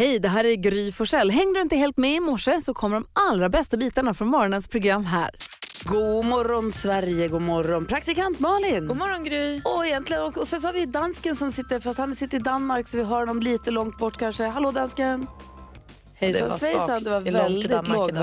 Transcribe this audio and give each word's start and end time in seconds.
Hej, 0.00 0.18
det 0.18 0.28
här 0.28 0.44
är 0.44 0.54
Gry 0.54 0.92
Forssell. 0.92 1.30
Hängde 1.30 1.58
du 1.58 1.62
inte 1.62 1.76
helt 1.76 1.96
med 1.96 2.14
i 2.14 2.20
morse 2.20 2.60
så 2.60 2.74
kommer 2.74 2.96
de 2.96 3.06
allra 3.12 3.48
bästa 3.48 3.76
bitarna 3.76 4.14
från 4.14 4.28
morgonens 4.28 4.68
program 4.68 5.04
här. 5.04 5.30
God 5.84 6.24
morgon 6.24 6.72
Sverige, 6.72 7.28
god 7.28 7.42
morgon 7.42 7.86
praktikant 7.86 8.40
Malin. 8.40 8.86
God 8.86 8.96
morgon 8.96 9.24
Gry. 9.24 9.60
Och, 9.64 9.86
egentligen, 9.86 10.22
och, 10.22 10.38
och 10.38 10.48
sen 10.48 10.60
så 10.60 10.68
har 10.68 10.72
vi 10.72 10.86
dansken 10.86 11.36
som 11.36 11.52
sitter, 11.52 11.80
fast 11.80 11.98
han 11.98 12.16
sitter 12.16 12.38
i 12.38 12.40
Danmark 12.40 12.88
så 12.88 12.96
vi 12.96 13.02
hör 13.02 13.18
honom 13.18 13.40
lite 13.40 13.70
långt 13.70 13.98
bort 13.98 14.16
kanske. 14.16 14.44
Hallå 14.44 14.70
dansken. 14.70 15.26
Hejsan 16.14 16.48
var 16.48 16.58
svejsan, 16.58 16.86
svagt. 16.86 17.04
det 17.04 17.10
var 17.10 17.20
Det 17.20 17.30
väldigt 17.30 17.88
lågt. 17.88 18.16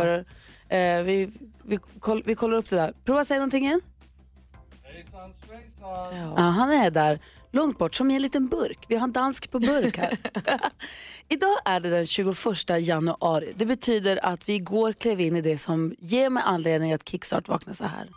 Eh, 0.70 1.04
vi, 1.04 1.32
vi, 1.64 1.80
koll, 2.00 2.24
vi 2.26 2.36
kollar 2.36 2.58
upp 2.58 2.70
det 2.70 2.76
där. 2.76 2.94
Prova 3.06 3.26
säga 3.26 3.40
någonting 3.40 3.64
igen. 3.64 3.82
Ja, 6.36 6.42
han 6.42 6.72
är 6.72 6.92
där, 6.92 7.20
långt 7.58 7.78
bort, 7.78 7.96
som 7.96 8.12
i 8.12 8.16
en 8.16 8.22
liten 8.22 8.48
burk. 8.48 8.86
Vi 8.88 8.96
har 8.96 9.04
en 9.04 9.12
dansk 9.12 9.52
på 9.52 9.60
burk 9.60 9.98
här. 9.98 10.18
Idag 11.30 11.58
är 11.66 11.80
det 11.80 11.90
den 11.90 12.08
21 12.08 12.36
januari. 12.80 13.54
Det 13.56 13.66
betyder 13.66 14.26
att 14.26 14.50
vi 14.50 14.54
igår 14.54 14.94
klev 14.94 15.20
in 15.20 15.36
i 15.36 15.42
det 15.42 15.58
som 15.58 15.96
ger 16.00 16.30
mig 16.30 16.44
anledning 16.46 16.94
att 16.94 17.10
kickstart 17.10 17.48
vakna 17.48 17.74
så 17.74 17.84
här. 17.84 18.08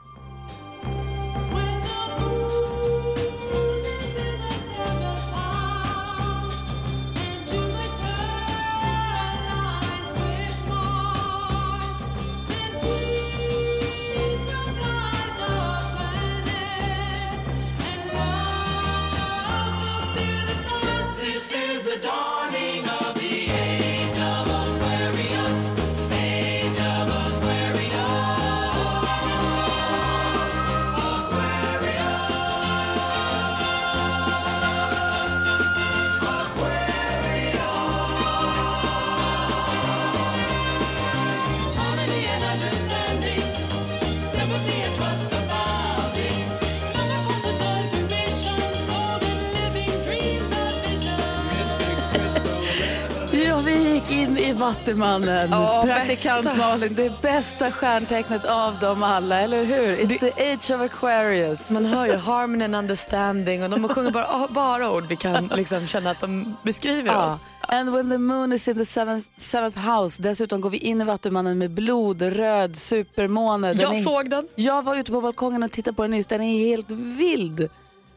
I 54.50 54.52
Vattumannen. 54.52 55.48
Ja, 55.50 55.82
Praktikant 55.86 56.44
bästa. 56.44 56.58
Malin, 56.58 56.94
det 56.94 57.22
bästa 57.22 57.70
stjärntecknet 57.70 58.44
av 58.44 58.78
dem 58.78 59.02
alla, 59.02 59.40
eller 59.40 59.64
hur? 59.64 59.96
It's 59.96 60.18
the 60.18 60.52
age 60.52 60.70
of 60.70 60.92
Aquarius. 60.92 61.70
Man 61.70 61.84
hör 61.86 62.06
ju 62.06 62.16
harmony 62.16 62.64
and 62.64 62.74
understanding 62.76 63.62
och 63.62 63.70
de 63.70 63.88
sjunger 63.88 64.10
bara, 64.10 64.48
bara 64.48 64.90
ord 64.92 65.04
vi 65.08 65.16
kan 65.16 65.46
liksom 65.56 65.86
känna 65.86 66.10
att 66.10 66.20
de 66.20 66.56
beskriver 66.62 67.12
Ja. 67.12 67.26
oss. 67.26 67.44
And 67.68 67.90
when 67.92 68.10
the 68.10 68.18
moon 68.18 68.52
is 68.52 68.68
in 68.68 68.76
the 68.78 68.84
seventh, 68.84 69.26
seventh 69.38 69.78
house. 69.78 70.22
Dessutom 70.22 70.60
går 70.60 70.70
vi 70.70 70.78
in 70.78 71.00
i 71.00 71.04
Vattumannen 71.04 71.58
med 71.58 71.70
blod, 71.70 72.22
röd, 72.22 72.76
supermåne. 72.76 73.68
Den 73.68 73.78
Jag 73.80 73.96
är- 73.96 74.00
såg 74.00 74.30
den. 74.30 74.48
Jag 74.54 74.82
var 74.84 74.96
ute 74.96 75.12
på 75.12 75.20
balkongen 75.20 75.62
och 75.62 75.72
tittade 75.72 75.96
på 75.96 76.02
den 76.02 76.10
nyss. 76.10 76.26
Den 76.26 76.40
är 76.42 76.58
helt 76.58 76.90
vild. 76.90 77.68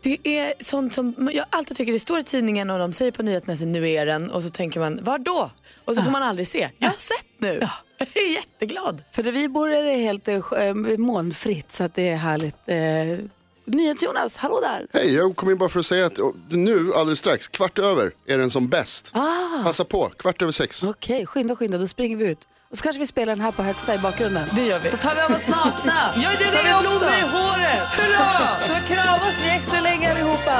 Det 0.04 0.38
är 0.38 0.54
sånt 0.60 0.94
som 0.94 1.30
jag 1.34 1.46
alltid 1.50 1.78
tycker 1.78 1.94
det 1.94 2.00
står 2.00 2.20
i 2.20 2.24
tidningen 2.24 2.70
och 2.70 2.80
de 2.80 2.94
säger 2.94 3.12
på 3.12 3.24
nyheterna 3.24 3.56
så 3.56 3.66
nu 3.66 3.90
är 3.90 4.06
den 4.06 4.32
och 4.32 4.44
så 4.44 4.50
tänker 4.50 4.80
man 4.80 5.04
var 5.04 5.18
då? 5.18 5.52
Och 5.86 5.96
så 5.96 6.02
får 6.02 6.12
man 6.12 6.24
aldrig 6.24 6.48
se. 6.48 6.70
Jag 6.78 6.90
har 6.90 6.98
sett 6.98 7.26
nu. 7.38 7.60
Jag 7.98 8.24
är 8.24 8.34
jätteglad. 8.34 9.04
För 9.12 9.24
där 9.24 9.32
vi 9.32 9.50
bor 9.50 9.72
är 9.72 9.84
det 9.84 9.94
helt 9.94 10.28
eh, 10.28 10.74
molnfritt 10.98 11.72
så 11.72 11.84
att 11.84 11.94
det 11.94 12.10
är 12.10 12.16
härligt. 12.16 12.56
Eh, 12.66 13.26
NyhetsJonas, 13.66 14.38
hallå 14.38 14.60
där. 14.62 14.88
Hej, 14.94 15.16
jag 15.16 15.36
kom 15.36 15.52
in 15.52 15.58
bara 15.58 15.70
för 15.70 15.80
att 15.80 15.86
säga 15.86 16.06
att 16.06 16.18
nu 16.50 16.94
alldeles 16.94 17.20
strax, 17.20 17.48
kvart 17.48 17.80
över, 17.80 18.12
är 18.26 18.38
den 18.38 18.50
som 18.50 18.68
bäst. 18.68 19.12
Ah. 19.14 19.64
Passa 19.64 19.86
på, 19.86 20.10
kvart 20.10 20.42
över 20.42 20.52
sex. 20.52 20.84
Okej, 20.84 21.26
skynda, 21.26 21.56
skynda, 21.56 21.78
då 21.78 21.88
springer 21.88 22.18
vi 22.18 22.26
ut. 22.26 22.48
Och 22.74 22.78
så 22.78 22.84
kanske 22.84 23.00
vi 23.00 23.08
spelar 23.08 23.36
den 23.36 23.44
här 23.46 23.52
på 23.52 23.64
högsta 23.64 23.96
i 23.96 23.98
bakgrunden. 23.98 24.48
Det 24.56 24.66
gör 24.66 24.80
vi. 24.80 24.90
Så 24.90 24.98
tar 24.98 25.16
vi 25.16 25.22
av 25.22 25.32
oss 25.32 25.48
nakna. 25.48 25.94
Ja, 26.24 26.30
det 26.40 26.46
är 26.46 26.50
så 26.50 26.58
det 26.64 26.70
har 26.70 26.82
vi 26.82 26.88
också. 26.88 27.06
i 27.06 27.22
håret. 27.36 27.88
Hurra! 27.98 28.48
Så 28.68 28.94
kramas 28.94 29.42
vi 29.44 29.50
extra 29.50 29.80
länge 29.82 30.12
allihopa. 30.12 30.58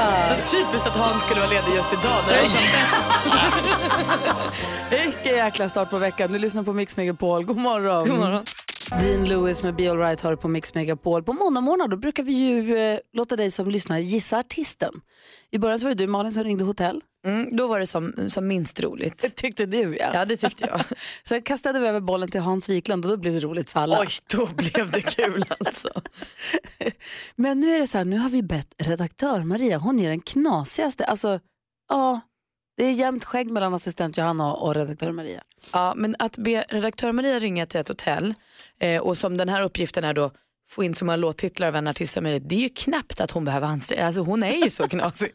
Typiskt 0.50 0.86
att 0.86 0.96
Hans 0.96 1.22
skulle 1.22 1.40
vara 1.40 1.50
ledig 1.50 1.74
just 1.74 1.92
idag 1.92 2.18
när 2.26 2.32
det 2.34 2.42
var 2.42 2.48
som 2.48 2.66
bäst. 2.74 3.06
Vilken 4.90 5.36
jäkla 5.36 5.68
start 5.68 5.90
på 5.90 5.98
veckan. 5.98 6.32
Du 6.32 6.38
lyssnar 6.38 6.62
på 6.62 6.72
Mix 6.72 6.96
Megapol. 6.96 7.44
God 7.44 7.56
morgon. 7.56 8.08
God 8.08 8.18
morgon. 8.18 8.44
Dean 9.00 9.24
Lewis 9.24 9.62
med 9.62 9.76
Be 9.76 9.90
Alright 9.90 10.20
har 10.20 10.30
du 10.30 10.36
på 10.36 10.48
Mix 10.48 10.74
Megapol. 10.74 11.22
På 11.22 11.32
måndag 11.32 11.60
morgon 11.60 11.90
då 11.90 11.96
brukar 11.96 12.22
vi 12.22 12.32
ju 12.32 12.78
eh, 12.78 12.98
låta 13.12 13.36
dig 13.36 13.50
som 13.50 13.70
lyssnar 13.70 13.98
gissa 13.98 14.38
artisten. 14.38 14.92
I 15.50 15.58
början 15.58 15.78
så 15.80 15.86
var 15.86 15.94
det 15.94 16.04
du 16.04 16.06
Malin 16.06 16.32
som 16.32 16.44
ringde 16.44 16.64
hotell. 16.64 17.00
Mm, 17.24 17.56
då 17.56 17.66
var 17.66 17.80
det 17.80 17.86
som, 17.86 18.14
som 18.28 18.46
minst 18.46 18.80
roligt. 18.80 19.36
Tyckte 19.36 19.66
du 19.66 19.96
ja. 19.96 20.10
Ja, 20.14 20.24
det 20.24 20.36
tyckte 20.36 20.66
jag. 20.66 20.80
Så 21.24 21.42
kastade 21.42 21.80
vi 21.80 21.88
över 21.88 22.00
bollen 22.00 22.30
till 22.30 22.40
Hans 22.40 22.68
Wiklund 22.68 23.04
och 23.04 23.10
då 23.10 23.16
blev 23.16 23.34
det 23.34 23.40
roligt 23.40 23.70
för 23.70 23.80
alla. 23.80 24.00
Oj, 24.00 24.08
då 24.36 24.46
blev 24.46 24.90
det 24.90 25.02
kul 25.02 25.44
alltså. 25.64 25.88
Men 27.36 27.60
nu 27.60 27.74
är 27.74 27.78
det 27.78 27.86
så 27.86 27.98
här, 27.98 28.04
nu 28.04 28.18
har 28.18 28.28
vi 28.28 28.42
bett 28.42 28.74
redaktör 28.78 29.42
Maria, 29.42 29.78
hon 29.78 30.00
är 30.00 30.08
den 30.08 30.20
knasigaste, 30.20 31.04
alltså 31.04 31.40
ja, 31.88 32.20
det 32.76 32.84
är 32.84 32.92
jämnt 32.92 33.24
skägg 33.24 33.50
mellan 33.50 33.74
assistent 33.74 34.18
Johanna 34.18 34.54
och 34.54 34.74
redaktör 34.74 35.10
Maria. 35.10 35.42
Ja, 35.72 35.92
men 35.96 36.16
att 36.18 36.38
be 36.38 36.64
redaktör 36.68 37.12
Maria 37.12 37.38
ringa 37.38 37.66
till 37.66 37.80
ett 37.80 37.88
hotell 37.88 38.34
eh, 38.80 39.02
och 39.02 39.18
som 39.18 39.36
den 39.36 39.48
här 39.48 39.62
uppgiften 39.62 40.04
är 40.04 40.14
då 40.14 40.30
få 40.66 40.84
in 40.84 40.94
så 40.94 41.04
många 41.04 41.16
låttitlar 41.16 41.68
av 41.68 41.76
en 41.76 41.86
artist 41.86 42.12
som 42.12 42.24
möjligt. 42.24 42.48
Det 42.48 42.54
är 42.54 42.60
ju 42.60 42.68
knappt 42.68 43.20
att 43.20 43.30
hon 43.30 43.44
behöver 43.44 43.66
anstränga 43.66 44.06
Alltså 44.06 44.20
hon 44.20 44.42
är 44.42 44.56
ju 44.64 44.70
så 44.70 44.88
knasig. 44.88 45.30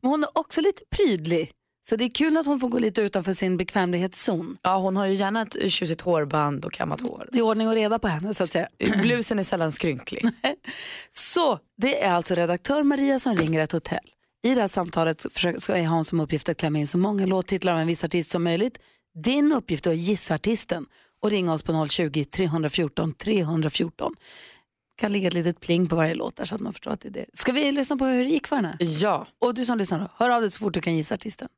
Men 0.00 0.10
hon 0.10 0.22
är 0.22 0.38
också 0.38 0.60
lite 0.60 0.82
prydlig, 0.90 1.52
så 1.88 1.96
det 1.96 2.04
är 2.04 2.10
kul 2.10 2.36
att 2.36 2.46
hon 2.46 2.60
får 2.60 2.68
gå 2.68 2.78
lite 2.78 3.02
utanför 3.02 3.32
sin 3.32 3.56
bekvämlighetszon. 3.56 4.56
Ja, 4.62 4.78
hon 4.78 4.96
har 4.96 5.06
ju 5.06 5.14
gärna 5.14 5.42
ett 5.42 5.72
tjusigt 5.72 6.00
hårband 6.00 6.64
och 6.64 6.72
kammat 6.72 7.00
hår. 7.00 7.28
Det 7.32 7.38
är 7.38 7.42
ordning 7.42 7.68
och 7.68 7.74
reda 7.74 7.98
på 7.98 8.08
henne 8.08 8.34
så 8.34 8.44
att 8.44 8.50
säga. 8.50 8.68
Blusen 9.02 9.38
är 9.38 9.42
sällan 9.42 9.72
skrynklig. 9.72 10.24
Så 11.10 11.58
det 11.76 12.02
är 12.02 12.12
alltså 12.12 12.34
redaktör 12.34 12.82
Maria 12.82 13.18
som 13.18 13.36
ringer 13.36 13.60
ett 13.60 13.72
hotell. 13.72 13.98
I 14.42 14.54
det 14.54 14.60
här 14.60 14.68
samtalet 14.68 15.26
ska 15.58 15.78
jag 15.78 15.90
ha 15.90 16.04
som 16.04 16.20
uppgift 16.20 16.48
att 16.48 16.56
klämma 16.56 16.78
in 16.78 16.86
så 16.86 16.98
många 16.98 17.26
låttitlar 17.26 17.72
av 17.72 17.78
en 17.78 17.86
viss 17.86 18.04
artist 18.04 18.30
som 18.30 18.44
möjligt. 18.44 18.78
Din 19.24 19.52
uppgift 19.52 19.86
är 19.86 19.90
att 19.90 19.96
gissa 19.96 20.34
artisten 20.34 20.86
och 21.22 21.30
ringa 21.30 21.52
oss 21.52 21.62
på 21.62 21.72
020-314 21.72 23.14
314. 23.14 24.14
Kan 24.98 25.12
ligga 25.12 25.28
ett 25.28 25.34
litet 25.34 25.60
pling 25.60 25.86
på 25.88 25.96
varje 25.96 26.14
låt 26.14 26.36
där 26.36 26.44
så 26.44 26.54
att 26.54 26.60
man 26.60 26.72
förstår 26.72 26.90
att 26.90 27.00
det 27.00 27.08
är 27.08 27.12
det. 27.12 27.26
Ska 27.34 27.52
vi 27.52 27.72
lyssna 27.72 27.96
på 27.96 28.04
hur 28.04 28.24
det 28.24 28.30
gick 28.30 28.46
för 28.46 28.56
henne? 28.56 28.76
Ja. 28.80 29.26
Och 29.38 29.54
du 29.54 29.64
som 29.64 29.78
lyssnar 29.78 29.98
då, 29.98 30.08
hör 30.16 30.30
av 30.30 30.40
dig 30.40 30.50
så 30.50 30.58
fort 30.58 30.74
du 30.74 30.80
kan 30.80 30.96
gissa 30.96 31.14
artisten. 31.14 31.48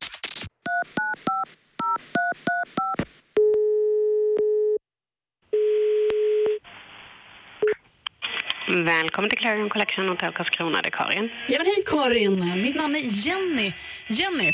Välkommen 8.68 9.30
till 9.30 9.38
Clarion 9.38 9.68
Collection 9.68 10.08
Hotel 10.08 10.32
Karlskrona, 10.32 10.82
det 10.82 10.88
är 10.88 10.90
Karin. 10.90 11.30
Ja, 11.48 11.58
men 11.58 11.66
hej 11.66 11.82
Karin, 11.86 12.62
mitt 12.62 12.76
namn 12.76 12.96
är 12.96 13.26
Jenny. 13.26 13.72
Jenny, 14.08 14.52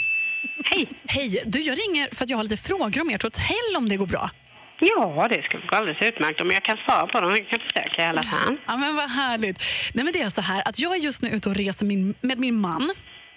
Hej! 0.64 0.88
hej. 1.08 1.42
Du, 1.46 1.60
jag 1.60 1.78
ringer 1.78 2.14
för 2.14 2.24
att 2.24 2.30
jag 2.30 2.36
har 2.36 2.44
lite 2.44 2.56
frågor 2.56 3.00
om 3.00 3.10
ert 3.10 3.22
hotell 3.22 3.76
om 3.76 3.88
det 3.88 3.96
går 3.96 4.06
bra. 4.06 4.30
Ja, 4.78 5.28
det 5.30 5.42
ska 5.42 5.58
gå 5.58 5.76
alldeles 5.76 6.02
utmärkt 6.02 6.40
om 6.40 6.50
jag 6.50 6.62
kan 6.62 6.76
svara 6.76 7.06
på 7.06 7.20
dem. 7.20 7.30
Jag 7.30 7.48
kan 7.48 7.58
försöka 7.58 8.02
i 8.02 8.04
alla 8.04 8.22
fall. 8.22 8.56
Ja, 8.66 8.76
men 8.76 8.96
vad 8.96 9.10
härligt. 9.10 9.62
Nej, 9.94 10.04
men 10.04 10.12
det 10.12 10.22
är 10.22 10.30
så 10.30 10.40
här 10.40 10.68
att 10.68 10.78
jag 10.78 10.96
är 10.96 11.00
just 11.00 11.22
nu 11.22 11.28
ute 11.28 11.48
och 11.48 11.54
reser 11.54 11.86
min, 11.86 12.14
med 12.20 12.38
min 12.38 12.60
man. 12.60 12.92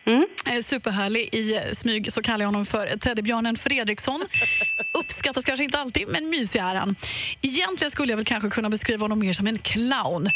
Mm. 0.06 0.26
Eh, 0.46 0.62
Superhärlig. 0.62 1.30
I 1.36 1.60
smyg 1.76 2.12
så 2.12 2.22
kallar 2.22 2.40
jag 2.40 2.48
honom 2.48 2.66
för 2.66 2.88
teddybjörnen 2.98 3.56
Fredriksson. 3.58 4.24
Uppskattas 4.94 5.46
kanske 5.46 5.64
inte 5.64 5.80
alltid, 5.80 6.08
men 6.08 6.30
mysig 6.30 6.60
är 6.60 6.76
han. 6.76 6.96
Egentligen 7.42 7.92
skulle 7.92 8.12
jag 8.12 8.18
väl 8.18 8.26
kanske 8.26 8.50
kunna 8.50 8.70
beskriva 8.70 9.04
honom 9.04 9.20
mer 9.20 9.34
som 9.34 9.48
en 9.48 9.58
clown. 9.58 10.28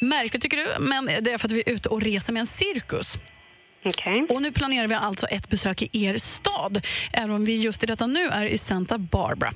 Märkligt 0.00 0.42
tycker 0.42 0.56
du, 0.56 0.84
men 0.84 1.06
det 1.20 1.32
är 1.32 1.38
för 1.38 1.48
att 1.48 1.52
vi 1.52 1.62
är 1.66 1.72
ute 1.72 1.88
och 1.88 2.02
reser 2.02 2.32
med 2.32 2.40
en 2.40 2.46
cirkus. 2.46 3.14
Okej. 3.84 4.26
Och 4.30 4.42
nu 4.42 4.52
planerar 4.52 4.88
vi 4.88 4.94
alltså 4.94 5.26
ett 5.26 5.48
besök 5.48 5.82
i 5.82 6.04
er 6.04 6.16
stad, 6.16 6.86
även 7.12 7.30
om 7.30 7.44
vi 7.44 7.62
just 7.62 7.82
i 7.82 7.86
detta 7.86 8.06
nu 8.06 8.28
är 8.28 8.44
i 8.44 8.58
Santa 8.58 8.98
Barbara. 8.98 9.50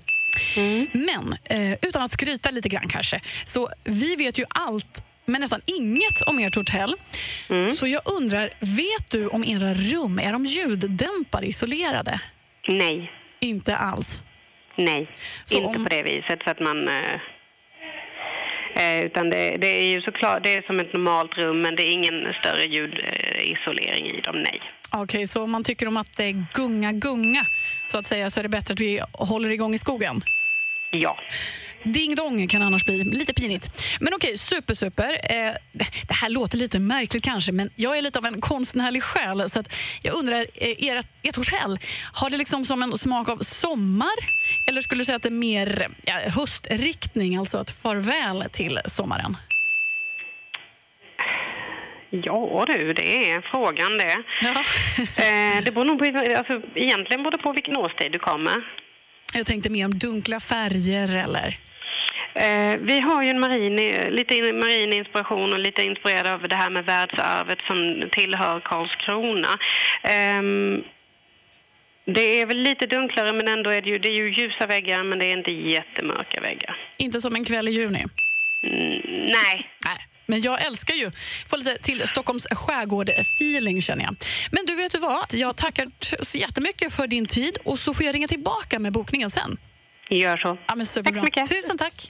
Men 0.93 1.37
eh, 1.44 1.73
utan 1.83 2.03
att 2.03 2.12
skryta 2.12 2.50
lite 2.50 2.69
grann 2.69 2.88
kanske, 2.88 3.21
så 3.44 3.69
vi 3.85 4.17
vet 4.17 4.38
ju 4.38 4.44
allt 4.49 5.03
men 5.29 5.41
nästan 5.41 5.61
inget 5.67 6.23
om 6.27 6.38
ert 6.38 6.55
hotell. 6.55 6.94
Så 7.75 7.87
jag 7.87 8.03
undrar, 8.05 8.50
vet 8.61 9.11
du 9.11 9.27
om 9.29 9.44
era 9.44 9.75
rum, 9.75 10.19
är 10.19 10.33
de 10.33 10.44
ljuddämpade, 10.47 11.47
isolerade? 11.47 12.21
Nej, 12.69 13.11
Inte 13.41 13.77
alls. 13.77 14.23
nej. 14.77 15.11
Så 15.44 15.55
inte 15.55 15.67
om- 15.67 15.85
på 15.85 15.88
det 15.88 16.03
viset 16.03 16.39
så 16.44 16.50
att 16.50 16.61
man... 16.61 16.89
Eh, 16.89 17.21
Eh, 18.76 19.05
utan 19.05 19.31
det, 19.31 19.56
det 19.56 19.67
är 19.67 19.87
ju 19.87 20.00
såklart 20.00 20.44
det 20.44 20.55
är 20.55 20.62
som 20.62 20.81
ett 20.81 20.93
normalt 20.93 21.38
rum 21.38 21.62
men 21.62 21.76
det 21.76 21.82
är 21.82 21.90
ingen 21.90 22.32
större 22.40 22.64
ljudisolering 22.64 24.06
i 24.06 24.20
dem, 24.20 24.43
nej. 24.43 24.61
Okej, 24.90 25.26
så 25.26 25.43
om 25.43 25.50
man 25.50 25.64
tycker 25.64 25.88
om 25.88 25.96
att 25.96 26.20
eh, 26.20 26.26
gunga, 26.55 26.93
gunga 26.93 27.44
så 27.87 27.99
att 27.99 28.06
säga 28.06 28.31
så 28.31 28.40
är 28.40 28.43
det 28.43 28.49
bättre 28.49 28.73
att 28.73 28.81
vi 28.81 29.00
håller 29.12 29.50
igång 29.50 29.75
i 29.75 29.78
skogen? 29.78 30.23
Ja. 30.91 31.19
Ding 31.85 32.15
dong 32.15 32.49
kan 32.49 32.62
annars 32.62 32.85
bli 32.85 33.05
lite 33.05 33.35
pinigt. 33.35 33.85
Men 34.00 34.15
okej, 34.15 34.38
super, 34.38 34.75
super. 34.75 35.19
Eh, 35.31 35.53
det 36.03 36.15
här 36.15 36.29
låter 36.29 36.59
lite 36.59 36.79
märkligt 36.79 37.25
kanske, 37.25 37.53
men 37.53 37.71
jag 37.77 37.99
är 37.99 38.03
lite 38.03 38.19
av 38.19 38.27
en 38.27 38.41
konstnärlig 38.41 39.03
själ. 39.03 39.50
Så 39.50 39.62
jag 40.03 40.15
undrar, 40.15 40.47
eh, 40.55 40.88
ert, 40.88 41.06
ert 41.23 41.37
hotell, 41.37 41.79
har 42.12 42.31
det 42.31 42.37
liksom 42.37 42.65
som 42.65 42.83
en 42.83 42.99
smak 42.99 43.29
av 43.29 43.37
sommar? 43.37 44.17
Eller 44.67 44.81
skulle 44.81 45.00
du 45.00 45.05
säga 45.05 45.17
att 45.17 45.23
det 45.23 45.29
är 45.29 45.31
mer 45.31 45.88
ja, 46.05 46.21
höstriktning, 46.37 47.37
alltså 47.37 47.61
ett 47.61 47.82
farväl 47.82 48.44
till 48.53 48.81
sommaren? 48.87 49.37
Ja 52.11 52.65
du, 52.67 52.93
det 52.93 53.31
är 53.31 53.41
frågan 53.41 53.99
det. 53.99 54.17
Ja. 54.43 54.62
Eh, 55.25 55.65
det 55.65 55.73
beror 55.73 55.85
nog 55.85 55.99
på, 55.99 56.35
alltså, 56.39 56.61
egentligen 56.75 57.23
beror 57.23 57.31
det 57.31 57.39
på 57.39 57.53
vilken 57.53 57.77
årstid 57.77 58.12
du 58.12 58.19
kommer. 58.19 58.86
Jag 59.37 59.47
tänkte 59.47 59.71
mer 59.71 59.85
om 59.85 59.99
dunkla 59.99 60.41
färger 60.41 61.17
eller... 61.25 61.59
Eh, 62.35 62.79
vi 62.81 63.00
har 63.00 63.23
ju 63.23 63.29
en 63.31 63.41
marin, 63.41 63.77
lite 64.15 64.35
in- 64.35 64.59
marin 64.59 64.93
inspiration 64.93 65.53
och 65.53 65.59
lite 65.59 65.83
inspirerad 65.83 66.27
av 66.27 66.49
det 66.49 66.55
här 66.56 66.71
med 66.71 66.85
världsarvet 66.85 67.59
som 67.67 68.03
tillhör 68.12 68.61
Karlskrona. 68.61 69.49
Ehm, 70.03 70.83
det 72.05 72.41
är 72.41 72.47
väl 72.47 72.56
lite 72.62 72.87
dunklare 72.87 73.33
men 73.33 73.49
ändå 73.49 73.71
är 73.71 73.83
det 73.83 73.91
ju, 73.91 73.99
det 73.99 74.09
är 74.09 74.12
ju 74.12 74.31
ljusa 74.35 74.67
väggar 74.67 75.03
men 75.05 75.19
det 75.19 75.25
är 75.25 75.37
inte 75.39 75.50
jättemörka 75.50 76.41
väggar. 76.41 76.77
Inte 76.97 77.21
som 77.21 77.35
en 77.35 77.44
kväll 77.44 77.69
i 77.69 77.71
juni. 77.71 78.05
Mm, 78.62 79.00
nej, 79.27 79.71
Nej. 79.85 79.99
Men 80.26 80.40
jag 80.40 80.64
älskar 80.67 80.94
ju 80.94 81.11
få 81.46 81.56
lite 81.56 81.76
till 81.82 82.08
Stockholms 82.08 82.46
skärgård-feeling 82.46 83.81
känner 83.81 84.05
jag. 84.05 84.17
Men 84.52 84.67
du, 84.67 84.75
vet 84.76 84.93
du 84.93 84.99
vad? 84.99 85.26
Jag 85.31 85.56
tackar 85.56 85.90
så 86.25 86.38
jättemycket 86.38 86.93
för 86.93 87.06
din 87.06 87.26
tid 87.26 87.58
och 87.64 87.78
så 87.78 87.94
får 87.94 88.06
jag 88.06 88.14
ringa 88.14 88.28
tillbaka 88.28 88.78
med 88.78 88.93
bokningen 88.93 89.31
sen. 89.31 89.56
gör 90.11 90.37
så. 90.37 90.58
Ja, 90.67 90.75
men 90.75 90.87
superbra. 90.87 91.23
Tack 91.23 91.34
så 91.34 91.40
mycket. 91.40 91.62
Tusen 91.62 91.78
tack. 91.78 92.08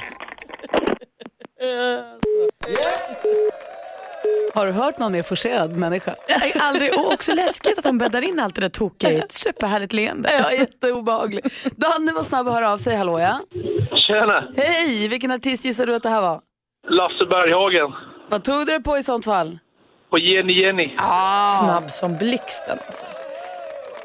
Har 4.54 4.66
du 4.66 4.72
hört 4.72 4.98
någon 4.98 5.12
mer 5.12 5.22
forcerad 5.22 5.76
människa? 5.76 6.14
Nej, 6.28 6.52
Aldrig. 6.60 6.94
Och 6.98 7.12
också 7.12 7.34
läskigt 7.34 7.78
att 7.78 7.84
de 7.84 7.98
bäddar 7.98 8.22
in 8.22 8.40
allt 8.40 8.54
det 8.54 8.60
där 8.60 8.68
tokiga 8.68 9.12
i 9.12 9.16
ett 9.18 9.32
superhärligt 9.32 9.92
leende. 9.92 10.32
Ja, 10.32 10.52
jätteobehaglig. 10.52 11.44
Danne 11.76 12.12
var 12.12 12.22
snabb 12.22 12.48
att 12.48 12.54
höra 12.54 12.70
av 12.72 12.78
sig. 12.78 12.96
Hallå 12.96 13.20
ja. 13.20 13.40
Tjena! 14.06 14.52
Hej, 14.56 15.08
vilken 15.08 15.30
artist 15.30 15.64
gissar 15.64 15.86
du 15.86 15.94
att 15.94 16.02
det 16.02 16.08
här 16.08 16.20
var? 16.20 16.40
Lasse 16.88 17.26
Berghagen. 17.26 17.92
Vad 18.28 18.44
tog 18.44 18.66
du 18.66 18.72
det 18.72 18.80
på 18.80 18.98
i 18.98 19.02
sånt 19.02 19.24
fall? 19.24 19.58
Och 20.08 20.18
Jenny 20.18 20.52
Jenny. 20.62 20.94
Snabb 21.60 21.90
som 21.90 22.16
blixten. 22.16 22.78
Alltså. 22.86 23.04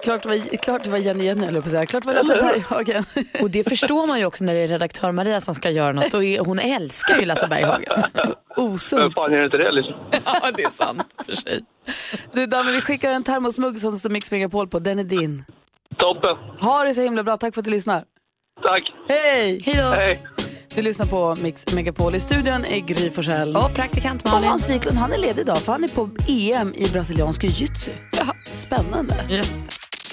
Klart 0.03 0.23
det 0.23 0.29
var, 0.29 0.57
klart 0.57 0.83
det 0.83 0.89
var 0.89 0.97
Jenny 0.97 1.23
Jenny, 1.25 1.45
eller 1.45 1.61
på 1.61 1.69
säga. 1.69 1.85
Klart 1.85 2.03
det 2.03 2.07
var 2.07 2.13
Lasse 2.13 2.35
Berghagen. 2.35 3.03
Och 3.41 3.49
det 3.49 3.69
förstår 3.69 4.07
man 4.07 4.19
ju 4.19 4.25
också 4.25 4.43
när 4.43 4.53
det 4.53 4.59
är 4.59 4.67
redaktör 4.67 5.11
Maria 5.11 5.41
som 5.41 5.55
ska 5.55 5.69
göra 5.69 5.91
något. 5.91 6.13
Och 6.13 6.45
hon 6.45 6.59
älskar 6.59 7.19
ju 7.19 7.25
Lasse 7.25 7.47
Berghagen. 7.47 8.03
Vem 8.13 8.31
Osunt. 8.65 9.15
fan 9.15 9.31
gör 9.33 9.45
inte 9.45 9.57
det 9.57 9.71
liksom? 9.71 9.95
Ja, 10.25 10.51
det 10.55 10.63
är 10.63 10.69
sant 10.69 11.07
för 11.25 11.33
sig. 11.33 11.59
Du 12.33 12.45
Danne, 12.45 12.71
vi 12.71 12.81
skickar 12.81 13.11
en 13.11 13.23
termosmugg 13.23 13.77
som 13.77 13.91
står 13.91 14.09
Mix 14.09 14.31
Megapol 14.31 14.67
på. 14.67 14.79
Den 14.79 14.99
är 14.99 15.03
din. 15.03 15.45
Toppen. 15.97 16.37
Ha 16.59 16.83
det 16.83 16.93
så 16.93 17.01
himla 17.01 17.23
bra. 17.23 17.37
Tack 17.37 17.53
för 17.53 17.61
att 17.61 17.65
du 17.65 17.71
lyssnar. 17.71 18.03
Tack. 18.61 18.83
Hej! 19.09 19.61
Hej 19.65 19.75
då. 19.75 19.89
Hej. 19.89 20.23
Du 20.75 20.81
lyssnar 20.81 21.05
på 21.05 21.35
Mix 21.41 21.73
Megapol. 21.73 22.15
I 22.15 22.19
studion 22.19 22.65
är 22.65 22.79
Gry 22.79 23.09
Forssell. 23.11 23.55
Och 23.55 23.73
praktikant 23.73 24.23
Och 24.23 24.29
Malin. 24.31 24.49
Hans 24.49 24.69
Wiklund, 24.69 24.97
han 24.97 25.13
är 25.13 25.17
ledig 25.17 25.41
idag 25.41 25.57
för 25.57 25.71
han 25.71 25.83
är 25.83 25.87
på 25.87 26.09
EM 26.27 26.73
i 26.75 26.89
brasiliansk 26.89 27.43
jiu-jitsu. 27.43 27.91
Spännande. 28.53 29.25
Ja. 29.29 29.43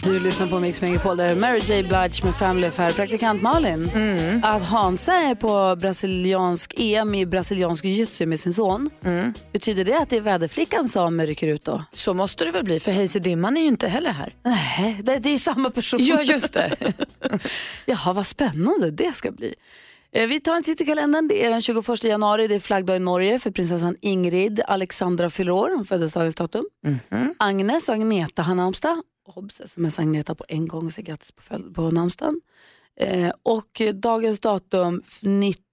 Du 0.05 0.21
lyssnar 0.21 0.47
på 0.47 0.59
Mix 0.61 0.81
Megapol 0.81 1.17
där 1.17 1.25
är 1.27 1.37
Mary 1.37 1.59
J 1.59 1.83
Blige 1.83 2.25
med 2.25 2.35
Family 2.39 2.67
Affair. 2.67 2.91
Praktikant 2.91 3.43
Malin, 3.43 3.91
Mm. 3.95 4.45
att 4.45 4.63
Hansa 4.63 5.13
är 5.15 5.35
på 5.35 5.77
brasiliansk 5.77 6.75
EM 6.77 7.15
i 7.15 7.27
brasiliansk 7.27 7.85
jiu-jitsu 7.85 8.27
med 8.27 8.41
sin 8.41 8.55
son. 8.55 8.91
Mm. 9.05 9.33
Betyder 9.53 9.85
det 9.85 9.99
att 9.99 10.11
det 10.11 10.17
är 10.17 10.21
väderflickan 10.21 10.89
som 10.89 11.21
rycker 11.23 11.49
ut 11.49 11.65
då? 11.65 11.85
Så 11.93 12.15
måste 12.15 12.45
det 12.45 12.51
väl 12.51 12.65
bli, 12.65 12.81
för 12.81 12.93
Hayes 12.93 13.13
Dimman 13.13 13.57
är 13.57 13.61
ju 13.61 13.67
inte 13.69 13.89
heller 13.89 14.11
här. 14.11 14.35
Nej, 14.45 15.01
det, 15.03 15.19
det 15.19 15.29
är 15.35 15.39
samma 15.39 15.71
person. 15.71 16.01
Ja, 16.03 16.23
just 16.23 16.53
det. 16.53 16.73
Jaha, 17.87 18.13
vad 18.13 18.27
spännande 18.27 18.91
det 18.91 19.13
ska 19.17 19.31
bli. 19.31 19.55
Eh, 20.13 20.27
Vi 20.29 20.41
tar 20.41 20.57
en 20.57 20.63
titt 20.63 20.81
i 20.81 20.87
kalendern. 20.87 21.29
Det 21.29 21.45
är 21.45 21.51
den 21.51 21.63
21 21.63 22.05
januari, 22.05 22.47
det 22.47 22.55
är 22.55 22.61
flaggdag 22.61 22.97
i 22.97 22.99
Norge 22.99 23.39
för 23.39 23.51
prinsessan 23.51 23.97
Ingrid. 24.01 24.61
Alexandra 24.67 25.31
fyller 25.31 25.53
år, 25.53 25.71
hon 25.77 25.85
föddes 25.85 26.13
dagens 26.13 26.35
datum. 26.35 26.65
Agnes 27.39 27.89
och 27.89 27.95
Agneta 27.95 28.43
har 28.43 28.55
namnsdag. 28.55 29.03
Obs, 29.35 29.61
sms 29.61 29.99
Agneta 29.99 30.35
på 30.35 30.45
en 30.49 30.69
gång, 30.69 30.91
så 30.91 31.03
grattis 31.03 31.33
på, 31.33 31.73
på 31.75 31.91
namnsdagen. 31.91 32.41
Eh, 33.01 33.33
och 33.43 33.83
dagens 33.95 34.41
datum 34.41 35.03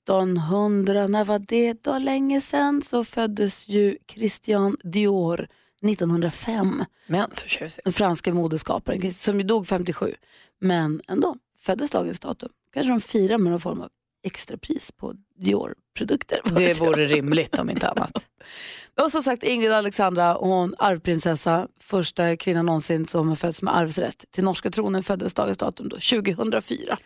1900, 0.05 1.07
när 1.07 1.25
var 1.25 1.39
det 1.39 1.83
då? 1.83 1.97
Länge 1.97 2.41
sedan 2.41 2.81
så 2.81 3.03
föddes 3.03 3.67
ju 3.67 3.97
Christian 4.07 4.77
Dior 4.83 5.47
1905 5.85 6.83
Men 7.07 7.27
så 7.31 7.47
tjusigt. 7.47 7.83
den 7.83 7.93
franska 7.93 8.33
modeskaparen 8.33 9.11
som 9.11 9.37
ju 9.37 9.43
dog 9.43 9.67
57. 9.67 10.13
Men 10.61 11.01
ändå, 11.07 11.35
föddes 11.59 11.91
dagens 11.91 12.19
datum. 12.19 12.49
Kanske 12.73 12.91
de 12.91 13.01
firar 13.01 13.37
med 13.37 13.51
någon 13.51 13.59
form 13.59 13.81
av 13.81 13.89
extrapris 14.25 14.91
på 14.91 15.13
Dior-produkter. 15.37 16.41
Det 16.57 16.79
vore 16.81 17.05
rimligt 17.05 17.59
om 17.59 17.69
inte 17.69 17.89
annat. 17.89 18.27
Och 19.01 19.11
som 19.11 19.23
sagt 19.23 19.43
Ingrid 19.43 19.71
Alexandra, 19.71 20.33
hon 20.33 20.75
arvprinsessa, 20.77 21.67
första 21.79 22.37
kvinnan 22.37 22.65
någonsin 22.65 23.07
som 23.07 23.29
har 23.29 23.35
fötts 23.35 23.61
med 23.61 23.77
arvsrätt 23.77 24.25
till 24.31 24.43
norska 24.43 24.71
tronen 24.71 25.03
föddes 25.03 25.33
dagens 25.33 25.57
datum 25.57 25.89
då, 25.89 25.95
2004. 25.95 26.97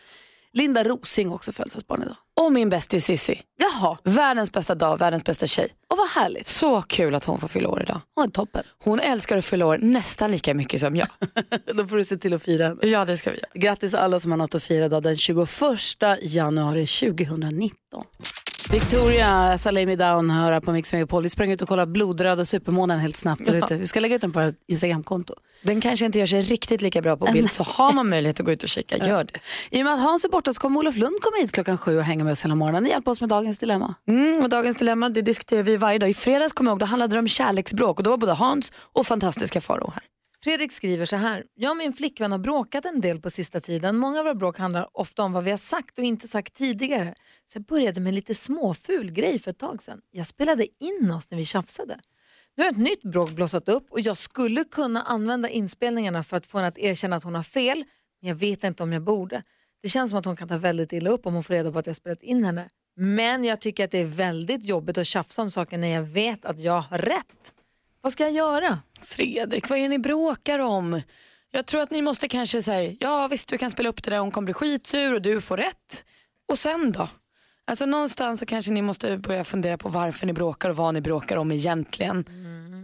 Linda 0.53 0.83
Rosing 0.83 1.31
också 1.31 1.51
födelsedagsbarn 1.51 2.01
idag. 2.01 2.15
Och 2.41 2.51
min 2.51 2.69
bästis 2.69 3.05
Sissi. 3.05 3.41
Jaha, 3.57 3.97
Världens 4.03 4.51
bästa 4.51 4.75
dag, 4.75 4.97
världens 4.97 5.23
bästa 5.23 5.47
tjej. 5.47 5.67
och 5.87 5.97
vad 5.97 6.09
härligt. 6.09 6.47
Så 6.47 6.81
kul 6.81 7.15
att 7.15 7.25
hon 7.25 7.39
får 7.39 7.47
fylla 7.47 7.69
år 7.69 7.81
idag. 7.81 8.01
Hon 8.15 8.25
är 8.25 8.29
toppen. 8.29 8.63
Hon 8.83 8.99
älskar 8.99 9.37
att 9.37 9.45
fylla 9.45 9.65
år 9.65 9.77
nästan 9.77 10.31
lika 10.31 10.53
mycket 10.53 10.79
som 10.81 10.95
jag. 10.95 11.07
Då 11.75 11.87
får 11.87 11.97
du 11.97 12.03
se 12.03 12.17
till 12.17 12.33
att 12.33 12.43
fira 12.43 12.67
henne. 12.67 12.87
Ja, 12.87 13.05
det 13.05 13.17
ska 13.17 13.31
vi 13.31 13.37
göra. 13.37 13.49
Grattis 13.53 13.93
alla 13.93 14.19
som 14.19 14.31
har 14.31 14.37
något 14.37 14.55
att 14.55 14.63
fira 14.63 14.85
idag 14.85 15.03
den 15.03 15.17
21 15.17 15.49
januari 16.21 16.85
2019. 16.85 18.03
Victoria, 18.71 19.57
Saleh 19.57 19.85
Me 19.85 19.95
Down 19.95 20.29
hör 20.29 20.51
här 20.51 20.59
på 20.59 20.71
Mix 20.71 20.93
Megapol. 20.93 21.23
Vi 21.23 21.29
sprang 21.29 21.51
ut 21.51 21.61
och 21.61 21.67
kollade 21.67 21.91
blodröda 21.91 22.45
supermånen 22.45 22.99
helt 22.99 23.15
snabbt 23.15 23.45
där 23.45 23.55
ute. 23.55 23.75
Vi 23.75 23.85
ska 23.85 23.99
lägga 23.99 24.15
ut 24.15 24.21
den 24.21 24.31
på 24.31 24.45
vårt 24.45 24.53
Instagramkonto. 24.67 25.33
Den 25.61 25.81
kanske 25.81 26.05
inte 26.05 26.19
gör 26.19 26.25
sig 26.25 26.41
riktigt 26.41 26.81
lika 26.81 27.01
bra 27.01 27.17
på 27.17 27.25
bild, 27.25 27.51
så 27.51 27.63
har 27.63 27.93
man 27.93 28.09
möjlighet 28.09 28.39
att 28.39 28.45
gå 28.45 28.51
ut 28.51 28.63
och 28.63 28.69
kika, 28.69 28.97
gör 28.97 29.23
det. 29.23 29.39
I 29.77 29.81
och 29.81 29.85
med 29.85 29.93
att 29.93 29.99
Hans 29.99 30.25
är 30.25 30.29
borta 30.29 30.53
så 30.53 30.61
kommer 30.61 30.79
Olof 30.79 30.95
Lund 30.95 31.21
komma 31.21 31.37
hit 31.41 31.51
klockan 31.51 31.77
sju 31.77 31.97
och 31.97 32.03
hänga 32.03 32.23
med 32.23 32.31
oss 32.31 32.43
hela 32.43 32.55
morgonen. 32.55 32.85
Hjälp 32.85 33.07
oss 33.07 33.21
med 33.21 33.29
dagens 33.29 33.57
dilemma. 33.57 33.95
Mm, 34.07 34.43
och 34.43 34.49
dagens 34.49 34.77
dilemma 34.77 35.09
det 35.09 35.21
diskuterar 35.21 35.63
vi 35.63 35.77
varje 35.77 35.99
dag. 35.99 36.09
I 36.09 36.13
fredags 36.13 36.53
kommer 36.53 36.71
jag 36.71 36.73
ihåg, 36.73 36.79
då 36.79 36.85
handlade 36.85 37.15
det 37.15 37.19
om 37.19 37.27
kärleksbråk 37.27 37.97
och 37.97 38.03
då 38.03 38.09
var 38.09 38.17
både 38.17 38.33
Hans 38.33 38.71
och 38.93 39.07
fantastiska 39.07 39.61
Faro 39.61 39.91
här. 39.95 40.03
Fredrik 40.43 40.71
skriver 40.71 41.05
så 41.05 41.15
här. 41.15 41.43
Jag 41.55 41.71
och 41.71 41.77
min 41.77 41.93
flickvän 41.93 42.31
har 42.31 42.39
bråkat 42.39 42.85
en 42.85 43.01
del 43.01 43.19
på 43.19 43.29
sista 43.29 43.59
tiden. 43.59 43.97
Många 43.97 44.19
av 44.19 44.25
våra 44.25 44.35
bråk 44.35 44.57
handlar 44.57 44.97
ofta 44.97 45.23
om 45.23 45.33
vad 45.33 45.43
vi 45.43 45.51
har 45.51 45.57
sagt 45.57 45.97
och 45.97 46.03
inte 46.03 46.27
sagt 46.27 46.53
tidigare. 46.53 47.15
Så 47.47 47.57
jag 47.57 47.65
började 47.65 47.99
med 47.99 48.09
en 48.09 48.15
lite 48.15 48.35
småful 48.35 49.11
grej 49.11 49.39
för 49.39 49.51
ett 49.51 49.57
tag 49.57 49.83
sedan. 49.83 50.01
Jag 50.11 50.27
spelade 50.27 50.67
in 50.79 51.11
oss 51.11 51.31
när 51.31 51.37
vi 51.37 51.45
tjafsade. 51.45 51.99
Nu 52.57 52.63
har 52.63 52.71
ett 52.71 52.77
nytt 52.77 53.01
bråk 53.01 53.31
blossat 53.31 53.69
upp 53.69 53.91
och 53.91 53.99
jag 53.99 54.17
skulle 54.17 54.63
kunna 54.63 55.03
använda 55.03 55.49
inspelningarna 55.49 56.23
för 56.23 56.37
att 56.37 56.45
få 56.45 56.57
henne 56.57 56.67
att 56.67 56.77
erkänna 56.77 57.15
att 57.15 57.23
hon 57.23 57.35
har 57.35 57.43
fel. 57.43 57.83
Men 58.21 58.27
jag 58.29 58.35
vet 58.35 58.63
inte 58.63 58.83
om 58.83 58.93
jag 58.93 59.01
borde. 59.03 59.43
Det 59.81 59.89
känns 59.89 60.09
som 60.09 60.19
att 60.19 60.25
hon 60.25 60.35
kan 60.35 60.47
ta 60.47 60.57
väldigt 60.57 60.93
illa 60.93 61.09
upp 61.09 61.25
om 61.25 61.33
hon 61.33 61.43
får 61.43 61.53
reda 61.53 61.71
på 61.71 61.79
att 61.79 61.87
jag 61.87 61.95
spelat 61.95 62.23
in 62.23 62.43
henne. 62.43 62.69
Men 62.95 63.43
jag 63.43 63.61
tycker 63.61 63.85
att 63.85 63.91
det 63.91 63.99
är 63.99 64.05
väldigt 64.05 64.63
jobbigt 64.63 64.97
att 64.97 65.07
tjafsa 65.07 65.41
om 65.41 65.51
saker 65.51 65.77
när 65.77 65.87
jag 65.87 66.03
vet 66.03 66.45
att 66.45 66.59
jag 66.59 66.81
har 66.81 66.97
rätt. 66.97 67.53
Vad 68.01 68.11
ska 68.13 68.23
jag 68.23 68.31
göra? 68.31 68.79
Fredrik, 69.01 69.69
vad 69.69 69.79
är 69.79 69.83
det 69.83 69.89
ni 69.89 69.99
bråkar 69.99 70.59
om? 70.59 71.01
Jag 71.51 71.65
tror 71.65 71.81
att 71.81 71.91
ni 71.91 72.01
måste 72.01 72.27
kanske 72.27 72.61
säga, 72.61 72.95
ja 72.99 73.27
visst 73.27 73.49
du 73.49 73.57
kan 73.57 73.71
spela 73.71 73.89
upp 73.89 74.03
det 74.03 74.09
där, 74.11 74.19
hon 74.19 74.31
kommer 74.31 74.45
bli 74.45 74.53
skitsur 74.53 75.13
och 75.13 75.21
du 75.21 75.41
får 75.41 75.57
rätt. 75.57 76.05
Och 76.51 76.57
sen 76.57 76.91
då? 76.91 77.07
Alltså 77.65 77.85
någonstans 77.85 78.39
så 78.39 78.45
kanske 78.45 78.71
ni 78.71 78.81
måste 78.81 79.17
börja 79.17 79.43
fundera 79.43 79.77
på 79.77 79.89
varför 79.89 80.25
ni 80.25 80.33
bråkar 80.33 80.69
och 80.69 80.75
vad 80.75 80.93
ni 80.93 81.01
bråkar 81.01 81.37
om 81.37 81.51
egentligen. 81.51 82.25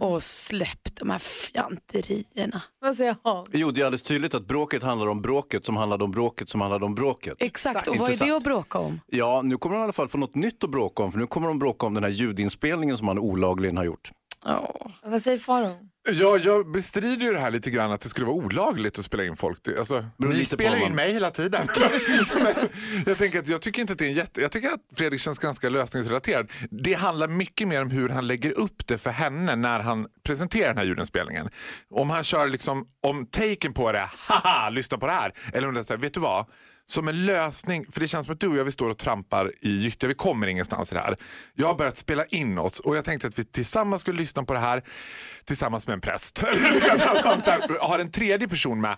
Och 0.00 0.22
släpp 0.22 0.96
de 0.96 1.10
här 1.10 1.18
fjanterierna. 1.18 2.62
Vad 2.80 2.96
säger 2.96 3.16
Hans? 3.22 3.48
Jo, 3.52 3.70
det 3.70 3.80
är 3.80 3.84
alldeles 3.84 4.02
tydligt 4.02 4.34
att 4.34 4.46
bråket 4.46 4.82
handlar 4.82 5.06
om 5.06 5.22
bråket 5.22 5.64
som 5.66 5.76
handlade 5.76 6.04
om 6.04 6.10
bråket 6.10 6.48
som 6.48 6.60
handlade 6.60 6.84
om 6.84 6.94
bråket. 6.94 7.34
Exakt, 7.38 7.86
och 7.86 7.96
vad 7.96 8.02
är 8.02 8.06
det 8.06 8.12
Intressant. 8.12 8.36
att 8.36 8.44
bråka 8.44 8.78
om? 8.78 9.00
Ja, 9.06 9.42
nu 9.44 9.56
kommer 9.58 9.76
de 9.76 9.80
i 9.80 9.84
alla 9.84 9.92
fall 9.92 10.08
få 10.08 10.18
något 10.18 10.34
nytt 10.34 10.64
att 10.64 10.70
bråka 10.70 11.02
om, 11.02 11.12
för 11.12 11.18
nu 11.18 11.26
kommer 11.26 11.48
de 11.48 11.58
bråka 11.58 11.86
om 11.86 11.94
den 11.94 12.02
här 12.04 12.10
ljudinspelningen 12.10 12.96
som 12.96 13.08
han 13.08 13.18
olagligen 13.18 13.76
har 13.76 13.84
gjort. 13.84 14.10
Vad 15.04 15.22
säger 15.22 15.38
Faro? 15.38 15.76
Ja, 16.12 16.36
jag 16.38 16.70
bestrider 16.72 17.26
ju 17.26 17.32
det 17.32 17.40
här 17.40 17.50
lite 17.50 17.70
grann 17.70 17.92
att 17.92 18.00
det 18.00 18.08
skulle 18.08 18.26
vara 18.26 18.36
olagligt 18.36 18.98
att 18.98 19.04
spela 19.04 19.24
in 19.24 19.36
folk. 19.36 19.58
Det- 19.64 19.78
Alltså, 19.78 20.04
ni 20.16 20.44
spelar 20.44 20.76
ju 20.76 20.84
in 20.84 20.94
mig 20.94 21.12
hela 21.12 21.30
tiden. 21.30 21.66
Men 22.34 22.54
jag, 23.06 23.18
tänker 23.18 23.38
att 23.38 23.48
jag 23.48 23.60
tycker 23.62 23.80
inte 23.80 23.92
att 23.92 23.98
det 23.98 24.04
är 24.04 24.08
en 24.08 24.14
jätte... 24.14 24.40
Jag 24.40 24.52
tycker 24.52 24.68
att 24.68 24.80
Fredrik 24.96 25.20
känns 25.20 25.38
ganska 25.38 25.68
lösningsrelaterad. 25.68 26.50
Det 26.70 26.94
handlar 26.94 27.28
mycket 27.28 27.68
mer 27.68 27.82
om 27.82 27.90
hur 27.90 28.08
han 28.08 28.26
lägger 28.26 28.50
upp 28.58 28.86
det 28.86 28.98
för 28.98 29.10
henne 29.10 29.56
när 29.56 29.80
han 29.80 30.06
presenterar 30.22 30.68
den 30.68 30.76
här 30.78 30.84
ljudinspelningen. 30.84 31.48
Om 31.90 32.10
han 32.10 32.24
kör 32.24 32.48
liksom, 32.48 32.86
om 33.02 33.26
taken 33.26 33.74
på 33.74 33.92
det, 33.92 34.08
haha, 34.28 34.70
lyssna 34.70 34.98
på 34.98 35.06
det 35.06 35.12
här. 35.12 35.32
Eller 35.52 35.68
om 35.68 35.74
det 35.74 35.80
är 35.80 35.84
så 35.84 35.92
här, 35.94 36.00
vet 36.00 36.14
du 36.14 36.20
vad? 36.20 36.46
Som 36.88 37.08
en 37.08 37.26
lösning, 37.26 37.86
för 37.90 38.00
det 38.00 38.08
känns 38.08 38.26
som 38.26 38.32
att 38.32 38.40
du 38.40 38.48
och 38.48 38.56
jag 38.56 38.64
vi 38.64 38.72
står 38.72 38.90
och 38.90 38.98
trampar 38.98 39.52
i 39.60 39.70
gyttja, 39.70 40.08
vi 40.08 40.14
kommer 40.14 40.46
ingenstans 40.46 40.92
i 40.92 40.94
det 40.94 41.00
här. 41.00 41.16
Jag 41.54 41.66
har 41.66 41.74
börjat 41.74 41.96
spela 41.96 42.24
in 42.24 42.58
oss 42.58 42.80
och 42.80 42.96
jag 42.96 43.04
tänkte 43.04 43.28
att 43.28 43.38
vi 43.38 43.44
tillsammans 43.44 44.02
skulle 44.02 44.18
lyssna 44.18 44.42
på 44.42 44.52
det 44.52 44.58
här 44.58 44.82
tillsammans 45.44 45.86
med 45.86 45.94
en 45.94 46.00
präst. 46.00 46.40
Har 47.80 47.98
en 47.98 48.10
tredje 48.10 48.48
person 48.48 48.80
med. 48.80 48.96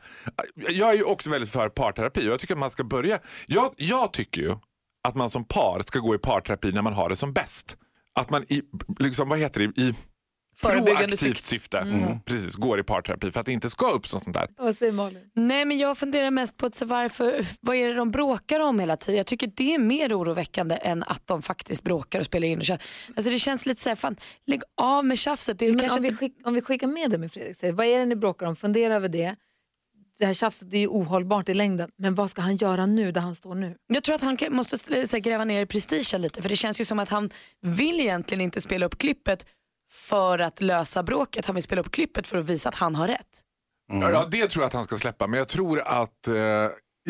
Jag 0.71 0.91
är 0.91 0.95
ju 0.95 1.03
också 1.03 1.31
väldigt 1.31 1.51
för 1.51 1.69
parterapi 1.69 2.21
och 2.21 2.33
jag 2.33 2.41
tycker 2.41 2.55
att 2.55 2.61
man 2.61 2.71
ska 2.71 2.85
börja. 2.85 3.19
Jag, 3.47 3.75
jag 3.77 4.13
tycker 4.13 4.43
ju 4.43 4.57
att 5.09 5.15
man 5.15 5.31
som 5.31 5.45
par 5.45 5.83
ska 5.85 5.99
gå 5.99 6.15
i 6.15 6.19
parterapi 6.19 6.73
när 6.73 6.83
man 6.83 6.93
har 6.93 7.09
det 7.09 7.17
som 7.17 7.33
bäst. 7.33 7.77
Att 8.15 8.31
man 8.31 8.45
i, 8.49 8.63
liksom, 8.99 9.29
vad 9.29 9.39
heter 9.39 9.61
det, 9.61 9.83
i 9.83 9.95
proaktivt 10.63 11.45
syfte 11.45 11.79
mm. 11.79 12.21
precis, 12.21 12.55
går 12.55 12.81
i 12.81 12.83
parterapi 12.83 13.31
för 13.31 13.41
att 13.41 13.47
det 13.47 13.53
inte 13.53 13.71
ska 13.71 13.91
uppstå 13.91 14.21
sånt 14.21 14.37
där. 14.37 14.49
Vad 14.57 14.77
säger 14.77 14.93
Malin? 14.93 15.31
Nej 15.35 15.65
men 15.65 15.79
jag 15.79 15.99
funderar 15.99 16.31
mest 16.31 16.57
på 16.57 16.67
att, 16.67 16.83
varför, 16.83 17.47
vad 17.61 17.77
är 17.77 17.89
det 17.89 17.95
de 17.95 18.11
bråkar 18.11 18.61
om 18.61 18.81
hela 18.81 18.97
tiden. 18.97 19.17
Jag 19.17 19.27
tycker 19.27 19.53
det 19.57 19.75
är 19.75 19.79
mer 19.79 20.19
oroväckande 20.19 20.79
än 20.83 21.03
att 21.03 21.27
de 21.27 21.43
faktiskt 21.43 21.85
bråkar 21.85 22.21
och 22.21 22.27
spelar 22.27 22.49
in 22.49 22.59
och. 22.59 22.65
Alltså 23.17 23.31
det 23.31 23.39
känns 23.39 23.67
lite 23.67 23.83
så 23.83 23.89
här, 23.89 23.97
fan 23.97 24.17
lägg 24.47 24.63
av 24.75 25.05
med 25.05 25.19
tjafset. 25.19 25.59
Det 25.59 25.67
är 25.67 25.71
Men 25.71 25.81
kanske 25.81 25.99
om, 25.99 26.03
vi 26.03 26.09
inte... 26.09 26.19
skick, 26.19 26.37
om 26.45 26.55
vi 26.55 26.61
skickar 26.61 26.87
med 26.87 27.11
det 27.11 27.19
med 27.19 27.33
Fredrik, 27.33 27.57
säger, 27.57 27.73
vad 27.73 27.87
är 27.87 27.99
det 27.99 28.05
ni 28.05 28.17
bråkar 28.17 28.47
om? 28.47 28.57
Fundera 28.57 28.97
över 28.97 29.09
det. 29.09 29.37
Det 30.19 30.27
här 30.27 30.35
tjafset 30.35 30.71
det 30.71 30.77
är 30.77 30.81
ju 30.81 30.87
ohållbart 30.87 31.49
i 31.49 31.55
längden, 31.55 31.91
men 31.97 32.15
vad 32.15 32.31
ska 32.31 32.43
han 32.43 32.57
göra 32.57 32.87
nu 32.87 33.13
där 33.13 33.21
han 33.21 33.35
står 33.35 33.55
nu? 33.55 33.77
Jag 33.87 34.03
tror 34.03 34.15
att 34.15 34.23
han 34.23 34.39
måste 34.51 34.77
här, 34.95 35.19
gräva 35.19 35.45
ner 35.45 35.63
i 35.63 35.67
prestigen 35.67 36.23
lite 36.23 36.43
för 36.43 36.49
det 36.49 36.57
känns 36.57 36.81
ju 36.81 36.85
som 36.85 36.99
att 36.99 37.09
han 37.09 37.31
vill 37.61 38.01
egentligen 38.01 38.41
inte 38.41 38.61
spela 38.61 38.87
upp 38.87 38.99
klippet 38.99 39.47
för 39.91 40.39
att 40.39 40.61
lösa 40.61 41.03
bråket. 41.03 41.47
Han 41.47 41.55
vill 41.55 41.65
spela 41.65 41.81
upp 41.81 41.91
klippet 41.93 42.27
för 42.27 42.39
att 42.39 42.47
visa 42.47 42.69
att 42.69 42.75
han 42.75 42.95
har 42.95 43.09
rätt. 43.09 43.43
Ja, 43.93 44.27
det 44.31 44.49
tror 44.49 44.63
jag 44.63 44.67
att 44.67 44.73
han 44.73 44.85
ska 44.85 44.97
släppa 44.97 45.27
men 45.27 45.39
jag 45.39 45.49
tror 45.49 45.81
att 45.81 46.29
eh, 46.29 46.35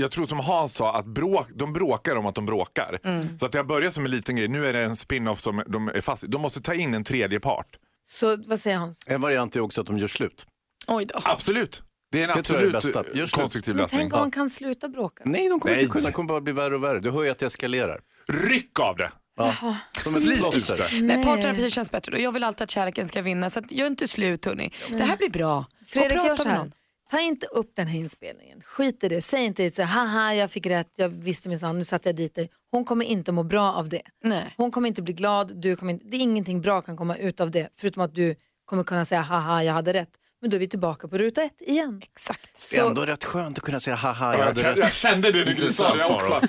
jag 0.00 0.10
tror 0.10 0.26
som 0.26 0.40
Hans 0.40 0.74
sa 0.74 0.96
att 0.96 1.06
bråk, 1.06 1.48
de 1.54 1.72
bråkar 1.72 2.16
om 2.16 2.26
att 2.26 2.34
de 2.34 2.46
bråkar. 2.46 3.00
Så 3.38 3.46
att 3.46 3.52
det 3.52 3.58
har 3.58 3.64
börjat 3.64 3.94
som 3.94 4.04
en 4.04 4.10
liten 4.10 4.36
grej, 4.36 4.48
nu 4.48 4.66
är 4.66 4.72
det 4.72 4.84
en 4.84 4.96
spin-off 4.96 5.40
som 5.40 5.62
de 5.66 5.88
är 5.88 6.00
fast 6.00 6.24
i. 6.24 6.26
De 6.26 6.42
måste 6.42 6.60
ta 6.60 6.74
in 6.74 6.94
en 6.94 7.04
tredje 7.04 7.40
part. 7.40 7.66
Så 8.04 8.36
vad 8.46 8.60
säger 8.60 8.76
Hans? 8.76 9.00
En 9.06 9.20
variant 9.20 9.56
är 9.56 9.60
också 9.60 9.80
att 9.80 9.86
de 9.86 9.98
gör 9.98 10.06
slut. 10.06 10.46
Oj 10.86 11.04
då. 11.04 11.20
Absolut. 11.24 11.82
Det 12.12 12.22
är 12.22 12.28
en 12.28 12.36
Det 12.36 12.42
tror 12.42 12.60
jag 12.60 12.70
är 12.70 12.76
absolut 12.76 12.96
bästa. 12.96 13.18
Just 13.18 13.34
konstruktiv 13.34 13.74
Men 13.74 13.82
lösning. 13.82 14.00
tänk 14.00 14.12
om 14.12 14.18
han 14.18 14.30
kan 14.30 14.50
sluta 14.50 14.88
bråka? 14.88 15.22
Nej, 15.26 15.48
de 15.48 15.60
kommer 15.60 15.74
Nej. 15.74 15.84
inte 15.84 15.92
kunna. 15.92 16.06
Det 16.06 16.12
kommer 16.12 16.28
bara 16.28 16.40
bli 16.40 16.52
värre 16.52 16.74
och 16.74 16.84
värre. 16.84 17.00
Du 17.00 17.10
hör 17.10 17.22
ju 17.22 17.30
att 17.30 17.38
det 17.38 17.46
eskalerar. 17.46 18.00
Ryck 18.28 18.80
av 18.80 18.96
det! 18.96 19.10
Ja. 19.38 19.76
Som 20.02 20.16
ett 20.16 20.38
plåster. 20.38 21.00
Nej, 21.02 21.24
parterapi 21.24 21.70
känns 21.70 21.90
bättre 21.90 22.12
och 22.12 22.20
jag 22.22 22.32
vill 22.32 22.44
alltid 22.44 22.62
att 22.62 22.70
kärleken 22.70 23.08
ska 23.08 23.22
vinna 23.22 23.50
så 23.50 23.58
att 23.58 23.72
gör 23.72 23.86
inte 23.86 24.08
slut 24.08 24.44
hörni. 24.44 24.72
Det 24.90 25.02
här 25.04 25.16
blir 25.16 25.30
bra. 25.30 25.66
Fredrik 25.86 26.24
gör 26.24 26.36
så 26.36 26.48
här. 26.48 26.72
Ta 27.10 27.20
inte 27.20 27.46
upp 27.46 27.72
den 27.76 27.86
här 27.86 27.98
inspelningen. 27.98 28.60
Skit 28.64 29.04
i 29.04 29.08
det. 29.08 29.20
Säg 29.20 29.44
inte 29.44 29.70
så 29.70 29.82
här, 29.82 30.06
haha 30.06 30.34
jag 30.34 30.50
fick 30.50 30.66
rätt, 30.66 30.92
jag 30.96 31.08
visste 31.08 31.48
minsann, 31.48 31.78
nu 31.78 31.84
satte 31.84 32.08
jag 32.08 32.16
dit 32.16 32.34
dig. 32.34 32.50
Hon 32.70 32.84
kommer 32.84 33.04
inte 33.04 33.32
må 33.32 33.42
bra 33.42 33.72
av 33.72 33.88
det. 33.88 34.02
Nej. 34.24 34.54
Hon 34.56 34.70
kommer 34.70 34.88
inte 34.88 35.02
bli 35.02 35.12
glad, 35.12 35.56
du 35.60 35.76
kommer 35.76 35.92
inte, 35.92 36.04
det 36.08 36.16
är 36.16 36.20
ingenting 36.20 36.60
bra 36.60 36.82
kan 36.82 36.96
komma 36.96 37.16
ut 37.16 37.40
av 37.40 37.50
det. 37.50 37.68
Förutom 37.76 38.02
att 38.02 38.14
du 38.14 38.34
kommer 38.64 38.84
kunna 38.84 39.04
säga 39.04 39.20
haha 39.20 39.62
jag 39.64 39.72
hade 39.72 39.92
rätt. 39.92 40.10
Men 40.40 40.50
då 40.50 40.56
är 40.56 40.58
vi 40.58 40.68
tillbaka 40.68 41.08
på 41.08 41.18
ruta 41.18 41.42
ett 41.42 41.60
igen. 41.62 42.00
Exakt. 42.04 42.70
Det 42.70 42.76
är 42.78 42.86
ändå 42.86 43.06
rätt 43.06 43.24
skönt 43.24 43.58
att 43.58 43.64
kunna 43.64 43.80
säga 43.80 43.96
haha, 43.96 44.32
jag 44.32 44.40
Jag, 44.40 44.46
hade 44.46 44.60
jag, 44.60 44.78
rätt. 44.78 44.92
kände 44.92 45.32
det 45.32 45.44
när 45.44 45.54
du 45.54 45.72
sa 45.72 45.94
det 45.94 46.04
också. 46.04 46.40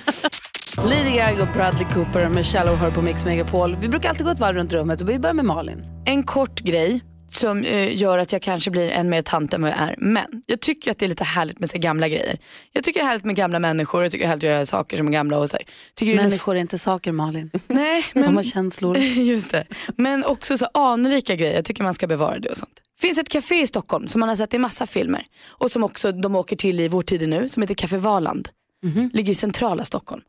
Lady 0.84 1.16
Gaga 1.16 1.42
och 1.42 1.48
Bradley 1.54 1.86
Cooper 1.94 2.28
med 2.28 2.46
Shallow 2.46 2.76
hör 2.76 2.90
på 2.90 3.02
Mix 3.02 3.24
Megapol. 3.24 3.76
Vi 3.80 3.88
brukar 3.88 4.08
alltid 4.08 4.26
gå 4.26 4.32
ett 4.32 4.40
varv 4.40 4.56
runt 4.56 4.72
rummet 4.72 5.00
och 5.00 5.08
vi 5.08 5.18
börjar 5.18 5.34
med 5.34 5.44
Malin. 5.44 5.84
En 6.04 6.22
kort 6.22 6.60
grej 6.60 7.00
som 7.28 7.64
eh, 7.64 7.96
gör 7.96 8.18
att 8.18 8.32
jag 8.32 8.42
kanske 8.42 8.70
blir 8.70 8.88
en 8.90 9.10
mer 9.10 9.22
tant 9.22 9.54
än 9.54 9.62
vad 9.62 9.70
jag 9.70 9.78
är. 9.78 9.94
Men 9.98 10.24
jag 10.46 10.60
tycker 10.60 10.90
att 10.90 10.98
det 10.98 11.04
är 11.04 11.08
lite 11.08 11.24
härligt 11.24 11.58
med 11.58 11.70
så 11.70 11.78
gamla 11.78 12.08
grejer. 12.08 12.38
Jag 12.72 12.84
tycker 12.84 13.00
det 13.00 13.04
är 13.04 13.08
härligt 13.08 13.24
med 13.24 13.36
gamla 13.36 13.58
människor, 13.58 14.02
jag 14.02 14.12
tycker 14.12 14.24
det 14.24 14.26
är 14.26 14.28
härligt 14.28 14.44
att 14.44 14.50
göra 14.50 14.66
saker 14.66 14.96
som 14.96 15.06
är 15.08 15.12
gamla. 15.12 15.38
Och 15.38 15.50
så. 15.50 15.56
Tycker 15.94 16.14
Människor 16.16 16.56
är 16.56 16.60
inte 16.60 16.78
saker 16.78 17.12
Malin. 17.12 17.50
Nej, 17.66 18.04
De 18.14 18.20
men 18.20 18.36
har 18.36 18.42
känslor. 18.42 18.98
Just 19.16 19.52
det. 19.52 19.66
Men 19.96 20.24
också 20.24 20.56
så 20.58 20.66
anrika 20.74 21.34
grejer, 21.36 21.54
jag 21.54 21.64
tycker 21.64 21.82
man 21.82 21.94
ska 21.94 22.06
bevara 22.06 22.38
det 22.38 22.48
och 22.48 22.56
sånt. 22.56 22.74
Det 23.00 23.06
finns 23.06 23.18
ett 23.18 23.28
café 23.28 23.60
i 23.60 23.66
Stockholm 23.66 24.08
som 24.08 24.20
man 24.20 24.28
har 24.28 24.36
sett 24.36 24.54
i 24.54 24.58
massa 24.58 24.86
filmer 24.86 25.24
och 25.46 25.70
som 25.70 25.84
också 25.84 26.12
de 26.12 26.36
åker 26.36 26.56
till 26.56 26.80
i 26.80 26.88
vår 26.88 27.02
tid 27.02 27.28
nu 27.28 27.48
som 27.48 27.62
heter 27.62 27.74
Café 27.74 27.96
Valand. 27.96 28.48
Ligger 29.12 29.32
i 29.32 29.34
centrala 29.34 29.84
Stockholm. 29.84 30.22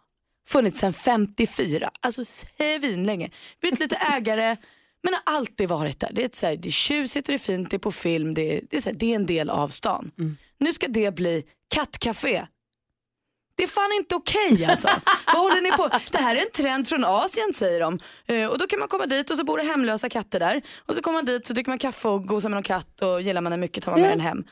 Funnits 0.47 0.79
sedan 0.79 0.93
54, 0.93 1.91
alltså 1.99 2.25
svinlänge. 2.25 3.29
Bytt 3.61 3.79
lite 3.79 3.95
ägare 4.15 4.57
men 5.03 5.13
har 5.13 5.35
alltid 5.35 5.69
varit 5.69 5.99
där. 5.99 6.09
Det 6.13 6.23
är, 6.23 6.29
så 6.33 6.45
här, 6.45 6.55
det 6.55 6.69
är 6.69 6.71
tjusigt 6.71 7.27
och 7.27 7.31
det 7.31 7.35
är 7.35 7.39
fint, 7.39 7.69
det 7.69 7.77
är 7.77 7.79
på 7.79 7.91
film, 7.91 8.33
det 8.33 8.57
är, 8.57 8.61
det 8.69 8.77
är, 8.77 8.81
så 8.81 8.89
här, 8.89 8.95
det 8.95 9.11
är 9.11 9.15
en 9.15 9.25
del 9.25 9.49
av 9.49 9.67
stan. 9.67 10.11
Nu 10.57 10.73
ska 10.73 10.87
det 10.87 11.15
bli 11.15 11.43
kattcafé. 11.67 12.45
Det 13.55 13.63
är 13.63 13.67
fan 13.67 13.91
inte 13.99 14.15
okej 14.15 14.65
alltså. 14.65 14.87
Vad 15.25 15.35
håller 15.41 15.61
ni 15.61 15.71
på? 15.71 15.89
Det 16.11 16.17
här 16.17 16.35
är 16.35 16.39
en 16.39 16.51
trend 16.51 16.87
från 16.87 17.05
Asien 17.05 17.53
säger 17.53 17.79
de. 17.79 17.99
Eh, 18.25 18.47
och 18.47 18.57
då 18.57 18.67
kan 18.67 18.79
man 18.79 18.87
komma 18.87 19.05
dit 19.05 19.29
och 19.29 19.37
så 19.37 19.43
bor 19.43 19.57
det 19.57 19.63
hemlösa 19.63 20.09
katter 20.09 20.39
där. 20.39 20.61
Och 20.85 20.95
så 20.95 21.01
kommer 21.01 21.17
man 21.17 21.25
dit 21.25 21.47
så 21.47 21.53
dricker 21.53 21.71
man 21.71 21.77
kaffe 21.77 22.07
och 22.07 22.27
gosar 22.27 22.49
med 22.49 22.55
någon 22.55 22.63
katt 22.63 23.01
och 23.01 23.21
gillar 23.21 23.41
man 23.41 23.51
den 23.51 23.59
mycket 23.59 23.83
tar 23.83 23.91
man 23.91 24.01
med 24.01 24.11
den 24.11 24.19
hem. 24.19 24.43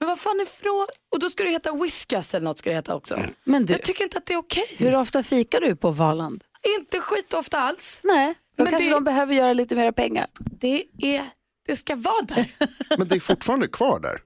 Men 0.00 0.08
vad 0.08 0.18
fan 0.20 0.40
är 0.40 0.44
frå... 0.44 0.86
Och 1.12 1.18
då 1.18 1.30
ska 1.30 1.44
det 1.44 1.50
heta 1.50 1.72
whiskas 1.72 2.34
eller 2.34 2.44
något 2.44 2.58
ska 2.58 2.70
det 2.70 2.76
heta 2.76 2.94
också. 2.94 3.18
Men 3.44 3.66
du, 3.66 3.72
Jag 3.72 3.82
tycker 3.82 4.04
inte 4.04 4.18
att 4.18 4.26
det 4.26 4.32
är 4.34 4.38
okej. 4.38 4.64
hur 4.78 4.94
ofta 4.96 5.22
fikar 5.22 5.60
du 5.60 5.76
på 5.76 5.90
Valand? 5.90 6.44
Inte 6.78 7.00
skitofta 7.00 7.58
alls. 7.60 8.00
Nej, 8.02 8.34
då 8.56 8.62
Men 8.64 8.70
kanske 8.72 8.88
det- 8.88 8.94
de 8.94 9.04
behöver 9.04 9.34
göra 9.34 9.52
lite 9.52 9.76
mer 9.76 9.92
pengar. 9.92 10.26
Det, 10.60 10.84
är, 10.98 11.30
det 11.66 11.76
ska 11.76 11.96
vara 11.96 12.22
där. 12.22 12.50
Men 12.98 13.08
det 13.08 13.14
är 13.14 13.20
fortfarande 13.20 13.68
kvar 13.68 14.00
där. 14.00 14.20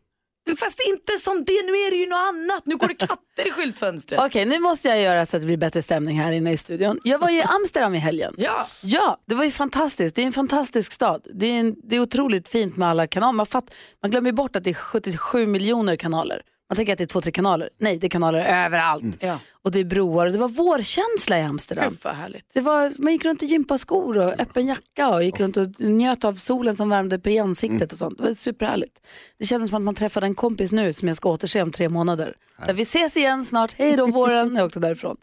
Fast 0.58 0.80
inte 0.90 1.12
som 1.20 1.44
det, 1.44 1.62
nu 1.66 1.72
är 1.72 1.90
det 1.90 1.96
ju 1.96 2.06
något 2.06 2.28
annat. 2.28 2.66
Nu 2.66 2.76
går 2.76 2.88
det 2.88 2.94
katter 2.94 3.48
i 3.48 3.50
skyltfönstret. 3.50 4.20
Okej, 4.20 4.44
nu 4.44 4.58
måste 4.58 4.88
jag 4.88 5.00
göra 5.00 5.26
så 5.26 5.36
att 5.36 5.42
det 5.42 5.46
blir 5.46 5.56
bättre 5.56 5.82
stämning 5.82 6.20
här 6.20 6.32
inne 6.32 6.52
i 6.52 6.56
studion. 6.56 7.00
Jag 7.04 7.18
var 7.18 7.30
ju 7.30 7.38
i 7.38 7.42
Amsterdam 7.60 7.94
i 7.94 7.98
helgen. 7.98 8.34
Ja. 8.38 8.56
Ja, 8.84 9.18
det 9.26 9.34
var 9.34 9.44
ju 9.44 9.50
fantastiskt. 9.50 10.16
Det 10.16 10.22
är 10.22 10.26
en 10.26 10.32
fantastisk 10.32 10.92
stad. 10.92 11.26
Det 11.34 11.46
är, 11.46 11.60
en, 11.60 11.74
det 11.84 11.96
är 11.96 12.00
otroligt 12.00 12.48
fint 12.48 12.76
med 12.76 12.88
alla 12.88 13.06
kanaler. 13.06 13.32
Man, 13.32 13.46
fatt, 13.46 13.74
man 14.02 14.10
glömmer 14.10 14.30
ju 14.30 14.34
bort 14.34 14.56
att 14.56 14.64
det 14.64 14.70
är 14.70 14.74
77 14.74 15.46
miljoner 15.46 15.96
kanaler. 15.96 16.42
Man 16.74 16.76
tänker 16.76 16.92
att 16.92 16.98
det 16.98 17.04
är 17.04 17.06
två, 17.06 17.20
tre 17.20 17.32
kanaler. 17.32 17.70
Nej, 17.78 17.98
det 17.98 18.06
är 18.06 18.08
kanaler 18.08 18.64
överallt. 18.64 19.04
Ja. 19.20 19.38
Och 19.62 19.70
det 19.70 19.80
är 19.80 19.84
broar 19.84 20.26
och 20.26 20.32
det 20.32 20.38
var 20.38 20.48
vårkänsla 20.48 21.38
i 21.38 21.42
Amsterdam. 21.42 21.90
Gud 21.90 21.98
vad 22.02 22.14
härligt. 22.14 22.50
Det 22.54 22.60
var, 22.60 22.92
man 22.98 23.12
gick 23.12 23.24
runt 23.24 23.42
i 23.42 23.46
gympaskor 23.46 24.18
och 24.18 24.40
öppen 24.40 24.66
jacka 24.66 25.08
och 25.08 25.24
gick 25.24 25.40
runt 25.40 25.56
och 25.56 25.80
njöt 25.80 26.24
av 26.24 26.34
solen 26.34 26.76
som 26.76 26.88
värmde 26.88 27.18
på 27.18 27.30
i 27.30 27.38
ansiktet 27.38 27.92
och 27.92 27.98
sånt. 27.98 28.18
Det 28.18 28.24
var 28.24 28.34
superhärligt. 28.34 29.06
Det 29.38 29.46
kändes 29.46 29.70
som 29.70 29.76
att 29.76 29.82
man 29.82 29.94
träffade 29.94 30.26
en 30.26 30.34
kompis 30.34 30.72
nu 30.72 30.92
som 30.92 31.08
jag 31.08 31.16
ska 31.16 31.30
återse 31.30 31.62
om 31.62 31.72
tre 31.72 31.88
månader. 31.88 32.34
Så 32.66 32.72
vi 32.72 32.82
ses 32.82 33.16
igen 33.16 33.44
snart, 33.44 33.72
hej 33.72 33.96
då 33.96 34.06
våren, 34.06 34.56
jag 34.56 34.66
åkte 34.66 34.80
därifrån. 34.80 35.16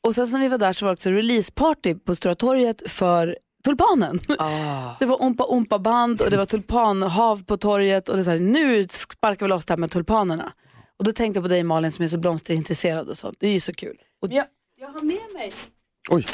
Och 0.00 0.14
sen 0.14 0.30
när 0.30 0.40
vi 0.40 0.48
var 0.48 0.58
där 0.58 0.72
så 0.72 0.84
var 0.84 0.90
det 0.90 0.96
också 0.96 1.10
releaseparty 1.10 1.94
på 1.94 2.16
Stora 2.16 2.34
torget 2.34 2.82
för 2.86 3.36
Tulpanen. 3.64 4.20
Det 4.98 5.06
var 5.06 5.22
Ompa 5.22 5.44
Ompa 5.44 5.78
band 5.78 6.20
och 6.20 6.30
det 6.30 6.36
var 6.36 6.46
tulpanhav 6.46 7.44
på 7.44 7.56
torget 7.56 8.08
och 8.08 8.16
det 8.16 8.22
är 8.22 8.24
så 8.24 8.30
här, 8.30 8.38
nu 8.38 8.88
sparkar 8.88 9.46
vi 9.46 9.50
loss 9.50 9.66
det 9.66 9.72
här 9.72 9.78
med 9.78 9.90
tulpanerna. 9.90 10.52
Och 10.98 11.04
då 11.04 11.12
tänkte 11.12 11.38
jag 11.38 11.44
på 11.44 11.48
dig 11.48 11.62
Malin 11.64 11.92
som 11.92 12.04
är 12.04 12.08
så 12.08 12.18
blomsterintresserad 12.18 13.08
och 13.08 13.18
sånt. 13.18 13.36
Det 13.40 13.46
är 13.48 13.52
ju 13.52 13.60
så 13.60 13.72
kul. 13.72 13.98
Och 14.22 14.28
jag, 14.32 14.46
jag 14.76 14.88
har 14.88 15.02
med 15.02 15.32
mig 15.34 15.52
Oj, 16.10 16.26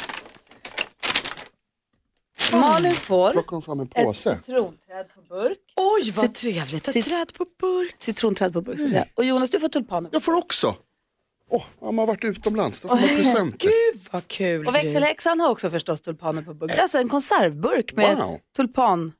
Malin 2.51 2.91
får 2.91 3.31
plockar 3.31 3.51
hon 3.51 3.61
fram 3.61 3.79
en 3.79 3.85
ett 3.95 4.03
påse. 4.03 4.35
citronträd 4.45 5.05
på 5.15 5.21
burk. 5.21 5.57
Oj 5.75 6.11
vad 6.11 6.33
trevligt. 6.35 6.87
Ett 6.87 6.93
Cit- 6.95 7.05
träd 7.05 7.33
på 7.33 7.45
burk. 7.59 7.95
Citronträd 7.99 8.53
på 8.53 8.61
burk. 8.61 8.79
säga. 8.79 9.05
Och 9.13 9.25
Jonas 9.25 9.49
du 9.49 9.59
får 9.59 9.69
tulpaner. 9.69 10.09
Jag 10.13 10.23
får 10.23 10.33
också. 10.33 10.75
Åh, 11.49 11.63
man 11.81 11.97
har 11.97 12.05
varit 12.07 12.23
utomlands, 12.23 12.81
då 12.81 12.87
får 12.87 12.95
man 12.95 13.07
presenter. 13.07 13.67
Gud 13.67 14.01
vad 14.11 14.27
kul. 14.27 14.67
Och 14.67 14.75
växelhäxan 14.75 15.39
har 15.39 15.49
också 15.49 15.69
förstås 15.69 16.01
tulpaner 16.01 16.41
på 16.41 16.53
burk. 16.53 16.71
Det 16.71 16.77
är 16.77 16.81
alltså 16.81 16.97
en 16.97 17.09
konservburk 17.09 17.93
med 17.95 18.17
Wow. 18.17 18.37
tulpan, 18.55 19.13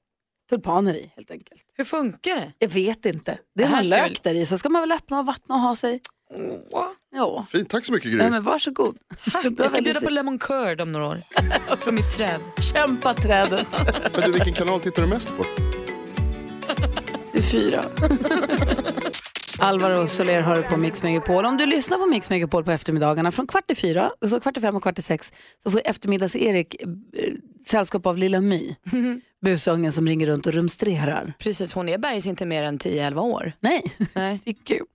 tulpaner 0.50 0.96
i 0.96 1.12
helt 1.16 1.32
enkelt. 1.32 1.62
Hur 1.78 1.84
funkar 1.84 2.36
det? 2.36 2.52
Jag 2.60 2.70
vet 2.70 3.06
inte. 3.06 3.38
Det 3.56 3.64
är 3.64 3.70
någon 3.70 3.88
lök 3.88 4.24
där 4.24 4.34
i 4.36 4.46
så 4.46 4.58
ska 4.58 4.70
man 4.70 4.82
väl 4.82 4.92
öppna 4.92 5.20
och 5.20 5.26
vattna 5.26 5.56
och 5.56 5.62
ha 5.62 5.76
sig. 5.76 6.02
Ja, 7.12 7.46
Fint, 7.50 7.70
tack 7.70 7.86
så 7.86 7.94
mycket 7.94 8.12
ja 8.12 8.18
Gry. 8.18 8.30
men 8.30 8.44
varsågod. 8.44 8.98
Tack. 9.32 9.46
Jag 9.58 9.70
ska 9.70 9.82
bjuda 9.82 10.02
på 10.02 10.10
lemon 10.10 10.40
curd 10.40 10.82
om 10.82 10.92
några 10.92 11.08
år. 11.08 11.16
Från 11.78 11.96
mitt 11.96 12.12
träd. 12.12 12.40
Kämpa 12.74 13.14
trädet. 13.14 13.68
Men 14.14 14.22
du, 14.22 14.32
vilken 14.32 14.54
kanal 14.54 14.82
tittar 14.82 15.02
du 15.02 15.08
mest 15.10 15.30
på? 15.38 15.44
Det 17.32 17.38
är 17.38 17.42
fyra. 17.42 17.86
Alvaro 19.60 20.08
Soler 20.08 20.42
har 20.42 20.56
du 20.56 20.64
på 20.64 20.78
Mix 20.78 21.04
Megapol. 21.04 21.46
Om 21.46 21.58
du 21.58 21.66
lyssnar 21.66 21.98
på 21.98 22.06
Mix 22.06 22.30
Megapol 22.30 22.64
på 22.64 22.72
eftermiddagarna 22.72 23.32
från 23.32 23.48
kvart 23.48 23.72
i 23.72 23.76
fyra, 23.76 24.12
så 24.26 24.40
kvart 24.40 24.58
i 24.58 24.62
fem 24.62 24.76
och 24.76 24.82
kvart 24.82 25.00
i 25.00 25.02
sex 25.02 25.34
så 25.64 25.72
får 25.72 25.82
eftermiddags-Erik 25.86 26.76
eh, 26.82 26.88
sällskap 27.66 28.06
av 28.06 28.18
Lilla 28.18 28.42
My, 28.42 28.76
busungen 29.46 29.92
som 29.92 30.08
ringer 30.08 30.26
runt 30.28 30.46
och 30.46 30.54
rumstrerar. 30.54 31.34
Precis, 31.40 31.74
hon 31.74 31.90
är 31.90 31.98
bergs 31.98 32.28
inte 32.28 32.46
mer 32.46 32.64
än 32.64 32.78
10-11 32.80 33.20
år. 33.20 33.52
Nej, 33.60 33.84
Nej. 34.14 34.40
det 34.46 34.50
är 34.50 34.56
kul. 34.64 34.86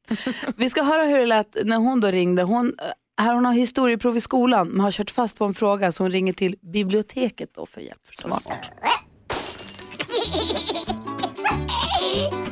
Vi 0.57 0.71
ska 0.71 0.83
höra 0.83 1.03
hur 1.05 1.19
det 1.19 1.27
lät 1.27 1.57
när 1.65 1.77
hon 1.77 2.01
då 2.01 2.09
ringde. 2.09 2.43
Hon, 2.43 2.67
eh, 2.67 3.25
här 3.25 3.35
hon 3.35 3.45
har 3.45 3.53
historieprov 3.53 4.17
i 4.17 4.21
skolan 4.21 4.69
men 4.69 4.81
har 4.81 4.91
kört 4.91 5.11
fast 5.11 5.39
på 5.39 5.45
en 5.45 5.55
fråga 5.55 5.93
så 5.93 6.05
hon 6.05 6.11
ringer 6.13 6.33
till 6.33 6.57
biblioteket 6.73 7.55
då 7.55 7.67
för 7.67 7.81
hjälp. 7.81 8.07
Förstås. 8.07 8.49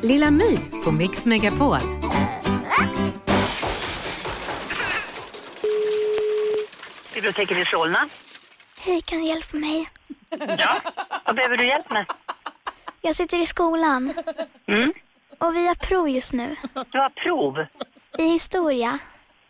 Lilla 0.02 0.30
My 0.30 0.58
på 0.84 0.92
Mix 0.92 1.26
Megapol. 1.26 1.78
Biblioteket 7.14 7.58
i 7.58 7.64
Solna. 7.64 8.08
Hej, 8.78 9.00
kan 9.00 9.18
du 9.18 9.24
hjälpa 9.26 9.56
mig? 9.56 9.88
Ja, 10.58 10.80
vad 11.28 11.36
behöver 11.36 11.56
du 11.56 11.66
hjälp 11.66 11.90
med? 11.90 12.06
Jag 13.02 13.14
sitter 13.16 13.38
i 13.42 13.46
skolan 13.46 14.14
Mm. 14.66 14.92
och 15.38 15.54
vi 15.56 15.66
har 15.68 15.74
prov 15.74 16.08
just 16.08 16.32
nu. 16.32 16.56
Du 16.90 16.98
har 16.98 17.08
prov. 17.10 17.66
I 18.18 18.22
historia. 18.22 18.98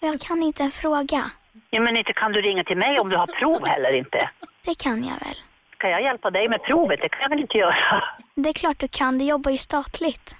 Jag 0.01 0.21
kan 0.21 0.43
inte 0.43 0.63
en 0.63 0.71
fråga. 0.71 1.25
Ja, 1.71 1.81
men 1.81 1.97
inte 1.97 2.13
kan 2.13 2.33
du 2.33 2.41
ringa 2.41 2.65
till 2.65 2.77
mig 2.77 2.99
om 2.99 3.09
du 3.11 3.17
har 3.17 3.27
prov 3.27 3.67
heller 3.67 3.97
inte. 3.97 4.31
Det 4.65 4.79
kan 4.79 5.05
jag 5.05 5.27
väl? 5.27 5.37
Kan 5.79 5.91
jag 5.91 6.03
hjälpa 6.03 6.31
dig 6.31 6.49
med 6.49 6.63
provet? 6.63 7.01
Det 7.03 7.09
kan 7.09 7.21
jag 7.23 7.29
väl 7.29 7.41
inte 7.41 7.59
göra? 7.59 8.05
Det 8.35 8.49
är 8.49 8.53
klart 8.53 8.79
du 8.79 8.89
kan, 8.89 9.19
du 9.19 9.25
jobbar 9.25 9.51
ju 9.51 9.59
statligt. 9.59 10.37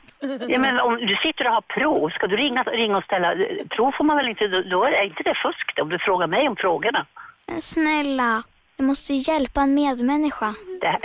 Ja, 0.49 0.59
men 0.59 0.81
om 0.81 0.97
du 1.07 1.17
sitter 1.17 1.47
och 1.47 1.53
har 1.53 1.61
prov, 1.61 2.11
ska 2.11 2.27
du 2.27 2.37
ringa, 2.37 2.63
ringa 2.63 2.97
och 2.97 3.05
ställa... 3.05 3.35
Prov 3.69 3.93
får 3.93 4.05
man 4.05 4.17
väl 4.17 4.29
inte... 4.29 4.47
Då 4.49 4.85
är 4.85 5.05
inte 5.05 5.23
det 5.23 5.35
fusk 5.35 5.79
om 5.83 5.89
du 5.89 5.99
frågar 5.99 6.27
mig 6.27 6.49
om 6.49 6.57
frågorna. 6.57 7.07
Men 7.47 7.61
snälla, 7.61 8.43
du 8.79 8.85
måste 8.85 9.15
ju 9.15 9.33
hjälpa 9.33 9.61
en 9.61 9.75
medmänniska. 9.75 10.55
Det, 10.81 11.01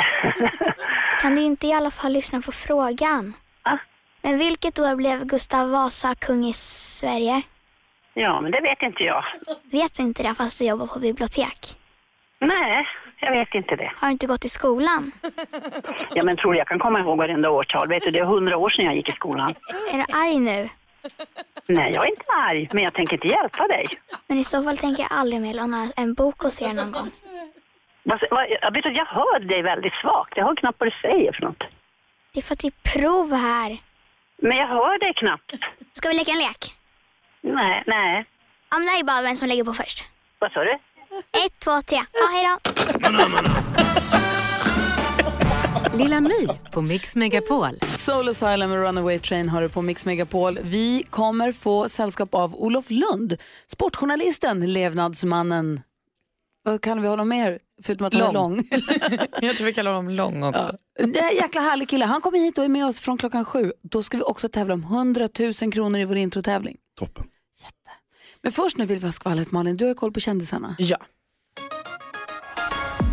Kan 1.22 1.36
du 1.36 1.42
inte 1.42 1.68
i 1.68 1.74
alla 1.74 1.92
fall 1.92 2.12
lyssna 2.13 2.42
på 2.42 2.51
frågan? 2.51 3.34
Ah. 3.63 3.77
Men 4.22 4.38
vilket 4.38 4.80
år 4.80 4.96
blev 4.96 5.25
Gustav 5.25 5.70
Vasa 5.72 6.15
kung 6.15 6.46
i 6.46 6.53
Sverige? 6.53 7.42
ja, 8.13 8.42
men 8.42 8.51
det 8.51 8.62
vet 8.62 8.82
inte 8.82 9.03
jag. 9.03 9.24
Vet 9.72 9.98
du 9.98 10.03
inte 10.03 10.24
det 10.24 10.34
fast 10.36 10.60
du 10.60 10.65
jobbar 10.65 10.88
på 10.88 11.00
bibliotek? 11.00 11.77
Nej, 12.39 12.88
jag 13.20 13.32
vet 13.32 13.56
inte 13.56 13.75
det. 13.75 13.92
Har 13.96 14.08
du 14.08 14.12
inte 14.12 14.27
gått 14.27 14.46
i 14.46 14.50
skolan? 14.50 15.12
Ja, 16.13 16.24
men 16.24 16.38
tror 16.38 16.51
du 16.53 16.58
jag 16.58 16.68
kan 16.68 16.80
komma 16.80 17.00
ihåg 17.00 17.18
varenda 17.18 17.50
årtal? 17.50 17.88
Vet 17.88 18.03
du, 18.03 18.12
det 18.12 18.20
är 18.20 18.25
hundra 18.25 18.58
år 18.58 18.70
sedan 18.70 18.86
jag 18.86 18.96
gick 18.96 19.10
i 19.10 19.12
skolan. 19.12 19.53
Är 19.92 19.98
du 19.98 20.06
arg 20.18 20.39
nu? 20.39 20.70
Nej, 21.68 21.94
jag 21.94 22.06
är 22.06 22.10
inte 22.10 22.32
arg, 22.32 22.70
men 22.74 22.84
jag 22.84 22.94
tänker 22.94 23.13
inte 23.13 23.27
hjälpa 23.27 23.68
dig. 23.68 23.88
Men 24.27 24.38
i 24.39 24.44
så 24.44 24.63
fall 24.63 24.77
tänker 24.77 25.03
jag 25.03 25.12
aldrig 25.20 25.42
mer 25.42 25.53
låna 25.53 25.88
en 25.96 26.13
bok 26.13 26.39
hos 26.42 26.62
er 26.62 26.74
någon 26.74 26.92
gång. 26.92 27.12
Jag, 28.03 28.72
vet, 28.74 28.86
att 28.86 28.95
jag 28.95 29.05
hör 29.05 29.39
dig 29.39 29.62
väldigt 29.62 29.93
svagt. 29.93 30.38
Jag 30.38 30.45
hör 30.45 30.55
knappt 30.55 30.79
vad 30.79 30.88
du 30.88 30.95
säger 31.01 31.31
för 31.31 31.41
något. 31.41 31.63
Det 32.33 32.39
är 32.39 32.43
för 32.43 32.53
att 32.53 32.60
det 32.60 32.67
är 32.67 33.00
prov 33.00 33.33
här. 33.33 33.77
Men 34.38 34.57
jag 34.57 34.67
hör 34.67 35.00
dig 35.00 35.13
knappt. 35.13 35.51
Ska 35.93 36.10
vi 36.10 36.15
leka 36.15 36.31
en 36.31 36.38
lek? 36.38 36.74
Nej, 37.41 37.83
nej. 37.88 38.25
Om 38.75 38.81
det 38.81 38.88
här 38.89 39.00
är 39.00 39.03
bara 39.03 39.22
vem 39.22 39.36
som 39.36 39.48
lägger 39.48 39.63
på 39.63 39.74
först. 39.74 40.03
Vad 40.39 40.51
sa 40.51 40.63
du? 40.63 40.72
Ett, 41.45 41.60
två, 41.60 41.81
tre. 41.81 41.98
Ja, 42.13 42.27
hej 42.31 42.43
då. 42.50 42.72
Lilla 45.98 46.22
My 46.22 46.48
på 46.74 46.81
Mix 46.81 47.15
Megapol. 47.15 47.79
Soul 47.81 48.29
Asylum 48.29 48.72
och 48.72 48.77
Runaway 48.77 49.19
Train 49.19 49.50
har 49.50 49.62
du 49.62 49.69
på 49.69 49.81
Mix 49.81 50.05
Megapol. 50.05 50.60
Vi 50.63 51.03
kommer 51.10 51.51
få 51.51 51.89
sällskap 51.89 52.36
av 52.36 52.55
Olof 52.55 52.86
Lund, 52.89 53.38
sportjournalisten, 53.67 54.74
levnadsmannen. 54.74 55.81
Vad 56.63 56.81
kallar 56.81 57.01
vi 57.01 57.07
honom 57.07 57.29
mer? 57.29 57.60
Förutom 57.84 58.08
att 58.08 58.13
han 58.13 58.24
är 58.24 58.32
Lång. 58.34 58.56
Jag 59.42 59.58
tror 59.58 59.66
vi 59.66 59.74
kallar 59.74 59.92
honom 59.92 60.10
lång 60.13 60.44
också. 60.44 60.78
Det 60.98 61.20
är 61.20 61.30
en 61.32 61.36
jäkla 61.36 61.62
härlig 61.62 61.90
kille. 61.90 62.06
Han 62.06 62.22
kommer 62.22 62.40
hit 62.40 62.58
och 62.58 62.63
är 62.63 62.70
med 62.70 62.86
oss 62.86 63.00
från 63.00 63.18
klockan 63.18 63.46
sju. 63.46 63.74
Då 63.82 64.04
ska 64.04 64.18
vi 64.18 64.24
också 64.24 64.50
tävla 64.50 64.74
om 64.74 64.84
100 64.84 65.30
000 65.40 65.54
kronor 65.74 66.00
i 66.00 66.06
vår 66.06 66.18
introtävling. 66.18 66.78
Toppen. 67.00 67.24
Men 68.42 68.52
först 68.52 68.78
nu 68.78 68.86
vill 68.86 69.00
vi 69.00 69.06
ha 69.06 69.12
skvallret 69.12 69.52
Malin. 69.52 69.78
Du 69.78 69.86
har 69.86 69.94
koll 69.94 70.12
på 70.12 70.20
kändisarna. 70.20 70.75
Ja. 70.80 70.98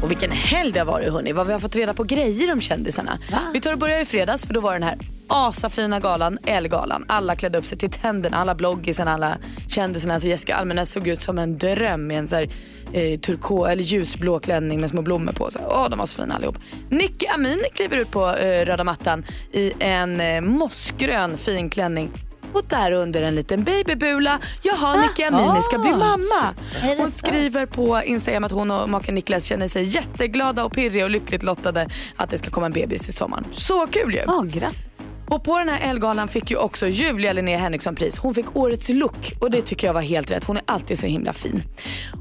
Och 0.02 0.10
vilken 0.10 0.30
helg 0.30 0.72
det 0.72 0.78
har 0.78 0.86
varit 0.86 1.12
hörni, 1.12 1.32
vad 1.32 1.46
vi 1.46 1.52
har 1.52 1.60
fått 1.60 1.76
reda 1.76 1.94
på 1.94 2.04
grejer 2.04 2.52
om 2.52 2.60
kändisarna. 2.60 3.18
Vi 3.52 3.60
tar 3.60 3.72
och 3.72 3.78
börjar 3.78 4.00
i 4.00 4.04
fredags 4.04 4.46
för 4.46 4.54
då 4.54 4.60
var 4.60 4.72
den 4.72 4.82
här 4.82 4.98
asafina 5.28 6.00
galan, 6.00 6.38
Ellegalan. 6.46 7.04
Alla 7.08 7.36
klädde 7.36 7.58
upp 7.58 7.66
sig 7.66 7.78
till 7.78 7.90
tänderna, 7.90 8.36
alla 8.36 8.54
bloggisarna, 8.54 9.12
alla 9.12 9.38
kändisarna. 9.68 10.14
Alltså 10.14 10.28
Jessica 10.28 10.54
Almenäs 10.54 10.92
såg 10.92 11.08
ut 11.08 11.20
som 11.20 11.38
en 11.38 11.58
dröm 11.58 12.10
i 12.10 12.14
en 12.14 12.28
så 12.28 12.36
här, 12.36 12.50
eh, 12.92 13.18
turko 13.18 13.64
eller 13.64 13.82
ljusblå 13.82 14.40
klänning 14.40 14.80
med 14.80 14.90
små 14.90 15.02
blommor 15.02 15.32
på. 15.32 15.48
Åh, 15.68 15.90
de 15.90 15.98
var 15.98 16.06
så 16.06 16.22
fina 16.22 16.34
allihop. 16.34 16.58
Nicky 16.88 17.26
Amini 17.26 17.64
kliver 17.74 17.96
ut 17.96 18.10
på 18.10 18.28
eh, 18.28 18.66
röda 18.66 18.84
mattan 18.84 19.24
i 19.52 19.72
en 19.78 20.20
eh, 20.20 20.40
mossgrön 20.40 21.38
fin 21.38 21.70
klänning. 21.70 22.10
Och 22.52 22.64
där 22.68 22.92
under 22.92 23.22
en 23.22 23.34
liten 23.34 23.64
babybula. 23.64 24.38
Jaha, 24.62 25.00
Nicky 25.00 25.22
Amini 25.22 25.62
ska 25.62 25.78
bli 25.78 25.90
mamma. 25.90 26.54
Är 26.82 26.96
det 26.96 27.02
Hon 27.02 27.10
skriver 27.10 27.66
på 27.66 28.02
Instagram 28.04 28.44
att 28.44 28.52
hon 28.52 28.70
och 28.70 28.88
maken 28.88 29.14
Niklas 29.14 29.44
känner 29.44 29.68
sig 29.68 29.84
jätteglada 29.84 30.64
och 30.64 30.72
pirriga 30.72 31.04
och 31.04 31.10
lyckligt 31.10 31.42
lottade 31.42 31.88
att 32.16 32.30
det 32.30 32.38
ska 32.38 32.50
komma 32.50 32.66
en 32.66 32.72
bebis 32.72 33.08
i 33.08 33.12
sommaren. 33.12 33.44
Så 33.52 33.86
kul 33.86 34.14
ju! 34.14 34.48
Grattis. 34.48 35.06
Och 35.28 35.44
på 35.44 35.58
den 35.58 35.68
här 35.68 35.90
Elgalan 35.90 36.28
fick 36.28 36.50
ju 36.50 36.56
också 36.56 36.86
Julia 36.86 37.32
Linnea 37.32 37.58
Henriksson 37.58 37.94
pris. 37.94 38.18
Hon 38.18 38.34
fick 38.34 38.56
årets 38.56 38.88
look 38.88 39.32
och 39.40 39.50
det 39.50 39.62
tycker 39.62 39.86
jag 39.86 39.94
var 39.94 40.00
helt 40.00 40.30
rätt. 40.30 40.44
Hon 40.44 40.56
är 40.56 40.62
alltid 40.66 40.98
så 40.98 41.06
himla 41.06 41.32
fin. 41.32 41.62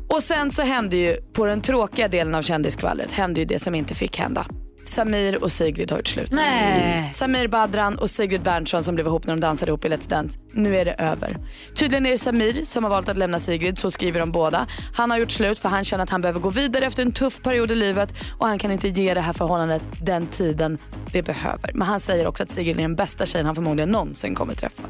Och 0.10 0.24
sen 0.24 0.52
så 0.52 0.62
hände 0.62 0.98
ju, 0.98 1.16
på 1.34 1.46
den 1.46 1.62
tråkiga 1.62 2.08
delen 2.08 2.36
av 2.36 2.42
kändiskvallret, 2.42 3.12
hände 3.12 3.40
ju 3.40 3.46
det 3.46 3.60
som 3.60 3.76
inte 3.76 3.96
fick 3.96 4.18
hända. 4.18 4.46
Samir 4.90 5.44
och 5.44 5.52
Sigrid 5.52 5.92
har 5.92 5.98
gjort 5.98 6.08
slut. 6.08 6.32
Nej. 6.32 7.10
Samir 7.14 7.48
Badran 7.48 7.98
och 7.98 8.10
Sigrid 8.10 8.42
Berntsson 8.42 8.84
som 8.84 8.96
blev 8.96 9.08
ihop 9.08 9.26
när 9.26 9.34
de 9.34 9.40
dansade 9.40 9.70
ihop 9.70 9.86
i 9.86 9.88
Let's 9.88 10.10
Dance. 10.10 10.40
Nu 10.52 10.76
är 10.76 10.86
det 10.86 10.94
över. 10.94 11.30
Tydligen 11.76 12.06
är 12.06 12.12
det 12.12 12.18
Samir 12.18 12.66
som 12.66 12.84
har 12.84 12.92
valt 12.92 13.10
att 13.10 13.18
lämna 13.18 13.40
Sigrid, 13.40 13.78
så 13.78 13.92
skriver 13.92 14.20
de 14.20 14.32
båda. 14.32 14.68
Han 14.96 15.12
har 15.12 15.18
gjort 15.18 15.32
slut 15.32 15.60
för 15.60 15.70
han 15.70 15.84
känner 15.84 16.04
att 16.04 16.10
han 16.10 16.22
behöver 16.22 16.40
gå 16.40 16.50
vidare 16.50 16.86
efter 16.86 17.04
en 17.04 17.12
tuff 17.12 17.42
period 17.42 17.72
i 17.72 17.76
livet 17.76 18.14
och 18.40 18.48
han 18.48 18.60
kan 18.60 18.72
inte 18.72 18.88
ge 18.88 19.14
det 19.14 19.22
här 19.22 19.34
förhållandet 19.34 19.84
den 20.02 20.28
tiden 20.28 20.78
det 21.12 21.24
behöver. 21.24 21.72
Men 21.74 21.88
han 21.88 22.00
säger 22.00 22.28
också 22.28 22.44
att 22.44 22.52
Sigrid 22.52 22.78
är 22.78 22.82
den 22.82 22.96
bästa 22.96 23.26
tjejen 23.26 23.46
han 23.46 23.56
förmodligen 23.56 23.90
någonsin 23.90 24.36
kommer 24.36 24.54
träffa. 24.54 24.84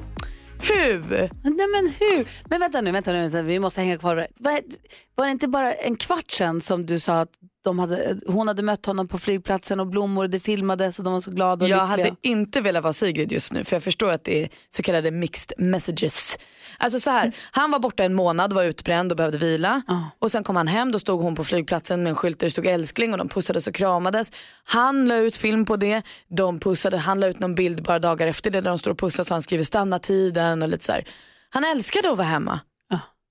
Hur? 0.61 1.09
Nej 1.43 1.67
men 1.73 1.93
hur? 1.99 2.27
Men 2.49 2.59
vänta 2.59 2.81
nu, 2.81 2.91
vänta 2.91 3.11
nu, 3.11 3.21
vänta. 3.21 3.41
vi 3.41 3.59
måste 3.59 3.81
hänga 3.81 3.97
kvar. 3.97 4.27
Var, 4.39 5.25
det 5.25 5.31
inte 5.31 5.47
bara 5.47 5.73
en 5.73 5.95
kvart 5.95 6.31
sedan 6.31 6.61
som 6.61 6.85
du 6.85 6.99
sa 6.99 7.21
att 7.21 7.29
de 7.61 7.79
hade, 7.79 8.19
hon 8.27 8.47
hade 8.47 8.61
mött 8.63 8.85
honom 8.85 9.07
på 9.07 9.17
flygplatsen 9.17 9.79
och 9.79 9.87
blommor 9.87 10.27
det 10.27 10.39
filmades 10.39 10.99
och 10.99 11.05
de 11.05 11.13
var 11.13 11.19
så 11.21 11.31
glada 11.31 11.65
och 11.65 11.69
Jag 11.71 11.89
lyckliga? 11.89 12.07
hade 12.07 12.15
inte 12.21 12.61
velat 12.61 12.83
vara 12.83 12.93
Sigrid 12.93 13.31
just 13.31 13.53
nu 13.53 13.63
för 13.63 13.75
jag 13.75 13.83
förstår 13.83 14.11
att 14.11 14.23
det 14.23 14.43
är 14.43 14.49
så 14.69 14.83
kallade 14.83 15.11
mixed 15.11 15.51
messages. 15.57 16.37
Alltså 16.77 16.99
så 16.99 17.09
här, 17.09 17.31
han 17.51 17.71
var 17.71 17.79
borta 17.79 18.03
en 18.03 18.13
månad, 18.13 18.53
var 18.53 18.63
utbränd 18.63 19.11
och 19.11 19.17
behövde 19.17 19.37
vila. 19.37 19.81
Och 20.19 20.31
sen 20.31 20.43
kom 20.43 20.55
han 20.55 20.67
hem, 20.67 20.91
då 20.91 20.99
stod 20.99 21.21
hon 21.21 21.35
på 21.35 21.43
flygplatsen 21.43 22.03
med 22.03 22.09
en 22.09 22.15
skylt 22.15 22.39
där 22.39 22.47
det 22.47 22.51
stod 22.51 22.67
älskling 22.67 23.11
och 23.11 23.17
de 23.17 23.29
pussades 23.29 23.67
och 23.67 23.73
kramades. 23.75 24.31
Han 24.63 25.05
la 25.05 25.15
ut 25.15 25.37
film 25.37 25.65
på 25.65 25.75
det, 25.75 26.01
de 26.27 26.59
pussade, 26.59 26.97
han 26.97 27.19
la 27.19 27.27
ut 27.27 27.39
någon 27.39 27.55
bild 27.55 27.83
bara 27.83 27.99
dagar 27.99 28.27
efter 28.27 28.51
det 28.51 28.61
där 28.61 28.69
de 28.69 28.79
står 28.79 28.91
och 28.91 28.99
pussas 28.99 29.31
och 29.31 29.35
han 29.35 29.41
skriver 29.41 29.63
stanna 29.63 29.99
tiden 29.99 30.61
och 30.61 30.69
lite 30.69 30.85
så 30.85 30.91
här. 30.91 31.03
Han 31.49 31.63
älskade 31.63 32.11
att 32.11 32.17
vara 32.17 32.27
hemma. 32.27 32.59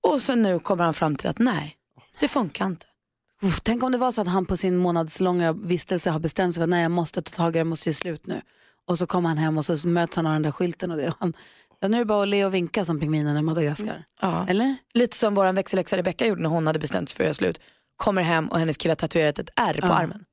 Och 0.07 0.21
så 0.21 0.35
nu 0.35 0.59
kommer 0.59 0.83
han 0.83 0.93
fram 0.93 1.15
till 1.15 1.29
att 1.29 1.39
nej, 1.39 1.75
det 2.19 2.27
funkar 2.27 2.65
inte. 2.65 2.85
Uff, 3.41 3.59
tänk 3.63 3.83
om 3.83 3.91
det 3.91 3.97
var 3.97 4.11
så 4.11 4.21
att 4.21 4.27
han 4.27 4.45
på 4.45 4.57
sin 4.57 4.77
månadslånga 4.77 5.53
vistelse 5.53 6.09
har 6.09 6.19
bestämt 6.19 6.55
sig 6.55 6.59
för 6.59 6.63
att 6.63 6.69
nej 6.69 6.81
jag 6.81 6.91
måste 6.91 7.21
ta 7.21 7.35
tag 7.35 7.49
i 7.49 7.53
det, 7.53 7.57
jag 7.59 7.67
måste 7.67 7.89
göra 7.89 7.95
slut 7.95 8.27
nu. 8.27 8.41
Och 8.87 8.97
så 8.97 9.05
kommer 9.07 9.29
han 9.29 9.37
hem 9.37 9.57
och 9.57 9.65
så 9.65 9.87
möts 9.87 10.15
han 10.15 10.25
av 10.25 10.33
den 10.33 10.41
där 10.41 10.51
skylten 10.51 10.91
och 10.91 10.97
det. 10.97 11.07
Och 11.07 11.15
Han, 11.19 11.33
ja, 11.79 11.87
nu 11.87 11.97
är 11.97 11.99
det 12.01 12.05
bara 12.05 12.23
att 12.23 12.29
le 12.29 12.45
och 12.45 12.53
vinka 12.53 12.85
som 12.85 12.99
pingvinerna 12.99 13.39
i 13.39 13.41
Madagaskar. 13.41 14.03
Ja. 14.21 14.45
Eller? 14.49 14.75
Lite 14.93 15.17
som 15.17 15.35
vår 15.35 15.53
växelläxa 15.53 15.97
Rebecca 15.97 16.25
gjorde 16.25 16.41
när 16.41 16.49
hon 16.49 16.67
hade 16.67 16.79
bestämt 16.79 17.09
sig 17.09 17.15
för 17.17 17.23
att 17.23 17.27
göra 17.27 17.33
slut. 17.33 17.59
Kommer 17.97 18.21
hem 18.21 18.47
och 18.47 18.59
hennes 18.59 18.77
kille 18.77 18.91
har 18.91 18.95
tatuerat 18.95 19.39
ett 19.39 19.49
R 19.55 19.77
på 19.81 19.87
Ja. 19.87 19.93
armen. 19.93 20.23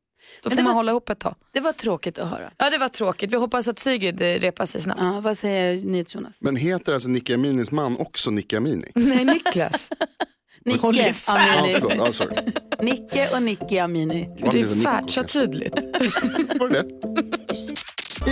Då 0.43 0.49
Men 0.49 0.57
får 0.57 0.65
man 0.65 0.67
var- 0.73 0.75
hålla 0.75 0.93
ihop 0.93 1.09
ett 1.11 1.19
tag. 1.19 1.35
Det 1.53 1.61
var 1.61 1.73
tråkigt 1.73 2.19
att 2.19 2.31
höra. 2.31 2.51
Ja 2.59 2.71
det 2.71 2.79
var 2.79 2.89
tråkigt. 2.89 3.33
Vi 3.33 3.37
hoppas 3.37 3.69
att 3.69 3.79
Sigrid 3.79 4.23
eh, 4.23 4.25
repar 4.41 4.67
sig 4.67 4.81
snabbt. 4.83 5.01
Ja, 5.03 5.21
vad 5.21 5.39
säger 5.39 5.85
NyhetsJonas? 5.85 6.37
Men 6.39 6.57
heter 6.57 6.95
alltså 6.95 7.09
Nicky 7.09 7.35
Aminis 7.35 7.71
man 7.71 7.97
också 7.99 8.31
Nicky 8.31 8.57
Amini? 8.57 8.91
Nej 8.95 9.25
Niklas. 9.25 9.91
Nicke. 10.67 11.15
Ja, 11.27 11.59
Amini. 11.59 11.75
förlåt. 11.75 11.93
Ja, 11.97 12.13
sorry. 12.13 12.37
Nicke 12.81 13.29
och 13.33 13.43
Nicky 13.43 13.79
Amini. 13.79 14.29
Färt 14.85 15.11
så 15.11 15.23
tydligt. 15.25 15.75
Var 16.61 16.69
det? 16.69 16.85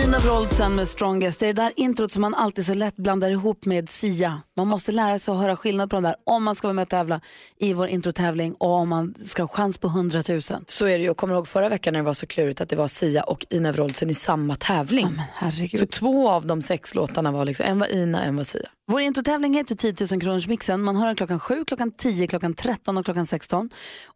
Ina 0.04 0.18
Wroldsen 0.18 0.74
med 0.74 0.88
Strongest. 0.88 1.40
Det 1.40 1.46
är 1.46 1.52
det 1.54 1.62
där 1.62 1.72
introt 1.76 2.12
som 2.12 2.22
man 2.22 2.34
alltid 2.34 2.66
så 2.66 2.74
lätt 2.74 2.96
blandar 2.96 3.30
ihop 3.30 3.64
med 3.64 3.90
Sia. 3.90 4.42
Man 4.56 4.68
måste 4.68 4.92
lära 4.92 5.18
sig 5.18 5.32
att 5.32 5.38
höra 5.38 5.56
skillnad 5.56 5.90
på 5.90 5.96
de 5.96 6.02
där 6.02 6.14
om 6.24 6.44
man 6.44 6.54
ska 6.54 6.66
vara 6.68 6.72
med 6.74 6.82
och 6.82 6.88
tävla 6.88 7.20
i 7.58 7.72
vår 7.72 7.88
introtävling 7.88 8.54
och 8.54 8.70
om 8.70 8.88
man 8.88 9.14
ska 9.24 9.42
ha 9.42 9.48
chans 9.48 9.78
på 9.78 9.86
100 9.86 10.22
000. 10.28 10.40
Så 10.66 10.86
är 10.86 10.90
det 10.90 10.98
ju. 10.98 11.04
Jag 11.04 11.16
kommer 11.16 11.34
ihåg 11.34 11.48
förra 11.48 11.68
veckan 11.68 11.92
när 11.92 12.00
det 12.00 12.06
var 12.06 12.14
så 12.14 12.26
klurigt 12.26 12.60
att 12.60 12.68
det 12.68 12.76
var 12.76 12.88
Sia 12.88 13.22
och 13.22 13.46
Ina 13.50 13.72
Wroldsen 13.72 14.10
i 14.10 14.14
samma 14.14 14.54
tävling. 14.56 15.06
Men 15.06 15.22
herregud. 15.34 15.80
Så 15.80 15.86
två 15.86 16.28
av 16.30 16.46
de 16.46 16.62
sex 16.62 16.94
låtarna 16.94 17.32
var 17.32 17.44
liksom, 17.44 17.66
en 17.66 17.78
var 17.78 17.92
Ina, 17.92 18.22
en 18.24 18.36
var 18.36 18.44
Sia. 18.44 18.68
Vår 18.86 19.00
introtävling 19.00 19.54
heter 19.54 19.74
10 19.74 19.94
000 20.10 20.20
kronors 20.20 20.48
mixen. 20.48 20.82
Man 20.82 20.96
har 20.96 21.06
den 21.06 21.16
klockan 21.16 21.40
7, 21.40 21.64
klockan 21.64 21.90
10, 21.90 22.26
klockan 22.26 22.54
13 22.54 22.96
och 22.98 23.04
klockan 23.04 23.26
16. 23.26 23.70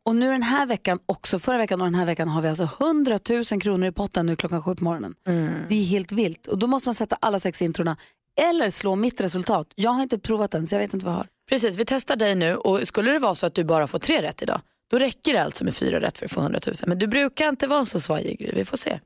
Och 0.05 0.17
nu 0.17 0.31
den 0.31 0.43
här 0.43 0.67
veckan, 0.67 0.99
också 1.07 1.39
förra 1.39 1.59
veckan 1.59 1.81
och 1.81 1.87
den 1.87 1.95
här 1.95 2.07
veckan 2.07 2.29
har 2.29 2.43
vi 2.43 2.49
alltså 2.49 2.69
100 2.81 3.19
000 3.51 3.61
kronor 3.61 3.89
i 3.89 3.93
potten 3.93 4.27
nu 4.27 4.37
klockan 4.37 4.63
7 4.63 4.75
på 4.75 4.85
morgonen. 4.85 5.15
Det 5.69 5.75
är 5.75 5.85
helt 5.85 6.13
vilt. 6.13 6.47
Och 6.47 6.59
då 6.59 6.67
måste 6.67 6.89
man 6.89 6.95
sätta 6.95 7.17
alla 7.21 7.41
sex 7.41 7.63
introna 7.63 7.97
eller 8.41 8.71
slå 8.71 8.97
mitt 8.97 9.21
resultat. 9.21 9.67
Jag 9.75 9.91
har 9.91 10.03
inte 10.03 10.19
provat 10.19 10.51
den 10.51 10.67
så 10.67 10.75
jag 10.75 10.81
vet 10.81 10.95
inte 10.95 11.07
vad 11.07 11.15
jag 11.15 11.19
har. 11.19 11.27
Precis, 11.49 11.77
vi 11.77 11.85
testar 11.85 12.17
dig 12.17 12.35
nu 12.35 12.57
och 12.57 12.89
skulle 12.89 13.11
det 13.13 13.19
vara 13.19 13.35
så 13.35 13.47
att 13.47 13.55
du 13.55 13.65
bara 13.65 13.87
får 13.87 13.99
tre 13.99 14.23
rätt 14.23 14.43
idag, 14.43 14.61
då 14.91 14.99
räcker 14.99 15.33
det 15.33 15.43
alltså 15.43 15.65
med 15.65 15.77
fyra 15.77 16.01
rätt 16.01 16.19
för 16.19 16.25
att 16.25 16.33
få 16.33 16.41
100 16.41 16.61
000. 16.67 16.75
Men 16.87 16.99
du 16.99 17.07
brukar 17.07 17.49
inte 17.49 17.67
vara 17.67 17.85
så 17.85 18.01
svajig 18.01 18.39
Gry, 18.39 18.51
vi 18.55 18.65
får 18.65 18.77
se. 18.77 18.91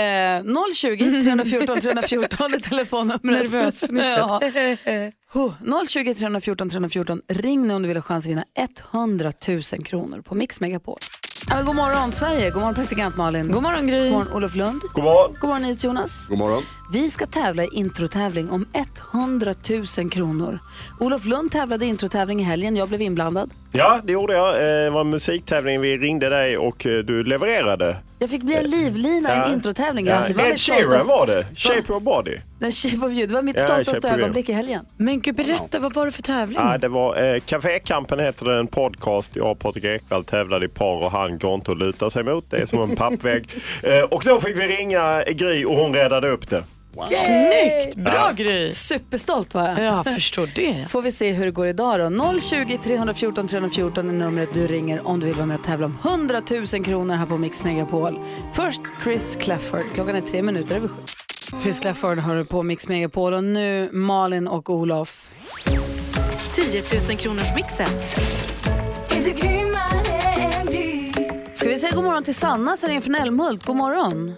eh, 0.00 0.42
020 0.74 1.22
314 1.22 1.80
314 1.80 2.54
är 2.54 2.58
telefonnumret. 2.58 3.22
Nervös 3.22 3.80
fnisset. 3.80 4.18
ja. 4.18 4.40
Huh, 5.32 5.52
020 5.88 6.14
314 6.14 6.70
314. 6.70 7.22
Ring 7.28 7.66
nu 7.68 7.74
om 7.74 7.82
du 7.82 7.88
vill 7.88 7.96
ha 7.96 8.02
chans 8.02 8.24
att 8.26 8.30
vinna 8.30 8.44
100 8.92 9.32
000 9.48 9.62
kronor 9.62 10.20
på 10.22 10.34
Mix 10.34 10.60
Megapol. 10.60 10.98
Ja, 11.48 11.62
god 11.62 11.76
morgon 11.76 12.12
Sverige, 12.12 12.50
god 12.50 12.60
morgon 12.60 12.74
praktikant 12.74 13.16
Malin. 13.16 13.52
God 13.52 13.62
morgon 13.62 13.86
Gry. 13.86 14.02
God 14.02 14.10
morgon 14.12 14.32
Olof 14.32 14.54
Lund. 14.54 14.80
God 14.94 15.04
morgon. 15.04 15.36
God 15.40 15.50
morgon 15.50 15.76
Jonas. 15.82 16.28
God 16.28 16.38
morgon. 16.38 16.62
Vi 16.92 17.10
ska 17.10 17.26
tävla 17.26 17.64
i 17.64 17.68
introtävling 17.72 18.50
om 18.50 18.66
100 19.12 19.54
000 19.98 20.10
kronor. 20.10 20.58
Olof 21.00 21.24
Lund 21.24 21.52
tävlade 21.52 21.84
i 21.86 21.88
introtävling 21.88 22.40
i 22.40 22.42
helgen, 22.42 22.76
jag 22.76 22.88
blev 22.88 23.02
inblandad. 23.02 23.50
Ja, 23.72 24.00
det 24.04 24.12
gjorde 24.12 24.32
jag. 24.34 24.54
Eh, 24.54 24.60
Det 24.84 24.90
var 24.90 25.00
en 25.00 25.10
musiktävling. 25.10 25.80
Vi 25.80 25.98
ringde 25.98 26.28
dig 26.28 26.58
och 26.58 26.86
eh, 26.86 26.98
du 26.98 27.24
levererade. 27.24 27.96
Jag 28.18 28.30
fick 28.30 28.42
bli 28.42 28.54
en 28.54 28.70
livlina 28.70 29.34
i 29.34 29.38
en 29.48 29.54
introtävling. 29.54 30.06
Ja. 30.06 30.14
Alltså, 30.14 30.40
Ed 30.40 30.58
Sheeran 30.60 31.06
var 31.06 31.26
det. 31.26 31.46
Shape 31.56 31.92
of 31.92 32.02
body. 32.02 32.36
Den 32.58 32.72
Shape 32.72 32.96
of 33.06 33.12
you. 33.12 33.26
Det 33.26 33.34
var 33.34 33.42
mitt 33.42 33.56
Ja, 33.58 33.62
stoltaste 33.64 34.08
ögonblick 34.08 34.48
i 34.48 34.52
helgen. 34.52 34.84
Men 34.96 35.20
gud, 35.20 35.34
berätta, 35.34 35.78
vad 35.78 35.94
var 35.94 36.06
det 36.06 36.12
för 36.12 36.22
tävling? 36.22 36.58
Ja, 36.62 36.78
det 36.78 36.88
var 36.88 37.22
eh, 37.34 37.40
Cafékampen 37.40 38.18
heter 38.20 38.44
det, 38.46 38.58
en 38.58 38.66
podcast. 38.66 39.36
Jag 39.36 39.50
och 39.50 39.58
Patrik 39.58 39.84
Ekwall 39.84 40.24
tävlade 40.24 40.64
i 40.66 40.68
par 40.68 40.96
och 41.04 41.10
han 41.10 41.38
går 41.38 41.54
inte 41.54 41.72
att 41.72 41.78
luta 41.78 42.10
sig 42.10 42.22
mot. 42.22 42.50
Det 42.50 42.56
är 42.56 42.66
som 42.66 42.82
en 42.90 42.96
pappvägg. 42.96 43.48
Eh, 43.82 44.02
och 44.02 44.22
då 44.24 44.40
fick 44.40 44.58
vi 44.58 44.66
ringa 44.66 45.22
Gry 45.22 45.64
och 45.64 45.74
hon 45.76 45.94
räddade 45.94 46.28
upp 46.30 46.48
det. 46.50 46.62
Snyggt! 47.00 47.94
Bra 47.96 48.14
Ja. 48.14 48.32
Gry! 48.36 48.70
Superstolt 48.70 49.54
var 49.54 49.68
jag. 49.68 49.78
Ja, 49.84 50.04
förstår 50.04 50.50
det. 50.54 50.84
Får 50.88 51.02
vi 51.02 51.12
se 51.12 51.32
hur 51.32 51.44
det 51.44 51.50
går 51.50 51.66
idag 51.66 52.12
då. 52.12 52.38
020 52.40 52.78
314 52.84 53.48
314 53.48 54.08
är 54.08 54.12
numret 54.12 54.54
du 54.54 54.66
ringer 54.66 55.06
om 55.06 55.20
du 55.20 55.26
vill 55.26 55.34
vara 55.34 55.46
med 55.46 55.58
och 55.58 55.64
tävla 55.64 55.86
om 55.86 55.98
100 56.04 56.42
000 56.50 56.84
kronor 56.84 57.14
här 57.14 57.26
på 57.26 57.36
Mix 57.36 57.64
Megapol. 57.64 58.18
Först 58.52 58.80
Chris 59.02 59.36
Clafford. 59.40 59.84
Klockan 59.94 60.16
är 60.16 60.20
tre 60.20 60.42
minuter 60.42 60.76
över 60.76 60.88
sju. 60.88 60.94
Chris 61.62 61.80
Clafford 61.80 62.18
har 62.18 62.36
du 62.36 62.44
på 62.44 62.62
Mix 62.62 62.88
Megapol 62.88 63.32
och 63.34 63.44
nu 63.44 63.90
Malin 63.92 64.48
och 64.48 64.70
Olof. 64.70 65.32
10 66.54 66.82
000 67.08 67.18
kronors 67.18 67.54
mixen. 67.56 67.88
Ska 71.52 71.68
vi 71.68 71.78
säga 71.78 71.94
god 71.94 72.04
morgon 72.04 72.24
till 72.24 72.34
Sanna 72.34 72.76
som 72.76 72.88
ringer 72.88 73.00
från 73.00 73.14
Älmhult. 73.14 73.64
God 73.64 73.76
morgon. 73.76 74.34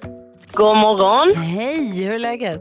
God 0.55 0.77
morgon. 0.77 1.37
Hej, 1.37 2.05
hur 2.05 2.15
är 2.15 2.19
läget? 2.19 2.61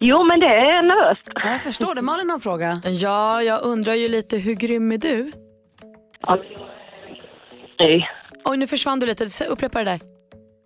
Jo, 0.00 0.24
men 0.24 0.40
det 0.40 0.46
är 0.46 0.82
nervöst. 0.82 1.22
Ja, 1.34 1.52
jag 1.52 1.62
förstår 1.62 1.94
det. 1.94 2.02
Malin 2.02 2.28
har 2.28 2.34
en 2.34 2.40
fråga. 2.40 2.80
Ja, 2.84 3.42
jag 3.42 3.62
undrar 3.62 3.94
ju 3.94 4.08
lite, 4.08 4.36
hur 4.36 4.54
grym 4.54 4.92
är 4.92 4.98
du? 4.98 5.32
Nej. 7.80 8.08
Oj, 8.44 8.56
nu 8.56 8.66
försvann 8.66 9.00
du 9.00 9.06
lite. 9.06 9.24
Upprepa 9.48 9.78
det 9.78 9.84
där. 9.84 10.00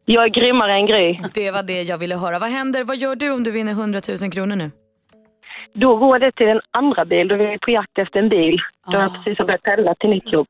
Jag 0.04 0.24
är 0.24 0.28
grymmare 0.28 0.72
än 0.72 0.86
Gry. 0.86 1.20
Det 1.34 1.50
var 1.50 1.62
det 1.62 1.82
jag 1.82 1.98
ville 1.98 2.16
höra. 2.16 2.38
Vad 2.38 2.50
händer? 2.50 2.84
Vad 2.84 2.96
gör 2.96 3.16
du 3.16 3.30
om 3.30 3.42
du 3.44 3.50
vinner 3.50 3.72
100 3.72 4.00
000 4.20 4.30
kronor 4.32 4.56
nu? 4.56 4.70
Då 5.74 5.96
går 5.96 6.18
det 6.18 6.32
till 6.32 6.48
en 6.48 6.60
andra 6.70 7.04
bil. 7.04 7.28
Då 7.28 7.34
är 7.34 7.38
vi 7.38 7.58
på 7.58 7.70
jakt 7.70 7.98
efter 7.98 8.18
en 8.18 8.28
bil. 8.28 8.56
Då 8.86 8.92
har 8.92 9.02
jag 9.02 9.14
precis 9.14 9.38
börjat 9.38 9.62
pendla 9.62 9.94
till 9.94 10.10
mitt 10.10 10.32
jobb. 10.32 10.46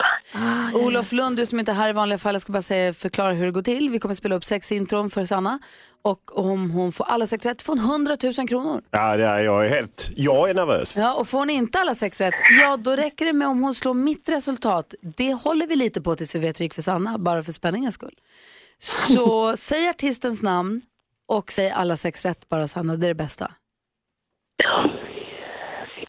Olof 0.74 1.12
Lund, 1.12 1.36
du 1.36 1.46
som 1.46 1.58
inte 1.58 1.72
är 1.72 1.76
här 1.76 1.88
i 1.88 1.92
vanliga 1.92 2.18
fall, 2.18 2.34
jag 2.34 2.42
ska 2.42 2.52
bara 2.52 2.62
säga, 2.62 2.92
förklara 2.92 3.32
hur 3.32 3.44
det 3.46 3.52
går 3.52 3.62
till. 3.62 3.90
Vi 3.90 3.98
kommer 3.98 4.14
spela 4.14 4.34
upp 4.34 4.44
sex 4.44 4.72
intron 4.72 5.10
för 5.10 5.24
Sanna 5.24 5.58
och 6.02 6.38
om 6.38 6.70
hon 6.70 6.92
får 6.92 7.04
alla 7.04 7.26
sex 7.26 7.46
rätt 7.46 7.62
får 7.62 7.72
hon 7.76 7.84
100 7.84 8.16
000 8.38 8.48
kronor. 8.48 8.82
Ja, 8.90 9.16
det 9.16 9.24
är, 9.24 9.40
jag 9.40 9.66
är 9.66 9.68
helt... 9.68 10.10
Jag 10.16 10.50
är 10.50 10.54
nervös. 10.54 10.96
Ja, 10.96 11.14
och 11.14 11.28
får 11.28 11.38
hon 11.38 11.50
inte 11.50 11.78
alla 11.78 11.94
sex 11.94 12.20
rätt, 12.20 12.34
ja 12.60 12.76
då 12.76 12.96
räcker 12.96 13.26
det 13.26 13.32
med 13.32 13.48
om 13.48 13.62
hon 13.62 13.74
slår 13.74 13.94
mitt 13.94 14.28
resultat. 14.28 14.94
Det 15.16 15.34
håller 15.34 15.66
vi 15.66 15.76
lite 15.76 16.00
på 16.00 16.16
tills 16.16 16.34
vi 16.34 16.38
vet 16.38 16.46
hur 16.46 16.52
det 16.58 16.64
gick 16.64 16.74
för 16.74 16.82
Sanna, 16.82 17.18
bara 17.18 17.42
för 17.42 17.52
spänningens 17.52 17.94
skull. 17.94 18.14
Så 18.78 19.56
säg 19.56 19.88
artistens 19.88 20.42
namn 20.42 20.82
och 21.28 21.52
säg 21.52 21.70
alla 21.70 21.96
sex 21.96 22.24
rätt 22.24 22.48
bara 22.48 22.66
Sanna, 22.66 22.96
det 22.96 23.06
är 23.06 23.08
det 23.08 23.14
bästa. 23.14 23.50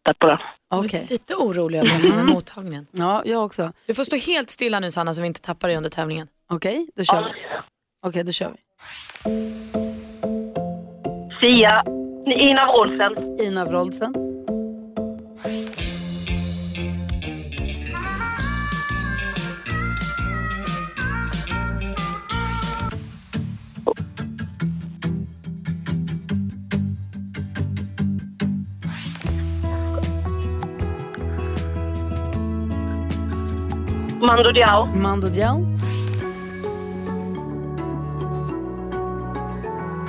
Tack 0.04 0.20
på 0.20 0.28
det. 0.28 0.39
Okej. 0.76 1.08
Lite 1.10 1.36
orolig 1.36 1.80
över 1.80 1.89
den 1.89 2.12
här 2.12 2.24
mottagningen. 2.24 2.88
Ja, 2.92 3.22
jag 3.26 3.46
också. 3.46 3.72
Du 3.86 3.94
får 3.94 4.04
stå 4.04 4.16
helt 4.16 4.50
stilla 4.52 4.80
nu 4.80 4.92
Sanna 4.92 5.13
så 5.13 5.22
vi 5.22 5.28
inte 5.28 5.42
tappar 5.42 5.68
dig 5.68 5.78
under 5.78 5.89
tävlingen. 5.89 6.28
Okej, 6.50 6.88
då 6.96 7.04
kör 7.04 7.24
vi. 7.24 7.30
Okej, 8.06 8.24
då 8.24 8.32
kör 8.32 8.50
vi. 8.50 8.58
Sia. 11.42 11.84
Ina 12.36 12.66
Wroldsen. 12.66 13.39
Ina 13.42 13.66
Wroldsen. 13.66 14.13
Mando 34.25 34.51
Diao. 34.53 34.86
Mando 34.86 35.29
Diao. 35.29 35.65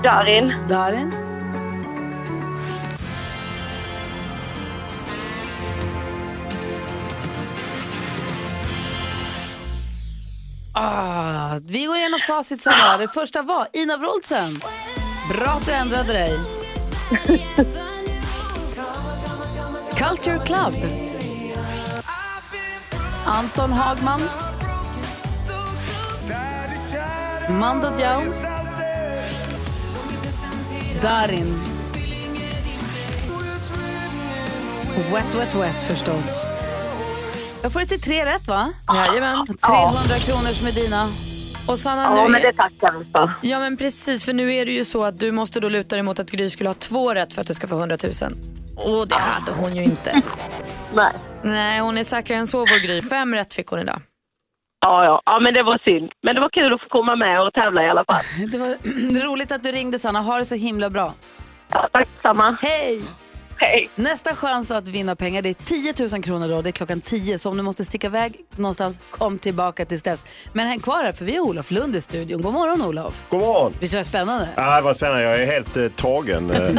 Darin. 0.03 0.55
Darin. 0.69 1.13
Ah, 10.73 11.59
vi 11.67 11.85
går 11.85 11.97
igenom 11.97 12.21
facit 12.27 12.63
Sanna. 12.63 12.97
Det 12.97 13.09
första 13.09 13.43
var 13.43 13.67
Ina 13.73 13.97
Wroldsen. 13.97 14.61
Bra 15.29 15.49
att 15.49 15.67
du 15.67 15.73
ändrade 15.73 16.13
dig. 16.13 16.39
Culture 19.97 20.39
Club. 20.47 21.04
Anton 23.27 23.73
Hagman. 23.73 24.21
Mando 27.51 27.91
Diao. 27.97 28.23
Darin. 31.03 31.61
Wet, 35.13 35.35
wet, 35.35 35.55
wet 35.55 35.85
förstås. 35.85 36.47
Jag 37.63 37.73
får 37.73 37.81
det 37.81 37.87
till 37.87 38.01
tre 38.01 38.25
rätt 38.27 38.49
va? 38.49 38.73
Jajamän. 38.95 39.47
300 39.47 40.19
kronor 40.19 40.53
som 40.53 40.67
är 40.67 40.73
dina. 40.73 41.09
Och 41.67 41.79
Sanna, 41.79 42.03
Ja, 42.03 42.25
nu 42.25 42.29
men 42.33 42.43
det 42.43 42.53
tackar 42.53 42.93
vi 42.99 43.05
för. 43.05 43.33
Ja 43.43 43.59
men 43.61 43.77
precis, 43.77 44.25
för 44.25 44.33
nu 44.33 44.55
är 44.55 44.67
det 44.67 44.73
ju 44.73 44.85
så 44.85 45.05
att 45.05 45.19
du 45.19 45.33
måste 45.33 45.61
då 45.61 45.69
luta 45.69 45.97
dig 45.97 46.03
mot 46.03 46.19
att 46.19 46.31
Gry 46.31 46.51
skulle 46.51 46.69
ha 46.71 46.75
två 46.75 47.15
rätt 47.15 47.35
för 47.35 47.41
att 47.41 47.47
du 47.47 47.55
ska 47.55 47.67
få 47.67 47.79
100 47.79 47.97
000. 48.05 48.13
Och 48.77 49.09
det 49.09 49.15
hade 49.15 49.53
hon 49.53 49.75
ju 49.77 49.83
inte. 49.83 50.23
Nej. 50.95 51.13
Nej, 51.45 51.81
hon 51.81 51.99
är 51.99 52.05
säkrare 52.05 52.39
än 52.39 52.47
så 52.47 52.59
vår 52.59 52.83
Gry. 52.87 53.03
Fem 53.03 53.35
rätt 53.35 53.55
fick 53.55 53.67
hon 53.67 53.81
idag. 53.81 54.01
Ja, 54.87 55.05
ja. 55.05 55.23
ja, 55.25 55.41
men 55.41 55.55
det 55.55 55.63
var 55.63 55.79
synd. 55.85 56.13
Men 56.23 56.35
det 56.35 56.41
var 56.41 56.49
kul 56.49 56.75
att 56.75 56.81
få 56.81 56.89
komma 56.89 57.17
med 57.17 57.43
och 57.43 57.53
tävla 57.53 57.85
i 57.85 57.89
alla 57.89 58.05
fall. 58.05 58.25
Det 58.53 58.59
var 58.59 59.25
roligt 59.27 59.53
att 59.53 59.63
du 59.63 59.73
ringde 59.73 59.99
Sanna. 59.99 60.21
Ha 60.21 60.39
det 60.39 60.45
så 60.45 60.55
himla 60.55 60.91
bra. 60.91 61.15
Ja, 61.71 61.89
tack 61.93 62.09
samma. 62.23 62.59
Hej! 62.63 63.03
Hej! 63.57 63.91
Nästa 63.95 64.35
chans 64.35 64.71
att 64.71 64.89
vinna 64.89 65.17
pengar 65.17 65.43
det 65.43 65.49
är 65.49 65.55
10 65.55 66.09
000 66.13 66.23
kronor 66.23 66.49
då. 66.49 66.63
Det 66.63 66.71
är 66.71 66.73
klockan 66.73 67.01
10 67.01 67.39
så 67.39 67.51
om 67.51 67.57
du 67.57 67.63
måste 67.63 67.85
sticka 67.85 68.07
iväg 68.07 68.41
någonstans, 68.57 69.01
kom 69.11 69.39
tillbaka 69.39 69.85
tills 69.85 70.03
dess. 70.03 70.25
Men 70.53 70.67
häng 70.67 70.81
kvar 70.81 71.05
här 71.05 71.13
för 71.13 71.25
vi 71.25 71.37
har 71.37 71.45
Olof 71.45 71.71
Lund 71.71 71.97
i 71.97 72.01
studion. 72.01 72.43
God 72.43 72.53
morgon 72.53 72.83
Olof. 72.83 73.27
God 73.29 73.41
morgon. 73.41 73.73
Visst 73.81 73.95
var 73.95 73.99
det 73.99 74.05
spännande? 74.05 74.49
Ja, 74.57 74.77
det 74.77 74.83
var 74.83 74.95
spännande. 74.95 75.23
Jag 75.23 75.43
är 75.43 75.47
helt 75.47 75.77
eh, 75.77 75.89
tagen. 75.89 76.51
Eh, 76.51 76.79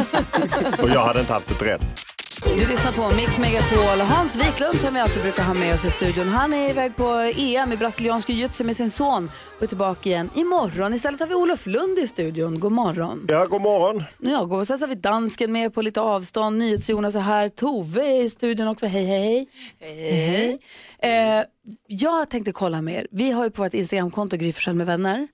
och 0.82 0.88
jag 0.88 1.00
hade 1.04 1.20
inte 1.20 1.32
haft 1.32 1.50
ett 1.50 1.62
rätt. 1.62 2.05
Du 2.42 2.68
lyssnar 2.68 2.92
på 2.92 3.16
Mix 3.16 3.38
Megapol. 3.38 4.00
Hans 4.00 4.36
Wiklund 4.36 4.80
som 4.80 4.94
vi 4.94 5.00
alltid 5.00 5.22
brukar 5.22 5.42
ha 5.42 5.54
med 5.54 5.74
oss 5.74 5.84
i 5.84 5.90
studion. 5.90 6.28
Han 6.28 6.52
är 6.52 6.70
iväg 6.70 6.96
på 6.96 7.32
EM 7.36 7.72
i 7.72 7.76
brasiliansk 7.76 8.28
jiu-jitsu 8.28 8.64
med 8.64 8.76
sin 8.76 8.90
son 8.90 9.30
och 9.56 9.62
är 9.62 9.66
tillbaka 9.66 10.08
igen 10.08 10.30
imorgon. 10.34 10.94
Istället 10.94 11.20
har 11.20 11.26
vi 11.26 11.34
Olof 11.34 11.66
Lund 11.66 11.98
i 11.98 12.06
studion. 12.06 12.60
God 12.60 12.72
morgon. 12.72 13.26
Ja, 13.28 13.46
god 13.46 13.60
morgon. 13.60 14.04
Ja, 14.18 14.44
god. 14.44 14.58
Och 14.58 14.66
sen 14.66 14.78
så 14.78 14.82
har 14.82 14.88
vi 14.88 14.94
dansken 14.94 15.52
med 15.52 15.74
på 15.74 15.82
lite 15.82 16.00
avstånd. 16.00 16.58
NyhetsJonas 16.58 17.14
är 17.14 17.20
här. 17.20 17.48
Tove 17.48 18.06
är 18.06 18.24
i 18.24 18.30
studion 18.30 18.68
också. 18.68 18.86
Hej, 18.86 19.04
hej, 19.04 19.48
hej. 19.80 20.60
hej. 21.00 21.38
Eh, 21.38 21.44
jag 21.86 22.30
tänkte 22.30 22.52
kolla 22.52 22.82
med 22.82 22.94
er. 22.94 23.06
Vi 23.10 23.30
har 23.30 23.44
ju 23.44 23.50
på 23.50 23.62
vårt 23.62 23.74
Instagramkonto 23.74 24.36
Gry 24.36 24.52
Forssell 24.52 24.74
med 24.74 24.86
vänner. 24.86 25.28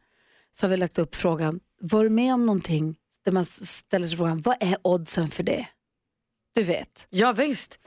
Så 0.53 0.67
har 0.67 0.71
vi 0.71 0.77
lagt 0.77 0.99
upp 0.99 1.15
frågan. 1.15 1.61
Var 1.81 2.05
du 2.05 2.11
med 2.11 2.35
om 2.35 2.47
någonting 2.47 2.97
där 3.25 3.33
man 3.33 3.45
ställer 3.45 4.07
sig 4.07 4.19
frågan, 4.19 4.41
vad 4.45 4.57
är 4.61 4.77
oddsen 4.83 5.29
för 5.29 5.43
det? 5.43 5.67
Du 6.55 6.63
vet. 6.63 7.07
Ja 7.11 7.33
visst. 7.33 7.79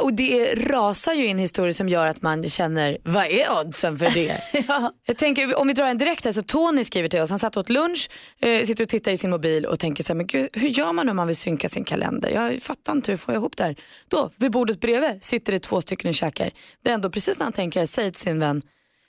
Och 0.00 0.14
det 0.14 0.54
rasar 0.54 1.12
ju 1.12 1.26
in 1.26 1.38
historier 1.38 1.72
som 1.72 1.88
gör 1.88 2.06
att 2.06 2.22
man 2.22 2.44
känner, 2.48 2.98
vad 3.04 3.26
är 3.26 3.60
oddsen 3.60 3.98
för 3.98 4.10
det? 4.10 4.40
Jag 5.06 5.16
tänker, 5.16 5.58
om 5.58 5.66
vi 5.68 5.72
drar 5.72 5.86
en 5.86 5.98
direkt 5.98 6.24
här 6.24 6.32
så 6.32 6.42
Tony 6.42 6.84
skriver 6.84 7.08
till 7.08 7.20
oss, 7.20 7.30
han 7.30 7.38
satt 7.38 7.56
åt 7.56 7.68
lunch, 7.68 8.08
eh, 8.40 8.64
sitter 8.64 8.84
och 8.84 8.88
tittar 8.88 9.12
i 9.12 9.16
sin 9.16 9.30
mobil 9.30 9.66
och 9.66 9.78
tänker 9.78 10.04
så 10.04 10.12
här, 10.12 10.16
men 10.16 10.26
gud, 10.26 10.48
hur 10.52 10.68
gör 10.68 10.92
man 10.92 11.08
om 11.08 11.16
man 11.16 11.26
vill 11.26 11.36
synka 11.36 11.68
sin 11.68 11.84
kalender? 11.84 12.30
Jag 12.30 12.62
fattar 12.62 12.92
inte, 12.92 13.10
hur 13.10 13.18
får 13.18 13.34
jag 13.34 13.40
ihop 13.40 13.56
det 13.56 13.64
här? 13.64 13.76
Då, 14.08 14.30
vid 14.36 14.50
bordet 14.50 14.80
bredvid 14.80 15.24
sitter 15.24 15.52
det 15.52 15.58
två 15.58 15.80
stycken 15.80 16.08
och 16.08 16.14
käkar. 16.14 16.50
Det 16.82 16.90
är 16.90 16.94
ändå 16.94 17.10
precis 17.10 17.38
när 17.38 17.46
han 17.46 17.52
tänker, 17.52 17.86
säger 17.86 18.10
till 18.10 18.20
sin 18.20 18.40
vän, 18.40 18.62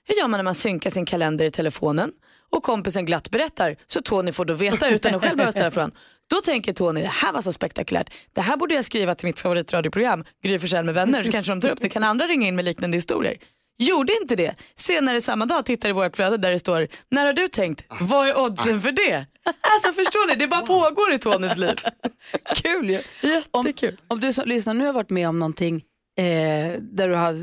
hur 0.07 0.15
gör 0.15 0.27
man 0.27 0.37
när 0.37 0.43
man 0.43 0.55
synkar 0.55 0.89
sin 0.89 1.05
kalender 1.05 1.45
i 1.45 1.51
telefonen? 1.51 2.11
Och 2.51 2.63
kompisen 2.63 3.05
glatt 3.05 3.29
berättar 3.29 3.75
så 3.87 4.01
Tony 4.01 4.31
får 4.31 4.45
då 4.45 4.53
veta 4.53 4.89
utan 4.89 5.15
att 5.15 5.21
själv 5.21 5.37
behöva 5.37 5.51
ställa 5.51 5.71
frågan. 5.71 5.91
Då 6.29 6.41
tänker 6.41 6.73
Tony, 6.73 7.01
det 7.01 7.07
här 7.07 7.33
var 7.33 7.41
så 7.41 7.53
spektakulärt. 7.53 8.13
Det 8.33 8.41
här 8.41 8.57
borde 8.57 8.75
jag 8.75 8.85
skriva 8.85 9.15
till 9.15 9.27
mitt 9.27 9.39
favoritradioprogram, 9.39 10.23
Gry 10.43 10.59
Forssell 10.59 10.85
med 10.85 10.93
vänner, 10.93 11.23
så 11.23 11.31
kanske 11.31 11.51
de 11.51 11.61
tar 11.61 11.69
upp 11.69 11.81
det. 11.81 11.89
Kan 11.89 12.03
andra 12.03 12.25
ringa 12.25 12.47
in 12.47 12.55
med 12.55 12.65
liknande 12.65 12.97
historier? 12.97 13.37
Gjorde 13.81 14.13
inte 14.21 14.35
det. 14.35 14.55
Senare 14.75 15.21
samma 15.21 15.45
dag 15.45 15.65
tittar 15.65 15.89
i 15.89 15.91
vårt 15.91 16.15
flöde 16.15 16.37
där 16.37 16.51
det 16.51 16.59
står, 16.59 16.87
när 17.11 17.25
har 17.25 17.33
du 17.33 17.47
tänkt, 17.47 17.83
vad 17.99 18.27
är 18.27 18.39
oddsen 18.39 18.81
för 18.81 18.91
det? 18.91 19.25
Alltså 19.45 19.93
förstår 19.93 20.27
ni, 20.27 20.35
det 20.35 20.47
bara 20.47 20.61
pågår 20.61 21.13
i 21.13 21.19
Tonys 21.19 21.57
liv. 21.57 21.75
Kul 22.55 22.89
ju. 22.89 23.01
Jättekul. 23.21 23.97
Om, 24.07 24.15
om 24.15 24.19
du 24.19 24.33
som 24.33 24.47
lyssnar 24.47 24.73
nu 24.73 24.85
har 24.85 24.93
varit 24.93 25.09
med 25.09 25.29
om 25.29 25.39
någonting 25.39 25.83
eh, 26.23 26.81
där 26.81 27.07
du 27.09 27.15
har 27.15 27.37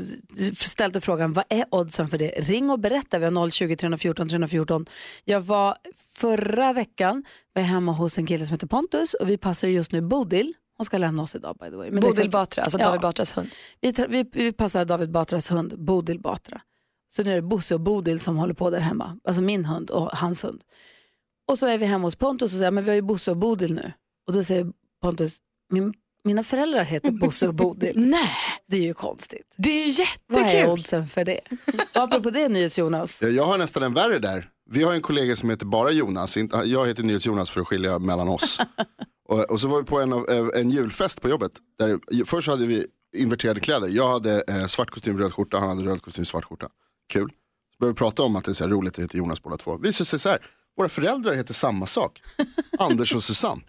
ställt 0.65 0.93
dig 0.93 1.01
frågan 1.01 1.33
vad 1.33 1.45
är 1.49 1.65
oddsen 1.71 2.07
för 2.07 2.17
det? 2.17 2.29
Ring 2.29 2.69
och 2.69 2.79
berätta. 2.79 3.19
Vi 3.19 3.25
har 3.25 3.49
020 3.49 3.75
314 3.75 4.29
314. 4.29 4.85
Jag 5.23 5.41
var 5.41 5.77
förra 6.15 6.73
veckan 6.73 7.23
var 7.53 7.61
jag 7.61 7.67
hemma 7.69 7.91
hos 7.91 8.17
en 8.17 8.25
kille 8.25 8.45
som 8.45 8.53
heter 8.53 8.67
Pontus 8.67 9.13
och 9.13 9.29
vi 9.29 9.37
passar 9.37 9.67
ju 9.67 9.73
just 9.73 9.91
nu 9.91 10.01
Bodil. 10.01 10.53
Hon 10.77 10.85
ska 10.85 10.97
lämna 10.97 11.23
oss 11.23 11.35
idag 11.35 11.57
by 11.59 11.69
the 11.69 11.75
way. 11.75 11.91
Men 11.91 12.01
Bodil 12.03 12.21
kan- 12.23 12.31
Batra, 12.31 12.63
alltså 12.63 12.77
David 12.77 13.01
Batras 13.01 13.37
hund. 13.37 13.49
Vi, 13.81 13.93
vi, 14.09 14.25
vi 14.33 14.51
passar 14.51 14.85
David 14.85 15.11
Batras 15.11 15.51
hund 15.51 15.79
Bodil 15.79 16.19
Batra. 16.19 16.61
Så 17.09 17.23
nu 17.23 17.31
är 17.31 17.35
det 17.35 17.41
Bosse 17.41 17.73
och 17.75 17.81
Bodil 17.81 18.19
som 18.19 18.37
håller 18.37 18.53
på 18.53 18.69
där 18.69 18.79
hemma. 18.79 19.19
Alltså 19.23 19.41
min 19.41 19.65
hund 19.65 19.89
och 19.89 20.09
hans 20.17 20.43
hund. 20.43 20.61
Och 21.47 21.59
så 21.59 21.65
är 21.67 21.77
vi 21.77 21.85
hemma 21.85 22.03
hos 22.07 22.15
Pontus 22.15 22.53
och 22.53 22.57
säger 22.59 22.71
men 22.71 22.83
vi 22.83 22.89
har 22.89 22.95
ju 22.95 23.01
Bosse 23.01 23.31
och 23.31 23.37
Bodil 23.37 23.73
nu. 23.73 23.91
Och 24.27 24.33
då 24.33 24.43
säger 24.43 24.71
Pontus, 25.01 25.37
min, 25.69 25.93
mina 26.27 26.43
föräldrar 26.43 26.83
heter 26.83 27.11
Bosse 27.11 27.47
och 27.47 27.53
Bodil. 27.53 27.93
Nej. 27.99 28.29
Det 28.67 28.77
är 28.77 28.81
ju 28.81 28.93
konstigt. 28.93 29.55
Det 29.57 29.69
är 29.69 29.93
Vad 30.27 30.41
är 30.43 30.45
jättekul. 30.47 30.69
oddsen 30.71 31.07
för 31.07 31.25
det? 31.25 31.39
Och 31.95 32.03
apropå 32.03 32.29
det 32.29 32.49
NyhetsJonas. 32.49 33.19
Ja, 33.21 33.27
Jag 33.27 33.43
har 33.45 33.57
nästan 33.57 33.83
en 33.83 33.93
värre 33.93 34.19
där. 34.19 34.49
Vi 34.69 34.83
har 34.83 34.93
en 34.93 35.01
kollega 35.01 35.35
som 35.35 35.49
heter 35.49 35.65
bara 35.65 35.91
Jonas. 35.91 36.37
Inte- 36.37 36.57
Jag 36.65 36.87
heter 36.87 37.03
NyhetsJonas 37.03 37.49
för 37.49 37.61
att 37.61 37.67
skilja 37.67 37.99
mellan 37.99 38.27
oss. 38.27 38.59
och, 39.29 39.51
och 39.51 39.61
så 39.61 39.67
var 39.67 39.77
vi 39.77 39.83
på 39.85 39.99
en, 39.99 40.13
av- 40.13 40.29
eh, 40.29 40.61
en 40.61 40.69
julfest 40.69 41.21
på 41.21 41.29
jobbet. 41.29 41.51
Där, 41.79 42.25
först 42.25 42.47
hade 42.47 42.65
vi 42.67 42.85
inverterade 43.17 43.59
kläder. 43.59 43.89
Jag 43.89 44.09
hade 44.09 44.43
eh, 44.47 44.65
svart 44.65 44.89
kostym, 44.89 45.17
röd 45.17 45.33
skjorta. 45.33 45.59
Han 45.59 45.69
hade 45.69 45.89
röd 45.89 46.01
kostym, 46.01 46.25
svart 46.25 46.45
skjorta. 46.45 46.67
Kul. 47.13 47.29
Så 47.29 47.77
började 47.79 47.93
vi 47.93 47.97
prata 47.97 48.23
om 48.23 48.35
att 48.35 48.43
det 48.45 48.51
är 48.51 48.53
så 48.53 48.63
här 48.63 48.71
roligt 48.71 48.97
att 48.97 49.03
heta 49.03 49.17
Jonas 49.17 49.43
båda 49.43 49.57
två. 49.57 49.77
Visar 49.77 50.05
sig 50.05 50.19
så 50.19 50.29
här. 50.29 50.39
Våra 50.77 50.89
föräldrar 50.89 51.33
heter 51.33 51.53
samma 51.53 51.85
sak. 51.85 52.21
Anders 52.79 53.15
och 53.15 53.23
Susanne. 53.23 53.61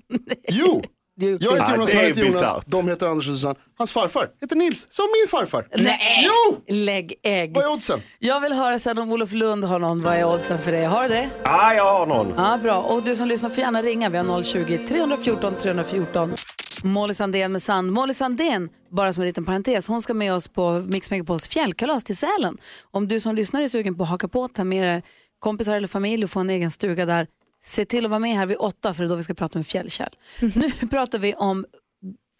Jo! 0.48 0.82
Jag 1.20 1.28
heter 1.30 1.46
Jonas, 1.46 1.70
han 1.70 1.80
är 1.80 2.08
heter 2.08 2.24
Jonas. 2.24 2.64
De 2.66 2.88
heter 2.88 3.06
Anders 3.06 3.28
och 3.28 3.34
Susanne. 3.34 3.54
Hans 3.78 3.92
farfar 3.92 4.28
heter 4.40 4.56
Nils, 4.56 4.86
som 4.90 5.04
min 5.22 5.28
farfar. 5.28 5.68
Nej, 5.78 6.26
Jo! 6.26 6.60
lägg 6.74 7.14
ägg. 7.22 7.54
Vad 7.54 7.64
är 7.64 7.72
oddsen? 7.72 8.00
Jag 8.18 8.40
vill 8.40 8.52
höra 8.52 8.78
sen 8.78 8.98
om 8.98 9.12
Olof 9.12 9.32
Lund 9.32 9.64
har 9.64 9.78
någon. 9.78 10.02
Vad 10.02 10.14
är 10.16 10.34
oddsen 10.34 10.58
för 10.58 10.72
det? 10.72 10.84
Har 10.84 11.02
du 11.02 11.08
det? 11.08 11.30
Ja, 11.44 11.74
jag 11.74 11.84
har 11.94 12.06
någon. 12.06 12.32
Ja, 12.36 12.58
bra. 12.62 12.76
Och 12.82 13.02
du 13.02 13.16
som 13.16 13.28
lyssnar 13.28 13.50
får 13.50 13.58
gärna 13.58 13.82
ringa. 13.82 14.08
Vi 14.08 14.18
har 14.18 14.42
020 14.42 14.86
314 14.88 15.54
314. 15.62 16.34
Molly 16.82 17.14
Sandén 17.14 17.52
med 17.52 17.62
Sand. 17.62 17.92
Molly 17.92 18.14
Sandén, 18.14 18.68
bara 18.90 19.12
som 19.12 19.22
en 19.22 19.26
liten 19.26 19.44
parentes, 19.44 19.88
hon 19.88 20.02
ska 20.02 20.14
med 20.14 20.34
oss 20.34 20.48
på 20.48 20.84
Mix 20.88 21.10
Megapols 21.10 21.48
fjällkalas 21.48 22.04
till 22.04 22.16
Sälen. 22.16 22.56
Om 22.90 23.08
du 23.08 23.20
som 23.20 23.34
lyssnar 23.34 23.62
är 23.62 23.68
sugen 23.68 23.96
på 23.96 24.02
att 24.02 24.08
haka 24.08 24.28
på, 24.28 24.48
ta 24.48 24.64
med 24.64 24.86
dig 24.86 25.02
kompisar 25.38 25.74
eller 25.74 25.88
familj 25.88 26.24
och 26.24 26.30
få 26.30 26.40
en 26.40 26.50
egen 26.50 26.70
stuga 26.70 27.06
där, 27.06 27.26
se 27.68 27.84
till 27.84 28.04
att 28.04 28.10
vara 28.10 28.18
med 28.18 28.36
här 28.36 28.46
vid 28.46 28.56
åtta 28.56 28.94
för 28.94 29.02
det 29.02 29.06
är 29.06 29.08
då 29.08 29.16
vi 29.16 29.22
ska 29.22 29.34
prata 29.34 29.58
om 29.58 29.64
fjällkäll. 29.64 30.16
nu 30.40 30.70
pratar 30.90 31.18
vi 31.18 31.34
om 31.34 31.66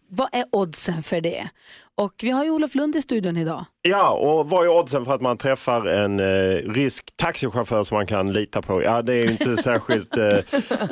vad 0.08 0.28
är 0.32 0.44
oddsen 0.52 1.02
för 1.02 1.20
det? 1.20 1.48
Och 1.98 2.14
vi 2.22 2.30
har 2.30 2.44
ju 2.44 2.50
Olof 2.50 2.74
Lund 2.74 2.96
i 2.96 3.02
studion 3.02 3.37
idag. 3.37 3.64
Ja, 3.82 4.11
och 4.11 4.48
vad 4.48 4.64
är 4.64 4.68
oddsen 4.68 5.04
för 5.04 5.14
att 5.14 5.20
man 5.20 5.37
träffar 5.37 5.87
en 5.87 6.20
eh, 6.20 6.24
rysk 6.72 7.04
taxichaufför 7.16 7.84
som 7.84 7.96
man 7.96 8.06
kan 8.06 8.32
lita 8.32 8.62
på? 8.62 8.82
Ja, 8.82 9.02
det 9.02 9.14
är 9.14 9.22
ju 9.22 9.30
inte 9.30 9.56
särskilt 9.56 10.16
eh, 10.16 10.38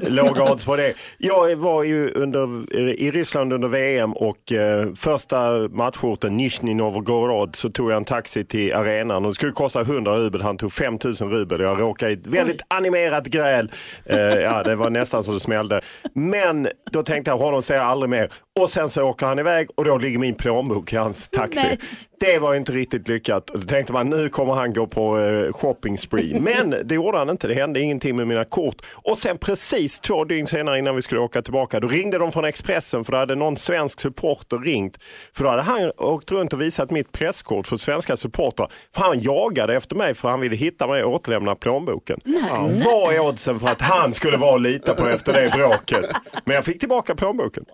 låga 0.09 0.53
odds 0.53 0.65
på 0.65 0.77
det. 0.77 0.95
Jag 1.19 1.57
var 1.57 1.83
ju 1.83 2.11
under, 2.11 2.77
i 2.77 3.11
Ryssland 3.11 3.53
under 3.53 3.69
VM 3.69 4.13
och 4.13 4.53
eh, 4.53 4.95
första 4.95 5.69
matchorten 5.69 6.37
Nizjnij 6.37 6.75
Novgorod 6.75 7.57
så 7.57 7.71
tog 7.71 7.91
jag 7.91 7.97
en 7.97 8.05
taxi 8.05 8.45
till 8.45 8.75
arenan 8.75 9.25
och 9.25 9.31
det 9.31 9.35
skulle 9.35 9.53
kosta 9.53 9.81
100 9.81 10.17
rubel. 10.19 10.43
Han 10.43 10.57
tog 10.57 10.73
5000 10.73 11.31
rubel. 11.31 11.61
Jag 11.61 11.81
råkade 11.81 12.11
i 12.11 12.15
ett 12.15 12.27
väldigt 12.27 12.61
animerat 12.69 13.27
gräl. 13.27 13.73
Eh, 14.05 14.19
ja, 14.19 14.63
det 14.63 14.77
var 14.77 14.91
nästan 14.91 15.25
så 15.25 15.33
det 15.33 15.41
smällde. 15.41 15.81
Men 16.15 16.69
då 16.91 17.03
tänkte 17.03 17.31
jag, 17.31 17.39
honom 17.39 17.63
ser 17.63 17.75
jag 17.75 17.85
aldrig 17.85 18.11
mer. 18.11 18.33
Och 18.61 18.71
sen 18.71 18.89
så 18.89 19.03
åker 19.03 19.27
han 19.27 19.39
iväg 19.39 19.69
och 19.75 19.85
då 19.85 19.99
ligger 19.99 20.19
min 20.19 20.35
plånbok 20.35 20.93
i 20.97 20.99
hans 20.99 21.29
taxi. 21.29 21.63
Nej. 21.63 21.79
Det 22.21 22.39
var 22.39 22.55
inte 22.55 22.73
riktigt 22.73 23.09
lyckat. 23.09 23.47
Då 23.55 23.61
tänkte 23.61 23.93
man 23.93 24.11
nu 24.11 24.29
kommer 24.29 24.53
han 24.55 24.73
gå 24.73 24.87
på 24.87 25.19
eh, 25.19 25.53
shopping 25.53 25.99
spree. 25.99 26.41
Men 26.41 26.75
det 26.85 26.95
gjorde 26.95 27.19
han 27.19 27.31
inte. 27.31 27.49
Det 27.49 27.55
hände 27.55 27.81
ingenting 27.81 28.17
med 28.17 28.27
mina 28.27 28.45
kort. 28.45 28.77
Och 28.93 29.19
sen 29.19 29.39
precis 29.39 30.01
två 30.01 30.25
dygn 30.25 30.47
senare 30.47 30.79
innan 30.79 30.97
vi 30.97 31.03
skulle 31.03 31.21
åka 31.21 31.43
tillbaka 31.43 31.81
då 31.81 31.89
ringde 31.89 32.19
de 32.19 32.33
från 32.33 32.45
Expressen 32.45 33.05
för 33.05 33.13
då 33.13 33.19
hade 33.19 33.35
någon 33.35 33.57
svensk 33.57 34.01
supporter 34.01 34.59
ringt. 34.59 34.99
För 35.33 35.45
då 35.45 35.51
hade 35.51 35.63
han 35.63 35.93
åkt 35.97 36.31
runt 36.31 36.53
och 36.53 36.61
visat 36.61 36.91
mitt 36.91 37.13
presskort 37.13 37.67
för 37.67 37.77
svenska 37.77 38.17
supportrar. 38.17 38.71
För 38.95 39.03
han 39.03 39.21
jagade 39.21 39.77
efter 39.77 39.97
mig 39.97 40.15
för 40.15 40.29
han 40.29 40.41
ville 40.41 40.57
hitta 40.57 40.87
mig 40.87 41.05
och 41.05 41.13
återlämna 41.13 41.55
plånboken. 41.55 42.21
Nej. 42.25 42.83
Vad 42.85 43.15
är 43.15 43.21
oddsen 43.21 43.61
för 43.61 43.69
att 43.69 43.83
han 43.83 44.13
skulle 44.13 44.37
vara 44.37 44.55
att 44.55 44.63
lita 44.63 44.95
på 44.95 45.07
efter 45.07 45.33
det 45.33 45.53
bråket? 45.57 46.11
Men 46.45 46.55
jag 46.55 46.65
fick 46.65 46.79
tillbaka 46.79 47.15
plånboken. 47.15 47.65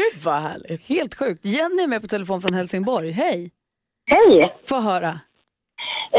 Gud 0.00 0.16
vad 0.24 0.40
härligt. 0.48 0.88
Helt 0.88 1.14
sjukt. 1.18 1.44
Jenny 1.44 1.82
är 1.82 1.88
med 1.88 2.02
på 2.02 2.08
telefon 2.08 2.40
från 2.40 2.54
Helsingborg. 2.54 3.10
Hej. 3.10 3.50
Hej! 4.14 4.54
Få 4.68 4.80
höra. 4.80 5.12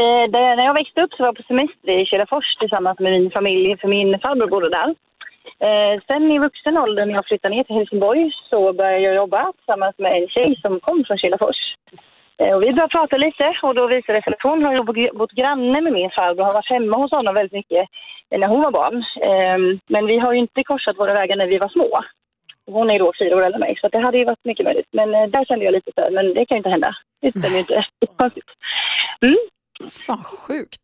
Eh, 0.00 0.24
där, 0.34 0.56
när 0.56 0.64
jag 0.64 0.74
växte 0.74 1.02
upp 1.02 1.12
så 1.12 1.22
var 1.22 1.28
jag 1.28 1.36
på 1.36 1.42
semester 1.42 1.92
i 2.00 2.06
Kilafors 2.06 2.56
tillsammans 2.60 2.98
med 2.98 3.12
min 3.12 3.30
familj, 3.30 3.76
för 3.80 3.88
min 3.88 4.18
farbror 4.22 4.50
bodde 4.54 4.70
där. 4.78 4.94
Eh, 5.66 5.94
sen 6.08 6.30
i 6.30 6.38
vuxen 6.38 6.78
ålder 6.78 7.06
när 7.06 7.14
jag 7.14 7.26
flyttade 7.26 7.54
ner 7.54 7.64
till 7.64 7.76
Helsingborg 7.76 8.30
så 8.50 8.72
började 8.72 9.00
jag 9.00 9.14
jobba 9.14 9.52
tillsammans 9.52 9.98
med 9.98 10.12
en 10.22 10.28
tjej 10.28 10.50
som 10.62 10.80
kom 10.80 11.04
från 11.06 11.18
Kilafors. 11.18 11.60
Eh, 12.38 12.52
och 12.54 12.62
vi 12.62 12.72
började 12.72 12.96
prata 12.98 13.16
lite 13.16 13.46
och 13.62 13.74
då 13.74 13.86
visade 13.86 14.18
det 14.18 14.22
sig 14.22 14.32
att 14.32 14.50
hon 14.50 14.64
har 14.64 15.18
bott 15.18 15.32
granne 15.32 15.80
med 15.80 15.92
min 15.92 16.10
farbror 16.10 16.40
och 16.40 16.46
har 16.46 16.58
varit 16.60 16.74
hemma 16.76 16.96
hos 16.96 17.10
honom 17.10 17.34
väldigt 17.34 17.58
mycket 17.60 17.88
eh, 18.30 18.38
när 18.40 18.48
hon 18.48 18.62
var 18.62 18.70
barn. 18.70 18.96
Eh, 19.28 19.58
men 19.86 20.06
vi 20.06 20.18
har 20.18 20.32
ju 20.32 20.38
inte 20.38 20.64
korsat 20.64 20.98
våra 20.98 21.14
vägar 21.14 21.36
när 21.36 21.46
vi 21.46 21.58
var 21.58 21.68
små. 21.68 21.90
Hon 22.66 22.90
är 22.90 22.98
då 22.98 23.12
fyra 23.18 23.36
år 23.36 23.42
äldre 23.44 23.56
än 23.56 23.60
mig, 23.60 23.78
så 23.80 23.88
det 23.88 23.98
hade 23.98 24.18
ju 24.18 24.24
varit 24.24 24.44
mycket 24.44 24.64
möjligt. 24.64 24.88
Men 24.92 25.14
eh, 25.14 25.26
där 25.26 25.44
kände 25.44 25.64
jag 25.64 25.72
lite 25.72 25.90
så 25.94 26.00
här, 26.00 26.10
men 26.10 26.34
det 26.34 26.46
kan 26.46 26.56
ju 26.56 26.58
inte 26.58 26.70
hända. 26.70 26.96
Det 27.20 27.30
stämmer 27.30 27.54
ju 27.56 27.58
inte. 27.58 27.84
Mm. 29.20 29.36
Fan 30.06 30.24
sjukt. 30.24 30.80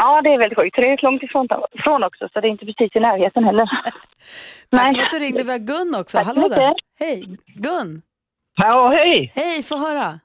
Ja, 0.00 0.22
det 0.22 0.30
är 0.34 0.38
väldigt 0.38 0.58
sjukt. 0.58 0.76
Det 0.76 0.88
är 0.88 1.02
långt 1.02 1.22
ifrån 1.22 2.04
också, 2.04 2.28
så 2.32 2.40
det 2.40 2.48
är 2.48 2.50
inte 2.50 2.66
precis 2.66 2.96
i 2.96 3.00
närheten 3.00 3.44
heller. 3.44 3.66
Tack 4.70 4.96
för 4.96 5.02
att 5.02 5.10
du 5.10 5.18
ringde. 5.18 5.44
Vi 5.44 5.50
har 5.50 5.58
Gun 5.58 6.00
också. 6.00 6.18
Tack 6.18 6.26
Hallå 6.26 6.48
där. 6.48 6.74
Hej. 7.00 7.24
Gun. 7.46 8.02
Ja, 8.62 8.88
hej! 8.88 9.32
Hej, 9.34 9.62
få 9.62 9.76
höra. 9.76 10.20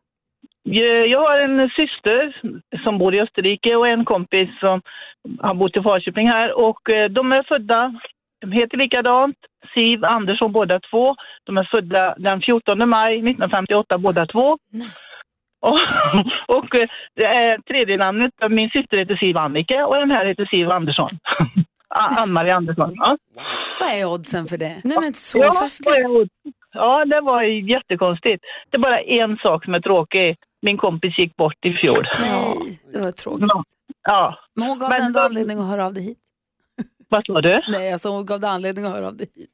Jag 0.63 1.07
jag 1.07 1.19
har 1.19 1.39
en 1.39 1.69
syster 1.69 2.41
som 2.83 2.97
bor 2.97 3.15
i 3.15 3.21
Österrike 3.21 3.75
och 3.75 3.87
en 3.87 4.05
kompis 4.05 4.49
som 4.59 4.81
har 5.39 5.53
bott 5.53 5.77
i 5.77 5.81
Falköping 5.81 6.27
här. 6.29 6.53
Och 6.59 6.89
eh, 6.89 7.09
de 7.09 7.31
är 7.31 7.43
födda, 7.43 7.99
de 8.43 8.51
heter 8.51 8.77
likadant, 8.77 9.35
Siv 9.73 10.05
Andersson 10.05 10.51
båda 10.51 10.79
två. 10.79 11.15
De 11.43 11.57
är 11.57 11.63
födda 11.71 12.15
den 12.17 12.41
14 12.41 12.89
maj 12.89 13.13
1958 13.17 13.97
båda 13.97 14.25
två. 14.25 14.57
Och, 15.61 15.79
och 16.57 16.75
eh, 16.75 16.87
det 17.15 17.25
är 17.25 17.57
tredje 17.57 17.97
namnet, 17.97 18.31
min 18.49 18.69
syster 18.69 18.97
heter 18.97 19.15
Siv 19.15 19.37
Annika 19.37 19.87
och 19.87 19.95
den 19.95 20.11
här 20.11 20.25
heter 20.25 20.45
Siv 20.45 20.71
Andersson. 20.71 21.09
Ann-Marie 22.17 22.55
Andersson. 22.55 22.91
Ja. 22.95 23.17
Vad 23.79 23.89
är 23.89 24.05
oddsen 24.05 24.45
för 24.45 24.57
det? 24.57 24.81
Nej 24.83 24.97
men 25.01 25.13
så 25.13 25.37
Ja, 25.37 25.53
festligt. 25.63 26.09
Ja, 26.73 27.05
det 27.05 27.21
var 27.21 27.43
ju 27.43 27.61
jättekonstigt. 27.71 28.43
Det 28.69 28.77
är 28.77 28.81
bara 28.81 28.99
en 29.01 29.37
sak 29.37 29.65
som 29.65 29.73
är 29.73 29.79
tråkig. 29.79 30.35
Min 30.61 30.77
kompis 30.77 31.19
gick 31.19 31.35
bort 31.35 31.65
i 31.65 31.73
fjol. 31.73 32.07
Nej, 32.19 32.79
det 32.93 32.99
var 32.99 33.11
tråkigt. 33.11 33.47
Ja. 34.09 34.35
Men 34.55 34.67
hon 34.69 34.79
gav 34.79 34.89
Men 34.89 35.01
ändå 35.01 35.19
då- 35.19 35.25
anledning 35.25 35.59
att 35.59 35.67
höra 35.69 35.85
av 35.85 35.93
dig 35.93 36.03
hit. 36.03 36.17
Vad 37.13 37.25
sa 37.25 37.41
du? 37.41 37.61
Nej, 37.67 37.93
alltså 37.93 38.09
hon 38.09 38.25
gav 38.25 38.39
dig 38.39 38.49
anledning 38.49 38.85
att 38.85 38.91
höra 38.91 39.07
av 39.07 39.17
dig 39.17 39.27
hit. 39.35 39.49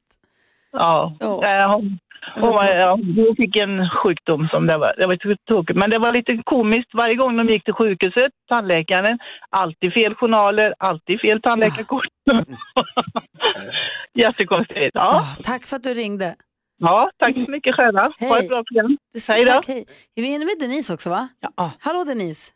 Ja. 0.71 1.15
Ja. 1.19 1.45
Eh, 1.47 1.71
hon, 1.71 1.99
hon, 2.35 2.57
ja, 2.61 2.91
hon 2.91 3.35
fick 3.37 3.55
en 3.55 3.89
sjukdom 3.89 4.47
som 4.51 4.67
det 4.67 4.77
var, 4.77 4.93
det 4.97 5.07
var 5.07 5.45
tråkigt. 5.47 5.77
Men 5.77 5.89
det 5.89 5.99
var 5.99 6.13
lite 6.13 6.41
komiskt. 6.45 6.89
Varje 6.93 7.15
gång 7.15 7.37
de 7.37 7.49
gick 7.49 7.63
till 7.63 7.73
sjukhuset, 7.73 8.31
tandläkaren, 8.49 9.19
alltid 9.49 9.93
fel 9.93 10.15
journaler, 10.15 10.73
alltid 10.79 11.21
fel 11.21 11.41
tandläkarkort. 11.41 12.13
Jättekonstigt. 14.13 14.91
Ja. 14.93 15.09
Ah, 15.15 15.43
tack 15.43 15.65
för 15.65 15.75
att 15.75 15.83
du 15.83 15.93
ringde. 15.93 16.35
Ja, 16.77 17.09
tack 17.17 17.33
så 17.45 17.51
mycket 17.51 17.75
själva. 17.75 18.01
Ha 18.01 18.13
Hej. 18.19 18.39
ett 18.39 18.49
bra 18.49 18.63
program. 18.63 18.97
Hej 19.27 19.45
då. 19.45 19.51
tack, 19.51 19.67
hej. 19.67 19.85
Vi 20.15 20.21
hinner 20.21 20.45
med 20.45 20.69
Denise 20.69 20.93
också 20.93 21.09
va? 21.09 21.27
Ja. 21.57 21.71
Hallå 21.79 22.03
Denise. 22.03 22.51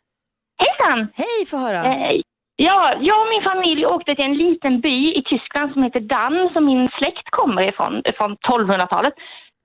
Hejsan! 0.62 1.08
Hej, 1.14 1.46
få 1.50 1.56
höra. 1.56 1.84
Eh, 1.84 2.20
ja, 2.56 2.92
jag 3.00 3.20
och 3.20 3.28
min 3.30 3.42
familj 3.42 3.86
åkte 3.86 4.14
till 4.14 4.24
en 4.24 4.34
liten 4.34 4.80
by 4.80 5.14
i 5.14 5.22
Tyskland 5.22 5.72
som 5.72 5.82
heter 5.82 6.00
Dann 6.00 6.50
som 6.52 6.64
min 6.64 6.86
släkt 6.86 7.30
kommer 7.30 7.68
ifrån, 7.68 8.02
från 8.18 8.36
1200-talet. 8.36 9.14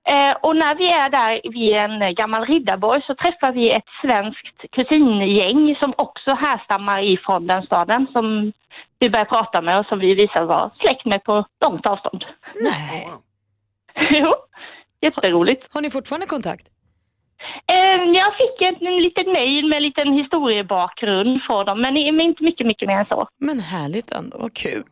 Eh, 0.08 0.36
och 0.42 0.56
när 0.56 0.74
vi 0.74 0.86
är 0.92 1.08
där 1.10 1.40
vid 1.52 1.76
en 1.76 2.14
gammal 2.14 2.46
riddarborg 2.46 3.02
så 3.06 3.14
träffar 3.14 3.52
vi 3.52 3.70
ett 3.70 3.90
svenskt 4.02 4.72
kusin-gäng 4.72 5.76
som 5.80 5.94
också 5.96 6.30
härstammar 6.30 7.02
ifrån 7.02 7.46
den 7.46 7.62
staden 7.62 8.06
som 8.12 8.52
vi 8.98 9.10
börjar 9.10 9.24
prata 9.24 9.60
med 9.62 9.78
och 9.78 9.86
som 9.86 9.98
vi 9.98 10.14
visar 10.14 10.44
vara 10.44 10.70
släkt 10.80 11.04
med 11.04 11.24
på 11.24 11.44
långt 11.64 11.86
avstånd. 11.86 12.24
Nej. 12.54 13.08
jo, 14.20 14.34
jätteroligt. 15.00 15.74
Har 15.74 15.80
ni 15.80 15.90
fortfarande 15.90 16.26
kontakt? 16.26 16.66
Eh, 17.72 18.02
jag 18.20 18.30
fick 18.40 18.56
en, 18.68 18.86
en 18.86 19.02
liten 19.02 19.32
mejl 19.32 19.68
med 19.68 19.76
en 19.76 19.82
liten 19.82 20.12
historiebakgrund 20.12 21.42
från 21.46 21.66
dem, 21.66 21.80
men 21.80 21.96
inte 21.96 22.44
mycket, 22.44 22.66
mycket 22.66 22.88
mer 22.88 22.98
än 22.98 23.06
så. 23.06 23.28
Men 23.40 23.60
härligt 23.60 24.10
ändå, 24.12 24.38
vad 24.38 24.54
kul. 24.54 24.82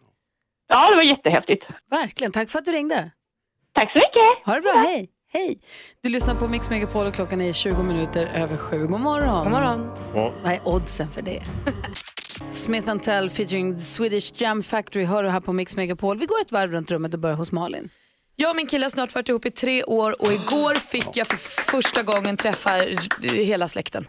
Ja, 0.72 0.90
det 0.90 0.96
var 0.96 1.02
jättehäftigt. 1.02 1.64
Verkligen, 1.90 2.32
tack 2.32 2.50
för 2.50 2.58
att 2.58 2.64
du 2.64 2.72
ringde. 2.72 3.11
Tack 3.72 3.92
så 3.92 3.98
mycket. 3.98 4.46
Ha 4.46 4.54
det 4.54 4.61
bra, 4.61 4.72
hej. 4.72 5.08
Hej. 5.32 5.61
Du 6.02 6.08
lyssnar 6.08 6.34
på 6.34 6.48
Mix 6.48 6.70
Megapol 6.70 7.06
och 7.06 7.14
klockan 7.14 7.40
är 7.40 7.52
20 7.52 7.82
minuter 7.82 8.26
över 8.34 8.56
sju. 8.56 8.87
God 8.87 9.00
morgon. 9.00 9.44
God 9.44 9.52
morgon. 9.52 9.90
Vad 10.42 10.52
är 10.52 10.68
oddsen 10.68 11.08
för 11.08 11.22
det? 11.22 11.42
Smith 12.50 12.96
Tell 12.96 13.30
featuring 13.30 13.74
The 13.74 13.80
Swedish 13.80 14.32
Jam 14.42 14.62
Factory 14.62 15.04
hör 15.04 15.22
du 15.22 15.30
här 15.30 15.40
på 15.40 15.52
Mix 15.52 15.76
Megapol. 15.76 16.18
Vi 16.18 16.26
går 16.26 16.40
ett 16.40 16.52
varv 16.52 16.70
runt 16.72 16.90
rummet 16.90 17.14
och 17.14 17.20
börjar 17.20 17.37
hos 17.37 17.52
Malin. 17.52 17.90
Jag 18.40 18.51
och 18.51 18.57
min 18.57 18.66
kille 18.66 18.85
har 18.85 18.90
snart 18.90 19.14
varit 19.14 19.29
ihop 19.29 19.46
i 19.46 19.51
tre 19.51 19.85
år 19.85 20.22
och 20.22 20.33
igår 20.33 20.74
fick 20.74 21.16
jag 21.16 21.27
för 21.27 21.37
första 21.70 22.03
gången 22.03 22.37
träffa 22.37 22.70
hela 23.22 23.68
släkten. 23.68 24.09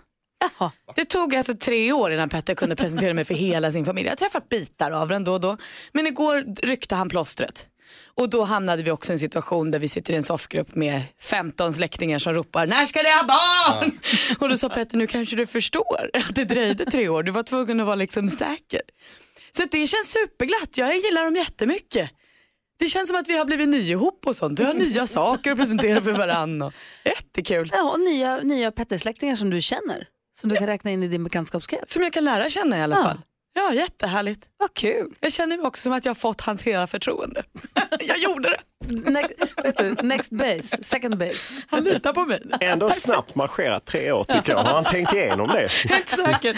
Det 0.96 1.06
tog 1.06 1.36
alltså 1.36 1.54
tre 1.54 1.92
år 1.92 2.13
innan 2.13 2.30
Petter 2.30 2.56
kunde 2.56 2.76
presentera 2.76 3.13
mig 3.13 3.26
för 3.26 3.34
hela 3.34 3.72
sin 3.72 3.86
familj. 3.86 4.06
Jag 4.06 4.12
har 4.12 4.15
träffat 4.15 4.50
bitar 4.50 4.92
av 4.92 5.08
den 5.08 5.24
då 5.24 5.34
och 5.34 5.42
då. 5.42 5.58
Men 5.92 6.08
igår 6.08 6.65
ryckte 6.68 6.96
han 6.96 7.10
plåstret. 7.10 7.68
Och 8.15 8.30
då 8.30 8.44
hamnade 8.44 8.84
vi 8.84 8.92
också 8.92 9.12
i 9.12 9.13
en 9.13 9.20
situation 9.20 9.72
där 9.72 9.80
vi 9.80 9.88
sitter 9.88 10.13
i 10.13 10.15
en 10.15 10.24
soffgrupp 10.24 10.76
med 10.76 11.04
15 11.22 11.74
släktingar 11.74 12.20
som 12.20 12.34
ropar 12.34 12.68
när 12.68 12.86
ska 12.86 13.02
ni 13.02 13.10
ha 13.10 13.24
barn? 13.24 14.00
Och 14.39 14.50
då 14.50 14.58
sa 14.58 14.70
Petter 14.70 14.98
nu 14.98 15.08
kanske 15.08 15.36
du 15.36 15.46
förstår 15.46 16.10
att 16.13 16.36
det 16.36 16.46
dröjde 16.46 16.86
tre 16.86 17.10
år. 17.10 17.24
Du 17.24 17.32
var 17.32 17.44
tvungen 17.44 17.80
att 17.80 17.86
vara 17.86 17.96
liksom 17.96 18.30
säker. 18.30 18.82
Så 19.52 19.63
det 19.72 19.88
känns 19.88 20.12
superglatt. 20.12 20.78
Jag 20.78 20.96
gillar 20.96 21.26
dem 21.26 21.36
jättemycket. 21.36 22.12
Det 22.80 22.86
känns 22.86 23.10
som 23.10 23.18
att 23.18 23.28
vi 23.28 23.38
har 23.38 23.46
blivit 23.46 23.70
nya 23.70 23.92
ihop 23.92 24.28
och 24.28 24.36
sånt. 24.36 24.60
Vi 24.60 24.63
har 24.63 24.74
nya 24.74 25.08
saker 25.08 25.52
att 25.52 25.58
presentera 25.58 26.02
för 26.02 26.12
varandra. 26.13 26.72
Jättekul. 27.06 27.70
Ja, 27.74 27.92
och 27.92 28.00
nya, 28.00 28.38
nya 28.38 28.72
Petter-släktingar 28.72 29.36
som 29.36 29.50
du 29.50 29.62
känner. 29.62 30.08
Som 30.39 30.50
du 30.50 30.56
kan 30.56 30.68
räkna 30.68 30.92
in 30.92 31.04
i 31.04 31.08
din 31.08 31.24
bekantskapskrets. 31.24 31.94
Som 31.94 32.04
jag 32.04 32.13
kan 32.13 32.26
lära 32.26 32.50
känna 32.50 32.78
i 32.78 32.82
alla 32.82 32.96
Ja. 32.96 33.04
fall. 33.04 33.18
Ja, 33.56 33.74
jättehärligt. 33.74 34.48
Vad 34.58 34.74
kul. 34.74 35.13
Jag 35.20 35.32
känner 35.34 35.58
mig 35.58 35.65
också 35.65 35.82
som 35.82 35.94
att 35.94 36.06
jag 36.06 36.10
har 36.10 36.15
fått 36.15 36.42
hans 36.42 36.62
hela 36.63 36.88
förtroende. 36.88 37.44
jag 38.00 38.18
gjorde 38.18 38.50
det. 38.50 38.60
Next, 38.88 39.32
vet 39.63 39.78
du, 39.78 39.96
next 40.08 40.32
base, 40.32 40.84
second 40.84 41.18
base. 41.18 41.62
Han 41.68 41.84
litar 41.84 42.13
på 42.13 42.26
mig. 42.26 42.42
Ändå 42.62 42.89
snabbt 42.89 43.36
marscherat 43.36 43.86
tre 43.86 44.12
år 44.12 44.24
tycker 44.24 44.52
jag. 44.52 44.63
Har 44.63 44.74
han 44.74 44.84
tänkt 44.84 45.13
igenom 45.13 45.48
det? 45.48 45.68
Helt 45.89 46.10
säkert. 46.10 46.58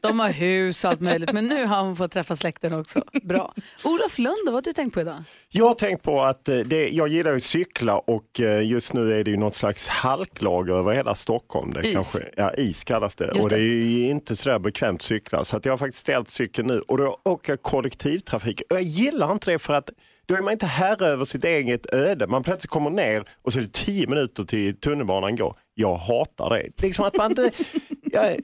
De 0.00 0.20
har 0.20 0.28
hus 0.28 0.84
och 0.84 0.90
allt 0.90 1.00
möjligt, 1.00 1.32
men 1.32 1.46
nu 1.48 1.66
har 1.66 1.82
hon 1.82 1.96
fått 1.96 2.12
träffa 2.12 2.36
släkten 2.36 2.72
också. 2.72 3.02
Bra. 3.22 3.54
Olof 3.84 4.18
Lund, 4.18 4.38
vad 4.44 4.54
har 4.54 4.62
du 4.62 4.72
tänkt 4.72 4.94
på 4.94 5.00
idag? 5.00 5.16
Jag 5.48 5.68
har 5.68 5.74
tänkt 5.74 6.02
på 6.02 6.22
att 6.22 6.48
eh, 6.48 6.58
det, 6.58 6.88
jag 6.88 7.08
gillar 7.08 7.34
att 7.34 7.42
cykla 7.42 7.98
och 7.98 8.40
eh, 8.40 8.66
just 8.66 8.92
nu 8.92 9.20
är 9.20 9.24
det 9.24 9.30
ju 9.30 9.36
något 9.36 9.54
slags 9.54 9.88
halklager 9.88 10.74
över 10.74 10.92
hela 10.92 11.14
Stockholm. 11.14 11.72
Det 11.72 11.80
Is. 11.88 11.94
Kanske, 11.94 12.18
ja, 12.36 12.54
is 12.54 12.84
kallas 12.84 13.14
det. 13.16 13.26
Just 13.26 13.44
och 13.44 13.48
det 13.50 13.56
det. 13.56 13.62
är 13.62 13.66
ju 13.66 14.08
inte 14.08 14.36
sådär 14.36 14.58
bekvämt 14.58 15.00
att 15.00 15.02
cykla. 15.02 15.44
Så 15.44 15.56
att 15.56 15.64
jag 15.64 15.72
har 15.72 15.78
faktiskt 15.78 16.00
ställt 16.00 16.30
cykeln 16.30 16.66
nu 16.66 16.80
och 16.80 16.98
då 16.98 17.20
åker 17.24 17.52
jag 17.52 17.62
kollektivtrafik. 17.62 18.62
Och 18.70 18.76
jag 18.76 18.82
gillar 18.82 19.32
inte 19.32 19.50
det 19.50 19.58
för 19.58 19.74
att 19.74 19.90
då 20.26 20.34
är 20.34 20.42
man 20.42 20.52
inte 20.52 20.66
herre 20.66 21.06
över 21.06 21.24
sitt 21.24 21.44
eget 21.44 21.94
öde. 21.94 22.26
Man 22.26 22.42
plötsligt 22.42 22.70
kommer 22.70 22.90
ner 22.90 23.24
och 23.42 23.52
så 23.52 23.58
är 23.58 23.62
det 23.62 23.72
tio 23.72 24.06
minuter 24.06 24.44
till 24.44 24.80
tunnelbanan 24.80 25.36
går. 25.36 25.56
Jag 25.74 25.94
hatar 25.94 26.50
det. 26.50 26.82
Liksom 26.82 27.04
att 27.04 27.16
man 27.16 27.30
inte... 27.30 27.50
jag, 28.02 28.36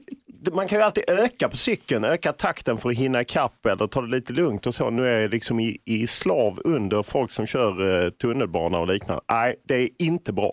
man 0.51 0.67
kan 0.67 0.77
ju 0.77 0.83
alltid 0.83 1.03
öka 1.07 1.49
på 1.49 1.57
cykeln, 1.57 2.03
öka 2.03 2.33
takten 2.33 2.77
för 2.77 2.89
att 2.89 2.95
hinna 2.95 3.21
ikapp 3.21 3.65
eller 3.65 3.87
ta 3.87 4.01
det 4.01 4.07
lite 4.07 4.33
lugnt 4.33 4.67
och 4.67 4.75
så. 4.75 4.89
Nu 4.89 5.07
är 5.07 5.21
jag 5.21 5.31
liksom 5.31 5.59
i, 5.59 5.77
i 5.85 6.07
slav 6.07 6.61
under 6.65 7.03
folk 7.03 7.31
som 7.31 7.47
kör 7.47 8.03
eh, 8.05 8.09
tunnelbana 8.09 8.79
och 8.79 8.87
liknande. 8.87 9.21
Nej, 9.31 9.55
det 9.67 9.75
är 9.75 9.89
inte 9.99 10.33
bra. 10.33 10.51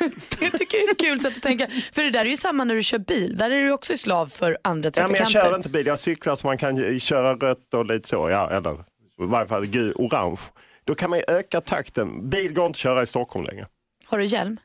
Jag 0.40 0.52
tycker 0.52 0.78
det 0.78 0.84
är 0.84 0.90
ett 0.90 1.00
kul 1.00 1.20
sätt 1.20 1.36
att 1.36 1.42
tänka. 1.42 1.68
För 1.92 2.02
det 2.02 2.10
där 2.10 2.20
är 2.20 2.28
ju 2.30 2.36
samma 2.36 2.64
när 2.64 2.74
du 2.74 2.82
kör 2.82 2.98
bil. 2.98 3.36
Där 3.36 3.50
är 3.50 3.62
du 3.62 3.72
också 3.72 3.96
slav 3.96 4.26
för 4.26 4.58
andra 4.64 4.90
Ja, 4.94 5.02
men 5.02 5.10
jag 5.10 5.18
trafikanter. 5.18 5.50
kör 5.50 5.56
inte 5.56 5.68
bil, 5.68 5.86
jag 5.86 5.98
cyklar 5.98 6.36
så 6.36 6.46
man 6.46 6.58
kan 6.58 6.84
eh, 6.92 6.98
köra 6.98 7.34
rött 7.34 7.74
och 7.74 7.86
lite 7.86 8.08
så. 8.08 8.30
Ja, 8.30 8.50
eller 8.50 8.84
i 9.22 9.26
varje 9.26 9.48
fall 9.48 9.66
gul, 9.66 9.92
orange. 9.96 10.40
Då 10.84 10.94
kan 10.94 11.10
man 11.10 11.20
öka 11.28 11.60
takten. 11.60 12.30
Bil 12.30 12.52
går 12.54 12.66
inte 12.66 12.76
att 12.76 12.80
köra 12.80 13.02
i 13.02 13.06
Stockholm 13.06 13.44
längre. 13.46 13.66
Har 14.06 14.18
du 14.18 14.24
hjälm? 14.24 14.56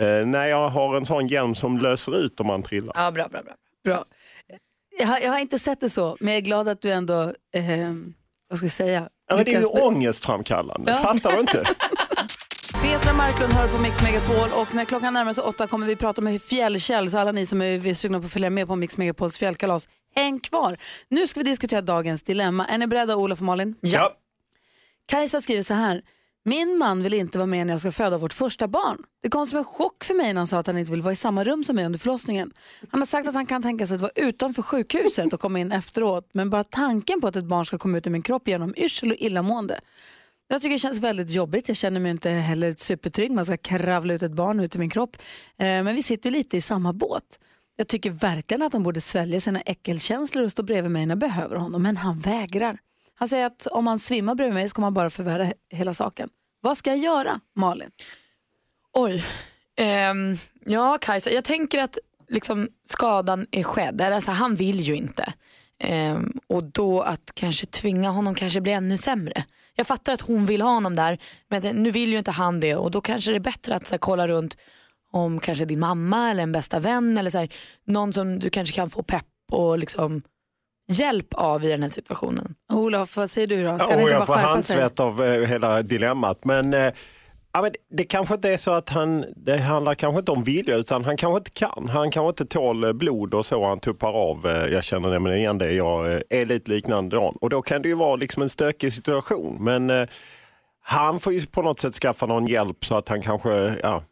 Eh, 0.00 0.26
nej, 0.26 0.50
jag 0.50 0.68
har 0.68 0.96
en 0.96 1.06
sån 1.06 1.26
hjälm 1.26 1.54
som 1.54 1.78
löser 1.78 2.16
ut 2.24 2.40
om 2.40 2.46
man 2.46 2.62
trillar. 2.62 2.92
Ja, 2.96 3.10
bra, 3.10 3.28
bra, 3.28 3.42
bra. 3.42 3.54
Bra. 3.84 4.04
Jag 4.98 5.06
har, 5.06 5.18
jag 5.18 5.30
har 5.30 5.38
inte 5.38 5.58
sett 5.58 5.80
det 5.80 5.90
så, 5.90 6.16
men 6.20 6.28
jag 6.32 6.36
är 6.38 6.44
glad 6.44 6.68
att 6.68 6.80
du 6.82 6.90
ändå, 6.90 7.22
eh, 7.54 7.92
vad 8.48 8.58
ska 8.58 8.64
vi 8.66 8.70
säga? 8.70 9.08
Ja, 9.28 9.36
men 9.36 9.44
det 9.44 9.54
är 9.54 9.60
ju 9.60 9.66
ångestframkallande, 9.66 10.90
Ja. 10.92 10.96
fattar 10.98 11.32
du 11.32 11.40
inte? 11.40 11.66
Petra 12.82 13.12
Marklund 13.14 13.52
hör 13.52 13.68
på 13.68 13.78
Mix 13.78 14.02
Megapol 14.02 14.50
och 14.52 14.74
när 14.74 14.84
klockan 14.84 15.14
närmar 15.14 15.32
sig 15.32 15.44
åtta 15.44 15.66
kommer 15.66 15.86
vi 15.86 15.96
prata 15.96 16.20
med 16.20 16.42
Fjällkäll. 16.42 17.10
Så 17.10 17.18
alla 17.18 17.32
ni 17.32 17.46
som 17.46 17.62
är 17.62 17.94
sugna 17.94 18.20
på 18.20 18.26
att 18.26 18.32
följa 18.32 18.50
med 18.50 18.66
på 18.66 18.76
Mix 18.76 18.98
Megapols 18.98 19.38
fjällkalas, 19.38 19.88
häng 20.14 20.40
kvar. 20.40 20.76
Nu 21.08 21.26
ska 21.26 21.40
vi 21.40 21.44
diskutera 21.44 21.80
dagens 21.80 22.22
dilemma. 22.22 22.66
Är 22.66 22.78
ni 22.78 22.86
beredda 22.86 23.16
Olof 23.16 23.38
och 23.38 23.44
Malin? 23.44 23.74
Ja. 23.80 24.16
Kajsa 25.06 25.40
skriver 25.40 25.62
så 25.62 25.74
här. 25.74 26.02
Min 26.44 26.78
man 26.78 27.02
vill 27.02 27.14
inte 27.14 27.38
vara 27.38 27.46
med 27.46 27.66
när 27.66 27.74
jag 27.74 27.80
ska 27.80 27.92
föda 27.92 28.18
vårt 28.18 28.32
första 28.32 28.68
barn. 28.68 28.96
Det 29.22 29.28
kom 29.28 29.46
som 29.46 29.58
en 29.58 29.64
chock 29.64 30.04
för 30.04 30.14
mig 30.14 30.32
när 30.32 30.40
han 30.40 30.46
sa 30.46 30.58
att 30.58 30.66
han 30.66 30.78
inte 30.78 30.90
vill 30.90 31.02
vara 31.02 31.12
i 31.12 31.16
samma 31.16 31.44
rum 31.44 31.64
som 31.64 31.76
mig 31.76 31.86
under 31.86 31.98
förlossningen. 31.98 32.52
Han 32.90 33.00
har 33.00 33.06
sagt 33.06 33.28
att 33.28 33.34
han 33.34 33.46
kan 33.46 33.62
tänka 33.62 33.86
sig 33.86 33.94
att 33.94 34.00
vara 34.00 34.12
utanför 34.14 34.62
sjukhuset 34.62 35.32
och 35.32 35.40
komma 35.40 35.58
in 35.58 35.72
efteråt. 35.72 36.30
Men 36.32 36.50
bara 36.50 36.64
tanken 36.64 37.20
på 37.20 37.26
att 37.26 37.36
ett 37.36 37.44
barn 37.44 37.66
ska 37.66 37.78
komma 37.78 37.98
ut 37.98 38.06
ur 38.06 38.10
min 38.10 38.22
kropp 38.22 38.48
genom 38.48 38.74
yrsel 38.76 39.10
och 39.10 39.16
illamående. 39.18 39.80
Jag 40.48 40.62
tycker 40.62 40.72
det 40.72 40.78
känns 40.78 41.00
väldigt 41.00 41.30
jobbigt. 41.30 41.68
Jag 41.68 41.76
känner 41.76 42.00
mig 42.00 42.10
inte 42.10 42.30
heller 42.30 42.72
supertrygg. 42.72 43.30
Man 43.30 43.46
ska 43.46 43.56
kravla 43.56 44.14
ut 44.14 44.22
ett 44.22 44.32
barn 44.32 44.60
ut 44.60 44.74
ur 44.74 44.78
min 44.78 44.90
kropp. 44.90 45.16
Eh, 45.58 45.64
men 45.66 45.94
vi 45.94 46.02
sitter 46.02 46.30
lite 46.30 46.56
i 46.56 46.60
samma 46.60 46.92
båt. 46.92 47.38
Jag 47.76 47.88
tycker 47.88 48.10
verkligen 48.10 48.62
att 48.62 48.72
han 48.72 48.82
borde 48.82 49.00
svälja 49.00 49.40
sina 49.40 49.60
äckelkänslor 49.60 50.44
och 50.44 50.50
stå 50.50 50.62
bredvid 50.62 50.90
mig 50.90 51.06
när 51.06 51.12
jag 51.12 51.18
behöver 51.18 51.56
honom. 51.56 51.82
Men 51.82 51.96
han 51.96 52.18
vägrar. 52.18 52.78
Han 53.14 53.28
säger 53.28 53.46
att 53.46 53.66
om 53.66 53.86
han 53.86 53.98
svimmar 53.98 54.34
bredvid 54.34 54.54
mig 54.54 54.68
så 54.68 54.74
kommer 54.74 54.86
han 54.86 54.94
bara 54.94 55.10
förvärra 55.10 55.52
hela 55.70 55.94
saken. 55.94 56.28
Vad 56.60 56.76
ska 56.76 56.90
jag 56.90 56.98
göra, 56.98 57.40
Malin? 57.56 57.90
Oj. 58.92 59.24
Um, 60.10 60.38
ja, 60.66 60.98
Kajsa, 60.98 61.30
jag 61.30 61.44
tänker 61.44 61.82
att 61.82 61.98
liksom, 62.28 62.68
skadan 62.84 63.46
är 63.50 63.62
skedd. 63.62 64.00
Alltså, 64.00 64.30
han 64.30 64.54
vill 64.54 64.80
ju 64.80 64.94
inte. 64.96 65.32
Um, 65.90 66.32
och 66.46 66.64
då 66.64 67.00
att 67.00 67.30
kanske 67.34 67.66
tvinga 67.66 68.10
honom 68.10 68.34
kanske 68.34 68.60
blir 68.60 68.72
ännu 68.72 68.96
sämre. 68.96 69.44
Jag 69.74 69.86
fattar 69.86 70.12
att 70.12 70.20
hon 70.20 70.46
vill 70.46 70.62
ha 70.62 70.70
honom 70.70 70.96
där, 70.96 71.18
men 71.48 71.62
nu 71.62 71.90
vill 71.90 72.12
ju 72.12 72.18
inte 72.18 72.30
han 72.30 72.60
det 72.60 72.74
och 72.74 72.90
då 72.90 73.00
kanske 73.00 73.30
det 73.30 73.36
är 73.36 73.40
bättre 73.40 73.74
att 73.74 73.86
så 73.86 73.94
här, 73.94 73.98
kolla 73.98 74.28
runt 74.28 74.56
om 75.12 75.40
kanske 75.40 75.64
din 75.64 75.80
mamma 75.80 76.30
eller 76.30 76.42
en 76.42 76.52
bästa 76.52 76.80
vän 76.80 77.18
eller 77.18 77.30
så 77.30 77.38
här, 77.38 77.48
någon 77.86 78.12
som 78.12 78.38
du 78.38 78.50
kanske 78.50 78.74
kan 78.74 78.90
få 78.90 79.02
pepp 79.02 79.24
och 79.52 79.78
liksom, 79.78 80.22
hjälp 80.92 81.34
av 81.34 81.64
i 81.64 81.68
den 81.68 81.82
här 81.82 81.88
situationen. 81.88 82.54
Olof, 82.72 83.16
vad 83.16 83.30
säger 83.30 83.46
du 83.46 83.64
då? 83.64 83.78
Ska 83.78 83.86
och 83.94 84.00
inte 84.00 84.12
jag 84.12 84.26
får 84.26 84.34
bara 84.34 84.40
sig? 84.40 84.48
handsvett 84.48 85.00
av 85.00 85.24
eh, 85.24 85.48
hela 85.48 85.82
dilemmat. 85.82 86.44
Men, 86.44 86.74
eh, 86.74 86.92
ja, 87.52 87.62
men 87.62 87.70
det 87.90 88.04
kanske 88.04 88.34
inte 88.34 88.50
är 88.50 88.56
så 88.56 88.70
att 88.72 88.88
han, 88.90 89.24
det 89.36 89.58
handlar 89.58 89.94
kanske 89.94 90.18
inte 90.18 90.32
om 90.32 90.44
vilja 90.44 90.76
utan 90.76 91.04
han 91.04 91.16
kanske 91.16 91.38
inte 91.38 91.50
kan. 91.50 91.88
Han 91.88 92.10
kanske 92.10 92.28
inte 92.28 92.54
tål 92.54 92.84
eh, 92.84 92.92
blod 92.92 93.34
och 93.34 93.46
så 93.46 93.66
han 93.66 93.78
tuppar 93.80 94.12
av. 94.12 94.46
eh, 94.46 94.52
Jag 94.72 94.84
känner 94.84 95.10
nämligen 95.10 95.38
igen 95.38 95.58
det, 95.58 95.72
jag 95.72 96.12
eh, 96.12 96.20
är 96.30 96.46
lite 96.46 96.70
liknande 96.70 97.16
Dan. 97.16 97.36
Och 97.40 97.50
då 97.50 97.62
kan 97.62 97.82
det 97.82 97.88
ju 97.88 97.94
vara 97.94 98.16
liksom 98.16 98.42
en 98.42 98.48
stökig 98.48 98.92
situation. 98.92 99.56
Men 99.64 99.90
eh, 99.90 100.08
han 100.84 101.20
får 101.20 101.32
ju 101.32 101.46
på 101.46 101.62
något 101.62 101.80
sätt 101.80 101.94
skaffa 101.94 102.26
någon 102.26 102.46
hjälp 102.46 102.84
så 102.84 102.96
att 102.96 103.08
han 103.08 103.22
kanske, 103.22 103.76
ja, 103.82 104.02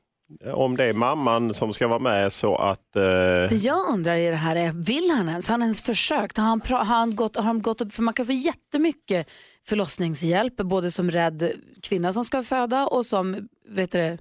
om 0.53 0.77
det 0.77 0.85
är 0.85 0.93
mamman 0.93 1.55
som 1.55 1.73
ska 1.73 1.89
vara 1.89 1.99
med 1.99 2.33
så 2.33 2.57
att 2.57 2.97
eh, 2.97 3.03
Det 3.03 3.61
jag 3.63 3.89
undrar 3.89 4.17
i 4.17 4.31
det 4.31 4.37
här 4.37 4.57
är, 4.57 4.73
vill 4.73 5.11
han 5.11 5.29
ens? 5.29 5.49
Har 5.49 5.53
han 5.53 5.63
ens 5.63 5.83
försökt? 5.83 6.37
Har 6.37 6.45
han, 6.45 6.61
har 6.69 6.85
han, 6.85 7.17
gått, 7.17 7.37
har 7.37 7.43
han 7.43 7.63
gått 7.63 7.81
upp? 7.81 7.93
För 7.93 8.03
man 8.03 8.15
kan 8.15 8.27
få 8.27 8.33
jättemycket 8.33 9.31
förlossningshjälp, 9.69 10.57
både 10.57 10.91
som 10.91 11.11
rädd 11.11 11.53
kvinna 11.83 12.13
som 12.13 12.25
ska 12.25 12.43
föda 12.43 12.87
och 12.87 13.07
som 13.07 13.49
vet 13.69 13.91
det, 13.91 14.19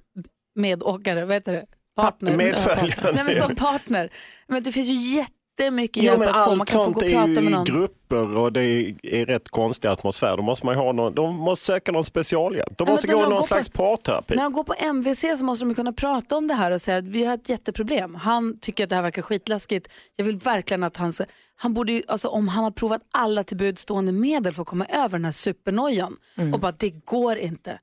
medåkare, 0.54 1.24
vet 1.24 1.44
det, 1.44 1.66
partner. 1.96 2.36
Medföljande. 2.36 3.12
Nej, 3.14 3.24
men 3.24 3.34
som 3.34 3.54
partner. 3.54 4.12
Men 4.46 4.62
det 4.62 4.72
finns 4.72 4.88
ju 4.88 5.18
jättemycket 5.64 6.02
Jo, 6.02 6.06
hjälp 6.06 6.18
men 6.18 6.28
att 6.28 6.44
få. 6.44 6.54
Man 6.54 6.66
kan 6.66 6.84
få 6.84 6.90
gå 6.90 7.00
och 7.00 7.06
är 7.06 7.12
prata 7.12 7.26
med 7.26 7.44
i 7.44 7.48
någon. 7.48 7.64
grupper 7.64 8.36
och 8.36 8.52
det 8.52 8.60
är 9.02 9.26
rätt 9.26 9.48
konstig 9.48 9.88
atmosfär. 9.88 10.36
Då 10.36 10.42
måste 10.42 10.66
man 10.66 10.74
ha 10.76 10.92
någon, 10.92 11.14
de 11.14 11.36
måste 11.36 11.64
söka 11.64 11.92
någon 11.92 12.04
specialhjälp. 12.04 12.78
De 12.78 12.84
Ja, 12.88 12.92
måste 12.92 13.06
när 13.06 13.14
gå 13.14 13.20
någon 13.20 13.30
går 13.30 13.38
på- 13.38 13.46
slags 13.46 13.68
parterapi. 13.68 14.34
När 14.36 14.42
de 14.42 14.52
går 14.52 14.64
på 14.64 14.74
MVC 14.78 15.24
så 15.38 15.44
måste 15.44 15.64
de 15.64 15.74
kunna 15.74 15.92
prata 15.92 16.36
om 16.36 16.46
det 16.48 16.54
här 16.54 16.70
och 16.70 16.80
säga 16.80 16.96
att 16.98 17.04
vi 17.04 17.24
har 17.24 17.34
ett 17.34 17.48
jätteproblem. 17.48 18.14
Han 18.14 18.58
tycker 18.60 18.84
att 18.84 18.90
det 18.90 18.96
här 18.96 19.02
verkar 19.02 19.22
skitläskigt. 19.22 19.88
Jag 20.16 20.24
vill 20.24 20.36
verkligen 20.36 20.82
att 20.82 20.96
han, 20.96 21.12
han 21.56 21.74
borde 21.74 21.92
ju, 21.92 22.02
alltså 22.08 22.28
om 22.28 22.48
han 22.48 22.64
har 22.64 22.70
provat 22.70 23.02
alla 23.12 23.42
till 23.42 23.76
stående 23.76 24.12
medel 24.12 24.54
för 24.54 24.62
att 24.62 24.68
komma 24.68 24.86
över 24.86 25.08
den 25.18 25.24
här 25.24 25.32
supernojan 25.32 26.16
Mm. 26.38 26.54
och 26.54 26.60
bara 26.60 26.72
det 26.72 26.90
går 26.90 27.36
inte. 27.36 27.78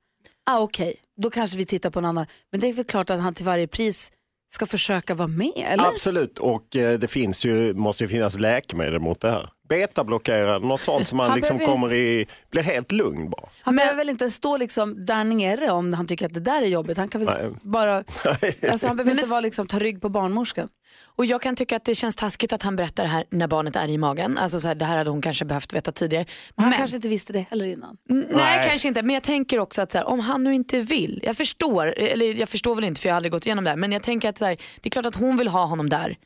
Ah, 0.50 0.60
Okej, 0.60 0.94
då 1.22 1.30
kanske 1.30 1.56
vi 1.56 1.66
tittar 1.66 1.90
på 1.90 1.98
en 1.98 2.04
annan. 2.04 2.26
Men 2.52 2.60
det 2.60 2.68
är 2.68 2.72
väl 2.72 2.84
klart 2.84 3.10
att 3.10 3.20
han 3.20 3.34
till 3.34 3.44
varje 3.44 3.66
pris 3.66 4.12
ska 4.48 4.66
försöka 4.66 5.14
vara 5.14 5.28
med, 5.28 5.52
eller? 5.66 5.84
Absolut, 5.88 6.38
och 6.38 6.76
eh, 6.76 6.98
det 6.98 7.08
finns 7.08 7.44
ju, 7.44 7.74
måste 7.74 8.04
ju 8.04 8.08
finnas 8.08 8.38
läkemedel 8.38 9.00
mot 9.00 9.20
det 9.20 9.30
här. 9.30 9.48
Betablockerare, 9.68 10.58
något 10.58 10.80
sånt 10.80 11.08
som 11.08 11.16
man 11.16 11.28
Han 11.28 11.36
liksom 11.36 11.56
behöver- 11.58 11.72
kommer 11.74 11.92
i, 11.92 12.26
blir 12.50 12.62
helt 12.62 12.92
lugn 12.92 13.30
bara. 13.30 13.48
Han 13.62 13.76
behöver 13.76 13.96
väl 13.96 14.08
inte 14.08 14.30
stå 14.30 14.56
liksom 14.56 15.06
där 15.06 15.24
nere 15.24 15.70
om 15.70 15.92
han 15.92 16.06
tycker 16.06 16.26
att 16.26 16.34
det 16.34 16.40
där 16.40 16.62
är 16.62 16.66
jobbigt. 16.66 16.98
Han 16.98 17.08
kan 17.08 17.24
väl 17.24 17.34
Nej. 17.42 17.50
bara, 17.62 17.96
alltså 18.70 18.86
han 18.86 18.96
behöver 18.96 19.10
inte 19.10 19.26
vara 19.26 19.40
liksom, 19.40 19.66
ta 19.66 19.78
rygg 19.78 20.00
på 20.00 20.08
barnmorskan. 20.08 20.68
Och 21.16 21.26
jag 21.26 21.42
kan 21.42 21.56
tycka 21.56 21.76
att 21.76 21.84
det 21.84 21.94
känns 21.94 22.16
taskigt 22.16 22.52
att 22.52 22.62
han 22.62 22.76
berättar 22.76 23.02
det 23.02 23.08
här 23.08 23.24
när 23.30 23.46
barnet 23.48 23.76
är 23.76 23.88
i 23.88 23.98
magen. 23.98 24.38
Alltså 24.38 24.60
så 24.60 24.68
här, 24.68 24.74
det 24.74 24.84
här 24.84 24.96
hade 24.96 25.10
hon 25.10 25.22
kanske 25.22 25.44
behövt 25.44 25.72
veta 25.74 25.92
tidigare. 25.92 26.24
Men 26.56 26.62
han 26.62 26.70
Men- 26.70 26.78
kanske 26.78 26.96
inte 26.96 27.08
visste 27.08 27.32
det 27.32 27.46
heller 27.50 27.66
innan. 27.66 27.96
Nej, 28.08 28.26
Nej. 28.30 28.68
kanske 28.68 28.88
inte. 28.88 29.02
Men 29.02 29.14
jag 29.14 29.22
tänker 29.22 29.58
också 29.58 29.82
att 29.82 29.92
så 29.92 29.98
här, 29.98 30.08
om 30.08 30.20
han 30.20 30.44
nu 30.44 30.54
inte 30.54 30.80
vill. 30.80 31.20
Jag 31.24 31.36
förstår, 31.36 31.86
eller 31.98 32.40
jag 32.40 32.48
förstår 32.48 32.74
väl 32.74 32.84
inte 32.84 33.00
för 33.00 33.08
jag 33.08 33.14
har 33.14 33.16
aldrig 33.16 33.32
gått 33.32 33.46
igenom 33.46 33.64
det 33.64 33.70
här. 33.70 33.76
Men 33.76 33.92
jag 33.92 34.02
tänker 34.02 34.28
att 34.28 34.38
så 34.38 34.44
här, 34.44 34.56
det 34.80 34.88
är 34.88 34.90
klart 34.90 35.06
att 35.06 35.16
hon 35.16 35.36
vill 35.36 35.48
ha 35.48 35.64
honom 35.64 35.88
där. 35.88 36.16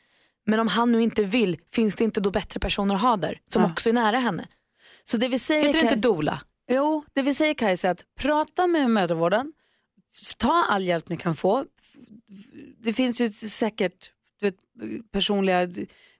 Men 0.45 0.59
om 0.59 0.67
han 0.67 0.91
nu 0.91 1.01
inte 1.01 1.23
vill, 1.23 1.57
finns 1.71 1.95
det 1.95 2.03
inte 2.03 2.21
då 2.21 2.31
bättre 2.31 2.59
personer 2.59 2.95
att 2.95 3.01
ha 3.01 3.17
där? 3.17 3.39
Som 3.49 3.61
Ja. 3.61 3.71
också 3.71 3.89
är 3.89 3.93
nära 3.93 4.17
henne. 4.19 4.47
Så 5.03 5.17
det 5.17 5.27
vi 5.27 5.39
säger 5.39 5.67
Heter 5.67 5.73
det 5.79 5.83
inte 5.83 6.07
dola? 6.07 6.41
Jo, 6.71 7.03
det 7.13 7.21
vi 7.21 7.33
säger 7.33 7.53
Kajsa 7.53 7.87
är 7.87 7.91
att 7.91 8.03
prata 8.19 8.67
med 8.67 8.89
mödravården, 8.89 9.53
ta 10.37 10.65
all 10.69 10.83
hjälp 10.83 11.09
ni 11.09 11.17
kan 11.17 11.35
få. 11.35 11.65
Det 12.83 12.93
finns 12.93 13.21
ju 13.21 13.29
säkert 13.29 14.11
du 14.39 14.45
vet, 14.45 14.55
personliga... 15.11 15.67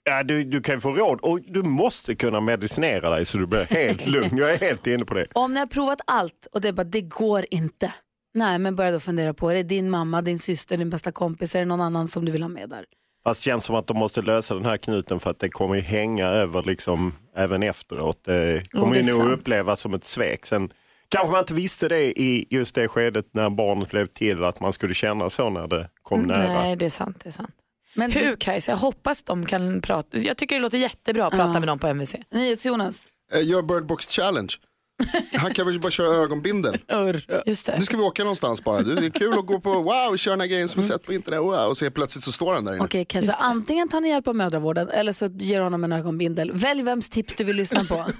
Ja, 0.03 0.23
du, 0.23 0.43
du 0.43 0.61
kan 0.61 0.75
ju 0.75 0.81
få 0.81 0.93
råd 0.93 1.19
och 1.21 1.41
du 1.41 1.63
måste 1.63 2.15
kunna 2.15 2.41
medicinera 2.41 3.09
dig 3.09 3.25
så 3.25 3.37
du 3.37 3.45
blir 3.45 3.63
helt 3.65 4.07
lugn. 4.07 4.37
Jag 4.37 4.53
är 4.53 4.57
helt 4.57 4.87
inne 4.87 5.05
på 5.05 5.13
det. 5.13 5.27
Om 5.33 5.53
ni 5.53 5.59
har 5.59 5.67
provat 5.67 6.01
allt 6.07 6.47
och 6.51 6.61
det 6.61 6.67
är 6.67 6.73
bara, 6.73 6.83
det 6.83 7.01
går 7.01 7.45
inte. 7.51 7.93
Nej, 8.33 8.59
men 8.59 8.75
börja 8.75 8.91
då 8.91 8.99
fundera 8.99 9.33
på, 9.33 9.49
är 9.49 9.55
det 9.55 9.63
din 9.63 9.89
mamma, 9.89 10.21
din 10.21 10.39
syster, 10.39 10.77
din 10.77 10.89
bästa 10.89 11.11
kompis, 11.11 11.55
är 11.55 11.59
det 11.59 11.65
någon 11.65 11.81
annan 11.81 12.07
som 12.07 12.25
du 12.25 12.31
vill 12.31 12.41
ha 12.41 12.49
med 12.49 12.69
där? 12.69 12.85
Fast 13.23 13.41
det 13.41 13.45
känns 13.45 13.65
som 13.65 13.75
att 13.75 13.87
de 13.87 13.97
måste 13.97 14.21
lösa 14.21 14.53
den 14.53 14.65
här 14.65 14.77
knuten 14.77 15.19
för 15.19 15.29
att 15.31 15.39
det 15.39 15.49
kommer 15.49 15.75
ju 15.75 15.81
hänga 15.81 16.27
över 16.27 16.63
liksom 16.63 17.13
även 17.35 17.63
efteråt. 17.63 18.23
Det 18.23 18.71
kommer 18.71 18.93
det 18.93 18.99
är 18.99 19.03
ju 19.03 19.09
nog 19.11 19.19
sant. 19.21 19.39
upplevas 19.39 19.79
som 19.79 19.93
ett 19.93 20.05
svek. 20.05 20.45
Sen 20.45 20.69
kanske 21.09 21.31
man 21.31 21.39
inte 21.39 21.53
visste 21.53 21.87
det 21.87 22.19
i 22.19 22.45
just 22.49 22.75
det 22.75 22.87
skedet 22.87 23.25
när 23.31 23.49
barnet 23.49 23.89
blev 23.89 24.05
till 24.07 24.43
att 24.43 24.59
man 24.59 24.73
skulle 24.73 24.93
känna 24.93 25.29
så 25.29 25.49
när 25.49 25.67
det 25.67 25.89
kom 26.01 26.21
nära. 26.21 26.43
Mm, 26.43 26.53
Nej, 26.53 26.75
det 26.75 26.85
är 26.85 26.89
sant. 26.89 27.17
Det 27.23 27.29
är 27.29 27.31
sant. 27.31 27.49
Men 27.95 28.11
Hur 28.11 28.35
Kajsa? 28.35 28.71
Jag 28.71 28.77
hoppas 28.77 29.23
de 29.23 29.45
kan 29.45 29.81
prata. 29.81 30.17
Jag 30.17 30.37
tycker 30.37 30.55
det 30.55 30.61
låter 30.61 30.77
jättebra 30.77 31.27
att 31.27 31.33
prata 31.33 31.59
med 31.59 31.67
dem 31.67 31.79
på 31.79 31.87
MVC. 31.87 32.15
NyhetsJonas. 32.31 33.07
Eh, 33.33 33.47
Gör 33.47 33.61
Birdbox 33.61 34.07
Challenge. 34.07 34.53
Han 35.33 35.53
kan 35.53 35.65
väl 35.65 35.79
bara 35.79 35.91
köra 35.91 36.17
ögonbindel. 36.17 36.77
Just 37.45 37.65
det. 37.65 37.79
Nu 37.79 37.85
ska 37.85 37.97
vi 37.97 38.03
åka 38.03 38.23
någonstans 38.23 38.63
bara. 38.63 38.81
Det 38.81 39.05
är 39.05 39.09
kul 39.09 39.39
att 39.39 39.45
gå 39.45 39.59
på 39.59 39.69
wow, 39.69 40.17
köra 40.17 40.31
den 40.31 40.41
här 40.41 40.47
grejen 40.47 40.67
som 40.67 40.81
vi 40.81 40.87
sett 40.87 41.03
på 41.03 41.13
internet. 41.13 41.39
Wow, 41.39 41.67
och 41.69 41.77
se 41.77 41.91
plötsligt 41.91 42.23
så 42.23 42.31
står 42.31 42.53
han 42.53 42.65
där 42.65 42.73
inne. 42.73 42.83
Okej, 42.83 43.05
Kajsa, 43.05 43.33
antingen 43.39 43.89
tar 43.89 44.01
ni 44.01 44.09
hjälp 44.09 44.27
av 44.27 44.35
mödravården 44.35 44.89
eller 44.89 45.11
så 45.11 45.25
ger 45.25 45.61
honom 45.61 45.83
en 45.83 45.91
ögonbindel. 45.91 46.51
Välj 46.51 46.81
vems 46.81 47.09
tips 47.09 47.35
du 47.35 47.43
vill 47.43 47.55
lyssna 47.55 47.83
på. 47.83 48.05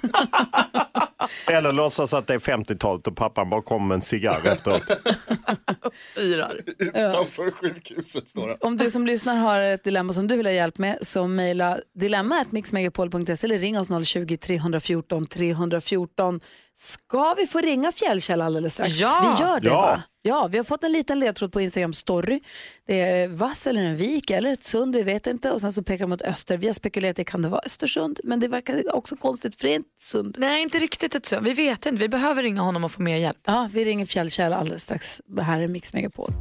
Eller 1.46 1.72
låtsas 1.72 2.14
att 2.14 2.26
det 2.26 2.34
är 2.34 2.38
50-talet 2.38 3.06
och 3.06 3.16
pappan 3.16 3.50
bara 3.50 3.62
kommer 3.62 3.86
med 3.86 3.94
en 3.94 4.02
cigarr 4.02 4.46
efteråt. 4.46 4.82
Fyrar. 6.16 6.60
Utanför 6.78 7.50
sjukhuset 7.50 8.28
står 8.28 8.48
han. 8.48 8.56
Om 8.60 8.76
du 8.76 8.90
som 8.90 9.06
lyssnar 9.06 9.36
har 9.36 9.60
ett 9.60 9.84
dilemma 9.84 10.12
som 10.12 10.28
du 10.28 10.36
vill 10.36 10.46
ha 10.46 10.52
hjälp 10.52 10.78
med 10.78 10.98
så 11.02 11.26
mejla 11.26 11.78
dilemma.mixmegapol.se 11.94 13.46
eller 13.46 13.58
ring 13.58 13.78
oss 13.78 13.88
020-314 13.88 15.26
314. 15.26 16.40
Ska 16.78 17.34
vi 17.34 17.46
få 17.46 17.58
ringa 17.58 17.92
Fjällkäll 17.92 18.40
alldeles 18.42 18.74
strax? 18.74 18.92
Ja! 19.00 19.36
Vi 19.38 19.44
gör 19.44 19.60
det 19.60 19.66
Ja. 19.68 19.80
va? 19.80 20.02
Ja, 20.26 20.46
vi 20.50 20.56
har 20.56 20.64
fått 20.64 20.84
en 20.84 20.92
liten 20.92 21.20
ledtråd 21.20 21.52
på 21.52 21.60
Instagram 21.60 21.92
story. 21.94 22.40
Det 22.86 23.00
är 23.00 23.28
vass 23.28 23.66
eller 23.66 23.82
en 23.82 23.96
vik 23.96 24.30
eller 24.30 24.52
ett 24.52 24.64
sund, 24.64 24.96
vi 24.96 25.02
vet 25.02 25.26
inte. 25.26 25.50
Och 25.52 25.60
sen 25.60 25.72
så 25.72 25.82
pekar 25.82 26.04
de 26.04 26.10
mot 26.10 26.22
öster. 26.22 26.56
Vi 26.56 26.66
har 26.66 26.74
spekulerat 26.74 27.18
i 27.18 27.24
kan 27.24 27.42
det 27.42 27.48
vara 27.48 27.60
Östersund, 27.66 28.20
men 28.24 28.40
det 28.40 28.48
verkar 28.48 28.94
också 28.96 29.16
konstigt 29.16 29.56
för 29.60 29.66
det 29.68 29.72
är 29.74 29.76
inte 29.76 29.88
sund. 29.98 30.36
Nej, 30.38 30.62
inte 30.62 30.78
riktigt 30.78 31.14
ett 31.14 31.26
sund. 31.26 31.44
Vi 31.46 31.52
vet 31.52 31.86
inte. 31.86 32.00
Vi 32.00 32.08
behöver 32.08 32.42
ringa 32.42 32.60
honom 32.62 32.84
och 32.84 32.92
få 32.92 33.02
mer 33.02 33.16
hjälp. 33.16 33.38
Ja, 33.46 33.68
vi 33.72 33.84
ringer 33.84 34.06
Fjällkäll 34.06 34.52
alldeles 34.52 34.82
strax. 34.82 35.20
Här 35.40 35.60
är 35.60 35.68
Mix 35.68 35.92
Megapol. 35.92 36.32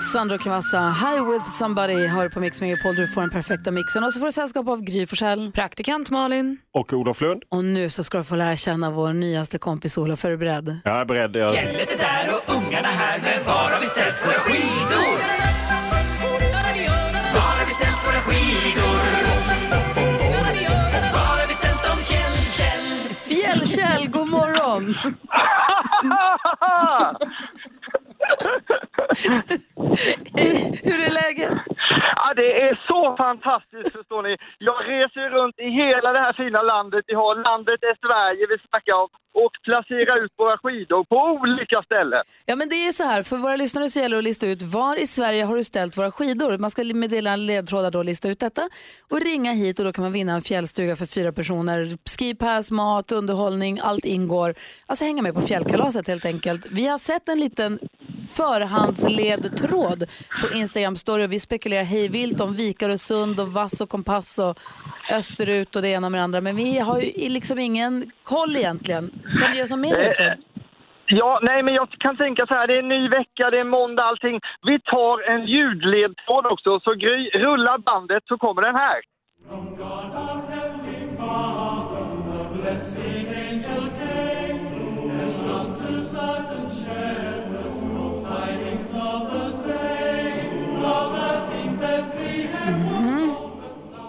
Sandro 0.00 0.38
Cavazza, 0.38 0.90
High 0.90 1.20
with 1.32 1.50
somebody 1.50 2.06
hör 2.06 2.28
på 2.28 2.40
Mix 2.40 2.60
Megapol. 2.60 2.96
Du 2.96 3.06
får 3.08 3.20
den 3.20 3.30
perfekta 3.30 3.70
mixen 3.70 4.04
och 4.04 4.12
så 4.12 4.18
får 4.18 4.26
du 4.26 4.32
sällskap 4.32 4.68
av 4.68 4.80
Gry 4.82 5.06
Forssell. 5.06 5.52
Praktikant 5.52 6.10
Malin. 6.10 6.58
Och 6.74 6.92
Olof 6.92 7.20
Lund. 7.20 7.42
Och 7.48 7.64
nu 7.64 7.90
så 7.90 8.04
ska 8.04 8.18
du 8.18 8.24
få 8.24 8.36
lära 8.36 8.56
känna 8.56 8.90
vår 8.90 9.12
nyaste 9.12 9.58
kompis 9.58 9.98
Olof. 9.98 10.24
Är 10.24 10.30
du 10.30 10.36
beredd? 10.36 10.80
Jag 10.84 11.00
är 11.00 11.04
beredd. 11.04 11.36
Jag... 11.36 11.54
Fjället 11.54 11.94
är 11.94 11.98
där 11.98 12.34
och 12.34 12.54
ungarna 12.56 12.88
här, 12.88 13.18
men 13.22 13.44
var 13.46 13.70
har 13.70 13.80
vi 13.80 13.86
ställt 13.86 14.26
våra 14.26 14.32
skidor? 14.34 15.18
Var 17.34 17.40
har 17.40 17.66
vi 17.66 17.72
ställt 17.72 18.06
våra 18.06 18.20
skidor? 18.20 18.98
Var 21.12 21.20
har 21.40 21.46
vi 21.48 21.54
ställt 21.54 21.82
dem, 21.82 21.98
Fjällkäll? 21.98 23.14
Fjällkäll, 23.16 24.08
god 24.10 24.28
morgon! 24.28 24.94
Hej, 30.36 30.80
hur 30.84 31.00
är 31.06 31.10
läget? 31.10 31.52
Ja, 32.16 32.34
det 32.36 32.62
är 32.62 32.80
så 32.86 33.16
fantastiskt 33.16 33.92
förstår 33.96 34.22
ni. 34.22 34.36
Jag 34.58 34.80
reser 34.88 35.30
runt 35.30 35.58
i 35.58 35.68
hela 35.82 36.12
det 36.12 36.18
här 36.18 36.32
fina 36.32 36.62
landet. 36.62 37.04
Vi 37.06 37.14
har 37.14 37.34
landet 37.50 37.82
är 37.82 37.96
Sverige 38.06 38.46
vi 38.52 38.58
snackar 38.68 38.94
om 39.02 39.08
och 39.34 39.52
placerar 39.64 40.24
ut 40.24 40.32
våra 40.36 40.58
skidor 40.58 41.04
på 41.04 41.16
olika 41.16 41.82
ställen. 41.82 42.22
Ja 42.46 42.56
men 42.56 42.68
det 42.68 42.74
är 42.88 42.92
så 42.92 43.04
här, 43.04 43.22
för 43.22 43.36
våra 43.36 43.56
lyssnare 43.56 43.88
så 43.88 44.00
gäller 44.00 44.16
det 44.16 44.18
att 44.18 44.24
lista 44.24 44.46
ut 44.46 44.62
var 44.62 44.96
i 45.02 45.06
Sverige 45.06 45.44
har 45.44 45.56
du 45.56 45.64
ställt 45.64 45.98
våra 45.98 46.10
skidor. 46.10 46.58
Man 46.58 46.70
ska 46.70 46.84
meddela 46.84 47.36
ledtrådar 47.36 47.90
då 47.90 47.98
och 47.98 48.04
lista 48.04 48.28
ut 48.28 48.40
detta 48.40 48.68
och 49.10 49.20
ringa 49.20 49.52
hit 49.52 49.78
och 49.78 49.84
då 49.84 49.92
kan 49.92 50.04
man 50.04 50.12
vinna 50.12 50.32
en 50.32 50.42
fjällstuga 50.42 50.96
för 50.96 51.06
fyra 51.06 51.32
personer. 51.32 51.98
Skipass, 52.18 52.70
mat, 52.70 53.12
underhållning, 53.12 53.80
allt 53.82 54.04
ingår. 54.04 54.54
Alltså 54.86 55.04
hänga 55.04 55.22
med 55.22 55.34
på 55.34 55.40
fjällkalaset 55.40 56.08
helt 56.08 56.24
enkelt. 56.24 56.66
Vi 56.70 56.86
har 56.86 56.98
sett 56.98 57.28
en 57.28 57.40
liten 57.40 57.78
förhandsledtråd 58.36 60.04
på 60.42 60.56
Instagram 60.56 60.96
story 60.96 61.26
och 61.26 61.32
vi 61.32 61.40
spekulerar 61.40 61.84
hej 61.84 62.08
vilt 62.08 62.40
om 62.40 62.54
vikar 62.54 62.90
och 62.90 63.00
sund 63.00 63.40
och 63.40 63.48
vass 63.48 63.80
och 63.80 63.88
kompass 63.88 64.38
och 64.38 64.58
österut 65.10 65.76
och 65.76 65.82
det 65.82 65.88
ena 65.88 66.10
med 66.10 66.20
det 66.20 66.24
andra. 66.24 66.40
Men 66.40 66.56
vi 66.56 66.78
har 66.78 67.00
ju 67.00 67.28
liksom 67.28 67.58
ingen 67.58 68.10
koll 68.22 68.56
egentligen. 68.56 69.10
Kan 69.40 69.50
du 69.50 69.56
ge 69.56 69.62
oss 69.62 69.70
någon 69.70 69.80
mer 69.80 69.96
ledtråd? 69.96 70.26
Eh, 70.26 70.34
Ja, 71.06 71.40
nej 71.42 71.62
men 71.62 71.74
jag 71.74 71.88
kan 71.90 72.16
tänka 72.16 72.46
så 72.46 72.54
här, 72.54 72.66
det 72.66 72.74
är 72.74 72.78
en 72.78 72.88
ny 72.88 73.08
vecka, 73.08 73.50
det 73.50 73.60
är 73.60 73.64
måndag 73.64 74.02
allting. 74.02 74.40
Vi 74.66 74.80
tar 74.80 75.30
en 75.30 75.46
ljudledtråd 75.46 76.46
också, 76.46 76.80
så 76.80 76.94
Gry, 76.94 77.30
rulla 77.34 77.78
bandet 77.78 78.22
så 78.28 78.38
kommer 78.38 78.62
den 78.62 78.74
här. 78.74 79.00
Mhm. 86.70 87.33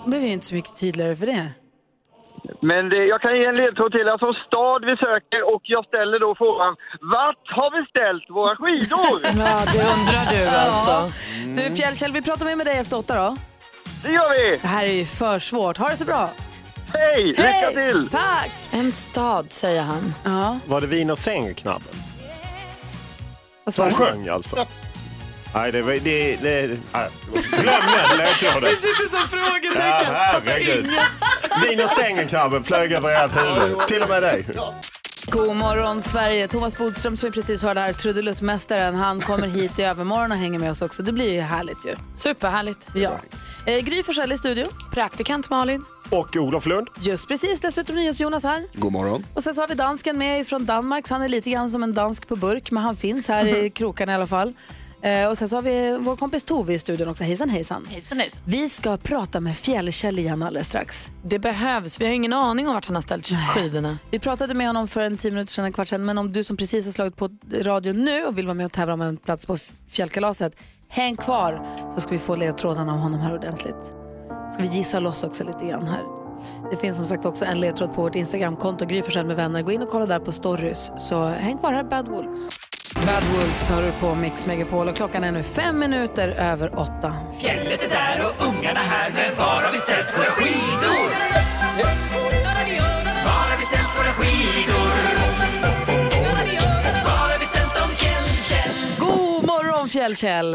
Det 0.03 0.09
blev 0.09 0.23
ju 0.23 0.31
inte 0.31 0.45
så 0.45 0.55
mycket 0.55 0.75
tydligare 0.75 1.15
för 1.15 1.25
det. 1.25 1.47
Men 2.61 2.89
det, 2.89 3.05
jag 3.05 3.21
kan 3.21 3.37
ge 3.39 3.45
en 3.45 3.55
ledtråd 3.55 3.91
till, 3.91 4.09
alltså 4.09 4.33
stad 4.33 4.85
vi 4.85 4.97
söker 4.97 5.55
och 5.55 5.61
jag 5.63 5.85
ställer 5.85 6.19
då 6.19 6.35
frågan, 6.35 6.75
vart 7.01 7.45
har 7.57 7.69
vi 7.75 7.85
ställt 7.93 8.29
våra 8.29 8.55
skidor? 8.55 9.15
Ja, 9.45 9.55
det 9.73 9.83
undrar 9.93 10.25
du 10.33 10.41
alltså. 10.63 10.95
Du 11.57 11.75
Fjällkäll, 11.75 12.11
vi 12.11 12.21
pratar 12.21 12.45
med, 12.45 12.57
med 12.57 12.67
dig 12.67 12.77
efter 12.79 12.97
åtta 12.97 13.15
då. 13.15 13.35
Det 14.03 14.11
gör 14.11 14.29
vi! 14.31 14.57
Det 14.61 14.67
här 14.67 14.85
är 14.85 14.91
ju 14.91 15.05
för 15.05 15.39
svårt. 15.39 15.77
Ha 15.77 15.89
det 15.89 15.97
så 15.97 16.05
bra! 16.05 16.29
Hej! 16.93 17.23
Lycka 17.25 17.71
till! 17.73 18.09
Tack! 18.09 18.51
En 18.71 18.91
stad, 18.91 19.45
säger 19.51 19.81
han. 19.81 20.13
Ja. 20.25 20.59
Var 20.67 20.81
det 20.81 20.87
Wiener 20.87 21.15
Sängerknabben? 21.15 21.93
Vad 21.95 22.04
Som 23.67 23.91
sjöng 23.91 24.27
alltså? 24.27 24.55
Nej, 25.55 25.71
det 25.71 25.81
var... 25.81 25.91
Det, 25.93 26.35
det, 26.35 26.79
nej, 26.93 27.09
glöm 27.33 27.65
den 27.65 28.17
ledtråden. 28.17 28.61
Det 28.61 28.75
sitter 28.75 29.09
som 29.09 29.29
frågetecken. 29.29 29.81
Ja, 29.81 30.03
herregud. 30.07 30.85
inget. 30.85 31.69
Wiener 31.69 31.87
Sängerknabben 31.87 32.63
flög 32.63 32.91
över 32.91 33.25
ert 33.25 33.31
huvud. 33.31 33.87
Till 33.87 34.01
och 34.01 34.09
med 34.09 34.23
dig. 34.23 34.45
God 35.27 35.55
morgon 35.55 36.01
Sverige. 36.01 36.47
Thomas 36.47 36.77
Bodström 36.77 37.17
som 37.17 37.29
vi 37.29 37.33
precis 37.33 37.61
hörde 37.61 37.79
här, 37.79 37.93
trudeluttmästaren, 37.93 38.95
han 38.95 39.21
kommer 39.21 39.47
hit 39.47 39.79
i 39.79 39.83
övermorgon 39.83 40.31
och 40.31 40.37
hänger 40.37 40.59
med 40.59 40.71
oss 40.71 40.81
också. 40.81 41.03
Det 41.03 41.11
blir 41.11 41.33
ju 41.33 41.41
härligt 41.41 41.85
ju. 41.85 41.95
Superhärligt. 42.15 42.87
Ja. 42.93 43.11
Eh, 43.65 43.79
Gry 43.79 44.03
Forssell 44.03 44.31
i 44.31 44.37
studio. 44.37 44.65
Praktikant 44.91 45.49
Malin. 45.49 45.85
Och 46.09 46.35
Olof 46.35 46.65
Lund. 46.65 46.87
Just 47.01 47.27
precis, 47.27 47.59
dessutom 47.61 47.95
NyhetsJonas 47.95 48.43
här. 48.43 48.63
God 48.73 48.91
morgon. 48.91 49.25
Och 49.33 49.43
sen 49.43 49.55
så 49.55 49.61
har 49.61 49.67
vi 49.67 49.75
dansken 49.75 50.17
med 50.17 50.47
från 50.47 50.65
Danmark. 50.65 51.07
Så 51.07 51.13
han 51.13 51.23
är 51.23 51.29
lite 51.29 51.49
grann 51.49 51.71
som 51.71 51.83
en 51.83 51.93
dansk 51.93 52.27
på 52.27 52.35
burk, 52.35 52.71
men 52.71 52.83
han 52.83 52.95
finns 52.95 53.27
här 53.27 53.65
i 53.65 53.69
krokarna 53.69 54.11
i 54.11 54.15
alla 54.15 54.27
fall. 54.27 54.53
Eh, 55.01 55.27
och 55.27 55.37
sen 55.37 55.49
så 55.49 55.55
har 55.55 55.61
vi 55.61 55.97
vår 56.01 56.15
kompis 56.15 56.43
Tove 56.43 56.73
i 56.73 56.79
studion 56.79 57.07
också. 57.07 57.23
Hejsan 57.23 57.49
hejsan. 57.49 57.87
Hejsan, 57.89 58.19
hejsan. 58.19 58.41
Vi 58.45 58.69
ska 58.69 58.97
prata 58.97 59.39
med 59.39 59.57
Fjällkäll 59.57 60.19
igen 60.19 60.43
alldeles 60.43 60.67
strax. 60.67 61.09
Det 61.23 61.39
behövs. 61.39 62.01
Vi 62.01 62.05
har 62.05 62.13
ingen 62.13 62.33
aning 62.33 62.67
om 62.67 62.73
vart 62.73 62.85
han 62.85 62.95
har 62.95 63.01
ställt 63.01 63.27
skidorna. 63.27 63.97
Vi 64.11 64.19
pratade 64.19 64.53
med 64.53 64.67
honom 64.67 64.87
för 64.87 65.01
en 65.01 65.17
tio 65.17 65.31
minuter 65.31 65.53
sedan, 65.53 65.65
en 65.65 65.73
kvart 65.73 65.87
sedan. 65.87 66.05
Men 66.05 66.17
om 66.17 66.33
du 66.33 66.43
som 66.43 66.57
precis 66.57 66.85
har 66.85 66.91
slagit 66.91 67.15
på 67.15 67.29
radio 67.61 67.93
nu 67.93 68.25
och 68.25 68.37
vill 68.37 68.45
vara 68.45 68.53
med 68.53 68.65
och 68.65 68.71
tävla 68.71 68.93
om 68.93 69.01
en 69.01 69.17
plats 69.17 69.45
på 69.45 69.57
fjällkalaset, 69.89 70.55
häng 70.87 71.15
kvar 71.15 71.67
så 71.93 71.99
ska 71.99 72.11
vi 72.11 72.19
få 72.19 72.35
ledtrådarna 72.35 72.93
av 72.93 72.99
honom 72.99 73.19
här 73.19 73.33
ordentligt. 73.33 74.04
Ska 74.51 74.63
vi 74.63 74.67
gissa 74.67 74.99
loss 74.99 75.23
också 75.23 75.43
lite 75.43 75.65
grann 75.65 75.87
här. 75.87 76.03
Det 76.71 76.77
finns 76.77 76.97
som 76.97 77.05
sagt 77.05 77.25
också 77.25 77.45
en 77.45 77.59
ledtråd 77.59 77.93
på 77.95 78.01
vårt 78.01 78.15
Instagramkonto, 78.15 78.85
Gry 78.85 79.03
med 79.23 79.35
vänner. 79.35 79.61
Gå 79.61 79.71
in 79.71 79.81
och 79.81 79.89
kolla 79.89 80.05
där 80.05 80.19
på 80.19 80.31
stories. 80.31 80.91
Så 80.97 81.25
häng 81.25 81.57
kvar 81.57 81.73
här, 81.73 81.83
Bad 81.83 82.07
Wolves. 82.07 82.49
Bad 82.95 83.23
Wolves 83.23 83.69
hör 83.69 83.83
du 83.83 83.91
på 83.91 84.15
Mix 84.15 84.45
Megapol 84.45 84.89
och 84.89 84.95
klockan 84.95 85.23
är 85.23 85.31
nu 85.31 85.43
fem 85.43 85.79
minuter 85.79 86.29
över 86.29 86.79
åtta. 86.79 87.13
Fjället 87.41 87.83
är 87.85 87.89
där 87.89 88.25
och 88.25 88.47
ungarna 88.47 88.79
här, 88.79 89.11
men 89.11 89.37
var 89.37 89.61
har 89.63 89.71
vi 89.71 89.77
ställt 89.77 90.17
våra 90.17 90.25
skidor? 90.25 91.34
Fjällkäll! 99.95 100.51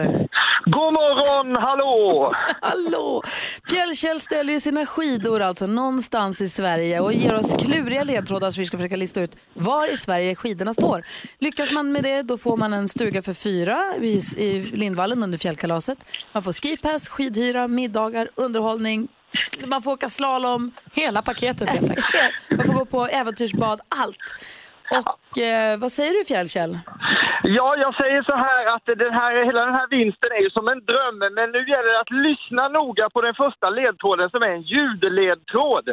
God 0.65 0.93
morgon, 0.93 1.57
hallå! 1.57 2.33
Hallå! 2.61 3.23
Fjällkäll 3.71 4.21
ställer 4.21 4.53
ju 4.53 4.61
sina 4.61 4.87
skidor 4.87 5.41
alltså 5.43 5.67
någonstans 5.67 6.41
i 6.41 6.49
Sverige 6.49 7.01
och 7.01 7.13
ger 7.13 7.35
oss 7.35 7.55
kluriga 7.59 8.05
ledtrådar 8.05 8.51
så 8.51 8.61
vi 8.61 8.67
ska 8.67 8.77
försöka 8.77 8.97
lista 8.97 9.21
ut 9.21 9.37
var 9.55 9.93
i 9.93 9.97
Sverige 9.97 10.35
skidorna 10.35 10.73
står. 10.73 11.05
Lyckas 11.39 11.73
man 11.73 11.93
med 11.93 12.03
det 12.03 12.23
då 12.23 12.39
får 12.39 12.57
man 12.57 12.73
en 12.73 12.89
stuga 12.89 13.23
för 13.23 13.35
fyra 13.35 13.79
i, 14.01 14.23
i 14.37 14.71
Lindvallen 14.75 15.23
under 15.23 15.39
fjällkalaset. 15.39 15.99
Man 16.33 16.43
får 16.43 16.53
skipass, 16.53 17.09
skidhyra, 17.09 17.69
middagar, 17.69 18.29
underhållning, 18.35 19.09
man 19.67 19.83
får 19.83 19.93
åka 19.93 20.09
slalom. 20.09 20.73
Hela 20.93 21.23
paketet 21.23 21.69
helt 21.69 21.91
enkelt. 21.91 22.07
Man 22.51 22.67
får 22.67 22.75
gå 22.75 22.85
på 22.85 23.07
äventyrsbad, 23.07 23.81
allt. 23.89 24.37
Och 24.91 25.39
eh, 25.39 25.79
vad 25.79 25.93
säger 25.93 26.13
du 26.19 26.25
Fjällkäll? 26.25 26.79
Ja, 27.43 27.77
jag 27.77 27.95
säger 27.95 28.23
så 28.23 28.37
här 28.37 28.67
att 28.75 28.87
den 28.87 29.13
här, 29.13 29.45
hela 29.45 29.65
den 29.65 29.75
här 29.75 29.89
vinsten 29.91 30.33
är 30.33 30.43
ju 30.43 30.51
som 30.51 30.69
en 30.69 30.85
dröm, 30.85 31.19
men 31.19 31.51
nu 31.51 31.61
gäller 31.71 31.93
det 31.93 32.01
att 32.01 32.17
lyssna 32.29 32.69
noga 32.69 33.11
på 33.11 33.21
den 33.21 33.35
första 33.35 33.71
ledtråden 33.71 34.31
som 34.31 34.43
är 34.43 34.49
en 34.49 34.63
ljudledtråd. 34.63 35.87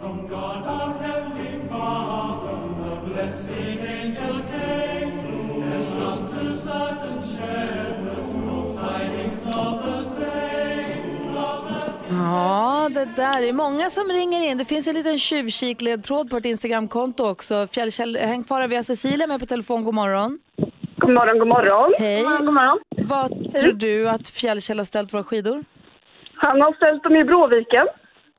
From 0.00 0.28
God 0.28 0.58
Ja, 12.18 12.88
det 12.94 13.04
där 13.04 13.42
är 13.42 13.52
många 13.52 13.90
som 13.90 14.08
ringer 14.08 14.50
in. 14.50 14.58
Det 14.58 14.64
finns 14.64 14.88
en 14.88 14.94
liten 14.94 15.18
tjuvkikledtråd 15.18 16.30
på 16.30 16.36
vårt 16.36 16.44
Instagramkonto 16.44 17.28
också. 17.28 17.66
Fjällkäll, 17.66 18.16
häng 18.16 18.44
kvar, 18.44 18.68
vi 18.68 18.76
har 18.76 18.82
Cecilia 18.82 19.26
med 19.26 19.40
på 19.40 19.46
telefon. 19.46 19.84
God 19.84 19.94
morgon. 19.94 20.38
God 20.96 21.14
morgon, 21.14 21.38
god 21.38 21.48
morgon. 21.48 21.92
Hej. 21.98 22.22
God 22.22 22.30
morgon, 22.30 22.46
god 22.46 22.54
morgon. 22.54 22.78
Vad 22.96 23.54
tror 23.60 23.72
du 23.72 24.08
att 24.08 24.28
Fjällkäll 24.28 24.78
har 24.78 24.84
ställt 24.84 25.14
våra 25.14 25.24
skidor? 25.24 25.64
Han 26.34 26.60
har 26.60 26.72
ställt 26.72 27.02
dem 27.02 27.16
i 27.16 27.24
Bråviken. 27.24 27.86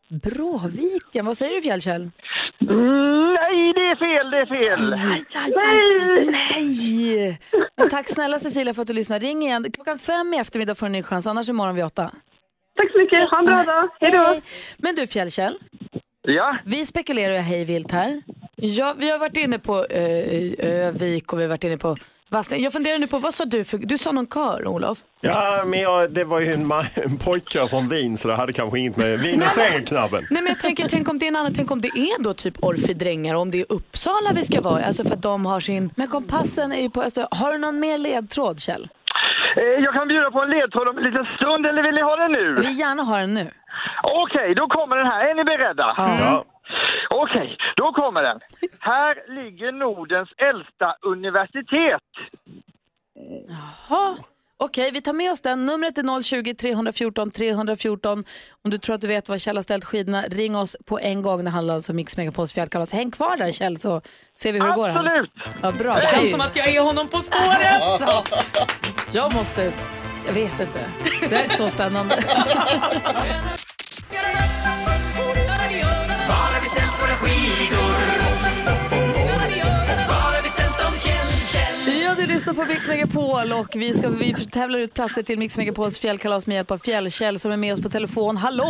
Bråviken, 0.09 1.25
vad 1.25 1.38
säger 1.38 1.55
du 1.55 1.61
Fjällkäll? 1.61 2.01
Mm, 2.61 3.34
nej, 3.34 3.73
det 3.73 3.82
är 3.82 3.95
fel, 3.95 4.32
det 4.32 4.38
är 4.38 4.45
fel. 4.45 4.93
Aj, 4.93 5.25
aj, 5.36 5.53
aj, 5.65 6.25
nej! 6.32 7.39
Men 7.77 7.89
tack 7.89 8.09
snälla 8.09 8.39
Cecilia 8.39 8.73
för 8.73 8.82
att 8.82 8.88
du 8.88 8.93
lyssnar. 8.93 9.19
Ring 9.19 9.41
igen. 9.41 9.71
Klockan 9.71 9.99
fem 9.99 10.34
i 10.34 10.38
eftermiddag 10.38 10.75
får 10.75 10.86
du 10.86 10.88
en 10.88 10.91
ny 10.91 11.03
chans, 11.03 11.27
annars 11.27 11.49
imorgon 11.49 11.75
vid 11.75 11.86
åtta. 11.86 12.11
Tack 12.80 12.91
så 12.91 12.97
mycket. 12.97 13.30
Ha 13.30 13.39
en 13.39 13.45
bra 13.45 13.63
dag. 13.63 13.89
Hej 14.01 14.11
då. 14.11 14.41
Men 14.77 14.95
du 14.95 15.07
Fjällkäll, 15.07 15.57
Ja, 16.21 16.57
vi 16.65 16.86
spekulerar 16.86 17.34
ju 17.34 17.39
hej 17.39 17.65
vilt 17.65 17.91
här. 17.91 18.21
Ja, 18.55 18.95
vi 18.97 19.09
har 19.09 19.19
varit 19.19 19.38
inne 19.38 19.59
på 19.59 19.86
eh, 19.86 20.53
Övik 20.59 21.34
och 21.34 21.39
vi 21.39 21.43
har 21.43 21.49
varit 21.49 21.63
inne 21.63 21.77
på 21.77 21.97
Vassnäs. 22.30 22.59
Jag 22.59 22.73
funderar 22.73 22.97
nu 22.99 23.07
på, 23.07 23.19
vad 23.19 23.34
sa 23.34 23.45
du? 23.45 23.63
För, 23.63 23.77
du 23.77 23.97
sa 23.97 24.11
någon 24.11 24.27
kör, 24.27 24.67
Olof? 24.67 24.97
Ja, 25.21 25.63
men 25.65 25.80
jag, 25.80 26.11
det 26.11 26.23
var 26.23 26.39
ju 26.39 26.53
en, 26.53 26.71
en 26.93 27.17
pojkkör 27.17 27.67
från 27.67 27.89
Wien 27.89 28.17
så 28.17 28.27
det 28.27 28.36
hade 28.36 28.53
kanske 28.53 28.80
inget 28.80 28.97
med 28.97 29.19
vin 29.19 29.43
i 29.43 29.49
sängen 29.49 29.86
knabben. 29.86 30.27
Nej 30.30 30.41
men 30.41 30.51
jag 30.51 30.59
tänker, 30.59 30.88
tänk 30.89 31.09
om 31.09 31.19
det 31.19 31.25
är 31.25 31.27
en 31.27 31.36
annan, 31.36 31.53
tänk 31.53 31.71
om 31.71 31.82
det 31.82 31.88
är 31.88 32.23
då 32.23 32.34
typ 32.34 32.63
Orfidrängar 32.63 33.36
och 33.36 33.41
om 33.41 33.51
det 33.51 33.59
är 33.59 33.65
Uppsala 33.69 34.34
vi 34.36 34.43
ska 34.43 34.61
vara 34.61 34.86
Alltså 34.86 35.03
för 35.03 35.13
att 35.13 35.21
de 35.21 35.45
har 35.45 35.59
sin... 35.59 35.89
Men 35.95 36.07
kompassen 36.07 36.71
är 36.71 36.82
ju 36.82 36.89
på 36.89 37.03
Öster. 37.03 37.27
Har 37.32 37.51
du 37.51 37.57
någon 37.57 37.80
mer 37.80 37.97
ledtråd 37.97 38.61
Kjell? 38.61 38.89
Eh, 39.55 39.63
jag 39.63 39.93
kan 39.93 40.07
bjuda 40.07 40.31
på 40.31 40.41
en 40.41 40.49
ledtråd 40.49 40.87
om 40.87 40.97
en 40.97 41.03
liten 41.03 41.27
stund, 41.37 41.65
eller 41.65 41.83
vill 41.83 41.95
ni 41.95 42.01
ha 42.01 42.15
den 42.15 42.31
nu? 42.31 42.55
Vi 42.55 42.61
vill 42.67 42.79
gärna 42.79 43.03
ha 43.03 43.17
den 43.17 43.33
nu. 43.33 43.47
Okej, 44.03 44.55
då 44.55 44.67
kommer 44.67 44.97
den 44.97 45.07
här. 45.07 45.25
Är 45.29 45.33
ni 45.35 45.43
beredda? 45.43 45.93
Ja. 45.97 46.45
Okej, 47.09 47.57
då 47.75 47.91
kommer 47.91 48.23
den. 48.23 48.39
Här 48.79 49.15
ligger 49.27 49.71
Nordens 49.71 50.29
äldsta 50.37 50.95
universitet. 51.01 52.01
Jaha. 53.89 54.15
Okej, 54.62 54.91
vi 54.91 55.01
tar 55.01 55.14
med 55.14 55.32
oss 55.32 55.41
den. 55.41 55.66
Numret 55.66 55.97
är 55.97 56.03
020-314 56.03 57.32
314. 57.32 58.24
Om 58.66 58.72
du 58.72 58.78
tror 58.78 58.95
att 58.95 59.01
du 59.01 59.07
vet 59.07 59.30
var 59.30 59.38
Kjell 59.38 59.57
har 59.57 59.62
ställt 59.62 59.86
skidorna, 59.86 60.22
ring 60.22 60.55
oss 60.55 60.76
på 60.86 60.99
en 60.99 61.22
gång. 61.22 61.43
Det 61.43 61.49
handlar 61.49 61.76
alltså 61.76 61.91
om 61.91 61.95
Mix 61.95 62.18
Megapols 62.18 62.53
fjällkalas. 62.53 62.93
Häng 62.93 63.12
kvar 63.12 63.38
där 63.38 63.51
Kjell 63.51 63.78
så 63.78 64.01
ser 64.39 64.53
vi 64.53 64.60
hur 64.60 64.68
det 64.68 64.74
går. 64.76 64.89
Absolut! 64.89 65.32
Ja, 65.62 65.72
bra. 65.72 65.95
Det 65.95 66.01
känns 66.05 66.32
som 66.32 66.41
att 66.41 66.55
jag 66.55 66.68
är 66.68 66.82
honom 66.82 67.07
på 67.07 67.22
spåret! 67.22 67.82
Alltså, 67.82 68.24
jag 69.12 69.34
måste... 69.34 69.74
Jag 70.26 70.34
vet 70.34 70.60
inte. 70.60 70.80
Det 71.30 71.36
här 71.36 71.43
är 71.43 71.47
så 71.47 71.70
spännande. 71.70 72.16
lyssnar 82.39 82.53
på 82.53 82.65
Mix 82.65 82.87
Megapol 82.87 83.51
och 83.51 83.67
vi, 83.75 83.93
ska, 83.93 84.09
vi 84.09 84.33
tävlar 84.33 84.79
ut 84.79 84.93
platser 84.93 85.21
till 85.21 85.39
Mix 85.39 85.57
Megapols 85.57 85.99
fjällkalas 85.99 86.47
med 86.47 86.55
hjälp 86.55 86.71
av 86.71 86.77
Fjällkäll 86.77 87.39
som 87.39 87.51
är 87.51 87.57
med 87.57 87.73
oss 87.73 87.81
på 87.81 87.89
telefon. 87.89 88.37
Hallå! 88.37 88.65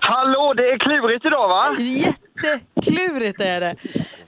Hallå, 0.00 0.54
det 0.56 0.62
är 0.62 0.78
klurigt 0.78 1.24
idag 1.24 1.48
va? 1.48 1.76
Jätteklurigt 1.78 3.40
är 3.40 3.60
det. 3.60 3.74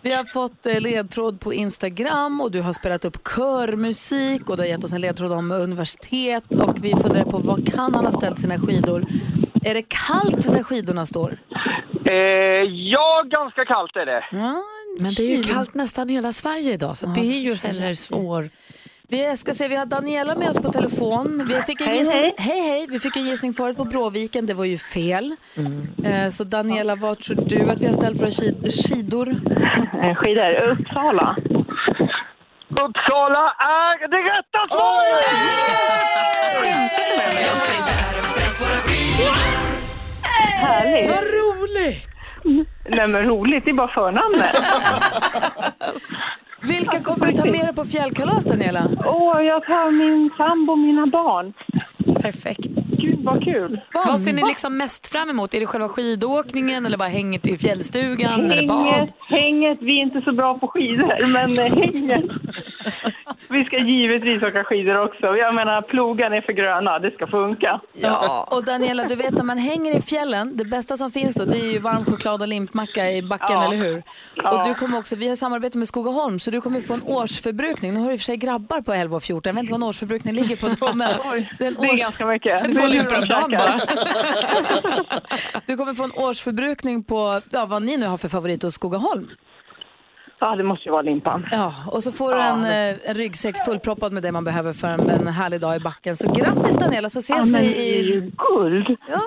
Vi 0.03 0.15
har 0.15 0.25
fått 0.25 0.67
eh, 0.67 0.81
ledtråd 0.81 1.41
på 1.41 1.55
Instagram 1.55 2.41
och 2.41 2.51
du 2.51 2.61
har 2.61 2.73
spelat 2.73 3.05
upp 3.05 3.17
körmusik 3.25 4.51
och 4.51 4.57
du 4.57 4.63
har 4.63 4.69
gett 4.69 4.85
oss 4.85 4.93
en 4.93 5.01
ledtråd 5.01 5.33
om 5.33 5.51
universitet 5.51 6.55
och 6.55 6.85
vi 6.85 6.97
funderar 6.97 7.25
på 7.25 7.39
var 7.39 7.57
kan 7.57 7.95
han 7.95 8.05
ha 8.05 8.13
ställt 8.13 8.39
sina 8.39 8.59
skidor? 8.59 9.05
Är 9.65 9.75
det 9.75 9.83
kallt 9.89 10.53
där 10.53 10.63
skidorna 10.63 11.07
står? 11.07 11.39
Eh, 12.07 12.15
ja, 12.93 13.25
ganska 13.27 13.65
kallt 13.65 13.97
är 13.97 14.07
det. 14.07 14.25
Ja, 14.33 14.63
Men 15.01 15.13
det 15.17 15.23
är 15.23 15.37
ju 15.37 15.43
kallt 15.43 15.75
nästan 15.75 16.09
hela 16.09 16.33
Sverige 16.33 16.73
idag 16.73 16.97
så 16.97 17.07
det 17.07 17.21
är 17.21 17.41
ju 17.41 17.55
heller 17.55 17.95
svår. 17.95 18.51
Vi 19.09 19.37
ska 19.37 19.55
se, 19.55 19.69
vi 19.69 19.77
har 19.77 19.87
Daniela 19.87 20.35
med 20.35 20.51
oss 20.51 20.57
på 20.59 20.73
telefon. 20.73 21.47
Vi 21.49 21.63
fick 21.63 21.81
en 21.81 21.87
Hej, 21.87 21.99
gissning, 21.99 22.21
hej. 22.21 22.35
hej 22.39 22.61
hej! 22.61 22.87
Vi 22.91 22.99
fick 22.99 23.17
en 23.17 23.25
gissning 23.25 23.53
förut 23.53 23.77
på 23.77 23.85
Bråviken, 23.85 24.47
det 24.47 24.55
var 24.55 24.65
ju 24.65 24.79
fel. 24.79 25.37
Eh, 26.05 26.29
Så 26.31 26.45
Daniela, 26.45 26.97
var 26.97 27.15
tror 27.15 27.37
du 27.49 27.71
att 27.71 27.81
vi 27.81 27.87
har 27.87 27.95
ställt 27.95 28.21
våra 28.21 28.31
skid- 28.31 28.73
skidor? 28.89 29.25
Skidor. 30.15 30.53
Uppsala. 30.73 31.37
Uppsala 32.71 33.53
är 33.59 34.09
det 34.09 34.17
rätta 34.17 34.61
svaret! 34.69 36.35
Härligt. 40.61 41.11
Vad 41.11 41.25
roligt! 41.25 41.44
Nej 42.97 43.09
men 43.09 43.23
roligt, 43.27 43.65
det 43.65 43.71
är 43.71 43.75
bara 43.75 43.89
förnamnet. 43.89 44.55
Vilka 46.69 47.01
kommer 47.01 47.27
du 47.27 47.33
ta 47.33 47.45
med 47.45 47.61
dig 47.67 47.75
på 47.75 47.85
fjällkalas 47.85 48.45
Daniela? 48.45 48.87
Åh, 49.05 49.43
jag 49.43 49.65
tar 49.65 49.91
min 49.91 50.31
sambo 50.37 50.73
och 50.73 50.79
mina 50.79 51.07
barn. 51.07 51.53
Perfekt. 52.23 52.69
Gud 52.99 53.25
vad 53.25 53.45
kul. 53.45 53.81
Vad 53.95 54.21
ser 54.21 54.33
ni 54.33 54.43
liksom 54.47 54.77
mest 54.77 55.13
fram 55.13 55.31
emot? 55.31 55.55
Är 55.55 55.61
det 55.61 55.67
själva 55.67 55.89
skidåkningen 55.89 56.87
eller 56.87 56.99
bara 56.99 57.09
hänget 57.09 57.47
i 57.47 57.59
fjällstugan 57.59 58.51
eller 58.51 58.69
bad? 58.69 58.87
Hänget, 58.87 59.15
hänget, 59.29 59.79
vi 59.81 59.99
är 59.99 60.03
inte 60.03 60.21
så 60.21 60.33
bra 60.33 60.59
på 60.59 60.69
skidor, 60.69 61.27
men 61.33 61.59
eh, 61.59 61.75
hänget. 61.75 62.25
Vi 63.55 63.65
ska 63.65 63.77
givetvis 63.79 64.43
åka 64.43 64.65
skidor 64.65 64.97
också. 65.07 65.27
Jag 65.37 65.55
menar, 65.55 65.83
plogen 65.83 66.33
är 66.33 66.41
för 66.41 66.53
gröna. 66.53 66.99
Det 66.99 67.11
ska 67.11 67.27
funka. 67.27 67.81
Ja, 67.93 68.49
och 68.51 68.65
Daniela, 68.65 69.05
du 69.05 69.15
vet 69.17 69.31
när 69.31 69.45
man 69.45 69.59
hänger 69.59 69.97
i 69.97 70.03
fjällen, 70.03 70.57
det 70.57 70.65
bästa 70.65 70.97
som 70.97 71.11
finns 71.11 71.35
då, 71.35 71.45
det 71.45 71.57
är 71.59 71.73
ju 71.73 71.79
varm 71.79 72.05
choklad 72.05 72.43
och 72.43 72.49
limpmacka 72.49 73.11
i 73.11 73.23
backen, 73.23 73.57
Ja. 73.57 73.65
eller 73.65 73.77
hur? 73.77 74.03
Ja. 74.35 74.51
Och 74.59 74.67
du 74.69 74.75
kommer 74.75 74.99
också, 74.99 75.17
vi 75.17 75.29
har 75.29 75.37
samarbete 75.37 75.79
med 75.79 75.89
Skogaholm, 75.89 76.39
så 76.41 76.51
du 76.51 76.61
kommer 76.61 76.81
få 76.81 76.95
en 76.95 77.03
årsförbrukning. 77.03 77.95
Nu 77.95 78.01
har 78.01 78.07
du 78.07 78.13
i 78.13 78.17
och 78.17 78.21
för 78.21 78.25
sig 78.25 78.37
grabbar 78.37 78.81
på 78.81 78.93
11 78.93 79.17
och 79.17 79.23
14, 79.23 79.51
jag 79.51 79.55
vet 79.55 79.61
inte 79.61 79.73
vad 79.73 79.83
en 79.83 79.89
årsförbrukning 79.89 80.35
ligger 80.35 80.57
på 80.57 80.87
då, 80.87 80.95
men 80.95 81.09
det 81.59 81.67
är 81.67 81.97
ganska 81.99 82.27
mycket. 82.27 82.73
Två 82.73 82.87
limpor 82.87 83.17
om 83.19 83.29
dagen 83.29 83.51
bara. 83.51 83.81
Du 85.67 85.77
kommer 85.77 85.95
få 85.95 86.05
en 86.05 86.13
årsförbrukning 86.13 87.05
på 87.05 87.41
ja, 87.51 87.67
vad 87.67 87.83
ni 87.83 87.97
nu 87.97 88.07
har 88.07 88.17
för 88.17 88.29
favorit 88.29 88.63
hos 88.63 88.75
Skogaholm. 88.75 89.29
Ja, 90.45 90.57
det 90.57 90.63
måste 90.65 90.85
ju 90.89 90.91
vara 90.93 91.03
limpan. 91.03 91.47
Ja, 91.53 91.73
och 91.91 92.03
så 92.03 92.13
får 92.13 92.31
du 92.35 92.39
Ja, 92.41 92.45
en, 92.47 92.65
eh, 92.65 93.11
en 93.11 93.15
ryggsäck 93.15 93.57
fullproppad 93.65 94.13
med 94.13 94.23
det 94.23 94.33
man 94.33 94.45
behöver 94.45 94.73
för 94.73 94.89
en, 94.89 95.11
en 95.11 95.27
härlig 95.27 95.61
dag 95.61 95.77
i 95.77 95.81
backen. 95.81 96.17
Så 96.17 96.33
grattis 96.33 96.77
Daniela, 96.77 97.09
så 97.09 97.19
ses 97.19 97.51
Ja, 97.51 97.53
men 97.53 97.61
vi 97.63 97.69
det 97.75 97.89
är 97.99 98.03
i... 98.03 98.15
ju 98.15 98.21
guld. 98.21 98.97
Ja, 99.09 99.21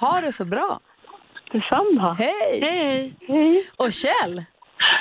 ha 0.00 0.20
det 0.20 0.32
så 0.32 0.44
bra. 0.44 0.78
Detsamma. 1.52 2.12
Hej! 2.12 3.14
Hej! 3.28 3.64
Och 3.76 3.92
Kjell, 3.92 4.42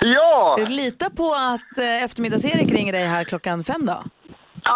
Ja! 0.02 0.58
lita 0.70 1.10
på 1.10 1.28
att 1.54 1.78
eh, 1.78 2.04
eftermiddags-Erik 2.04 2.72
ringer 2.72 2.94
dig 2.94 3.04
här 3.06 3.24
klockan 3.24 3.64
fem 3.64 3.86
då. 3.86 3.98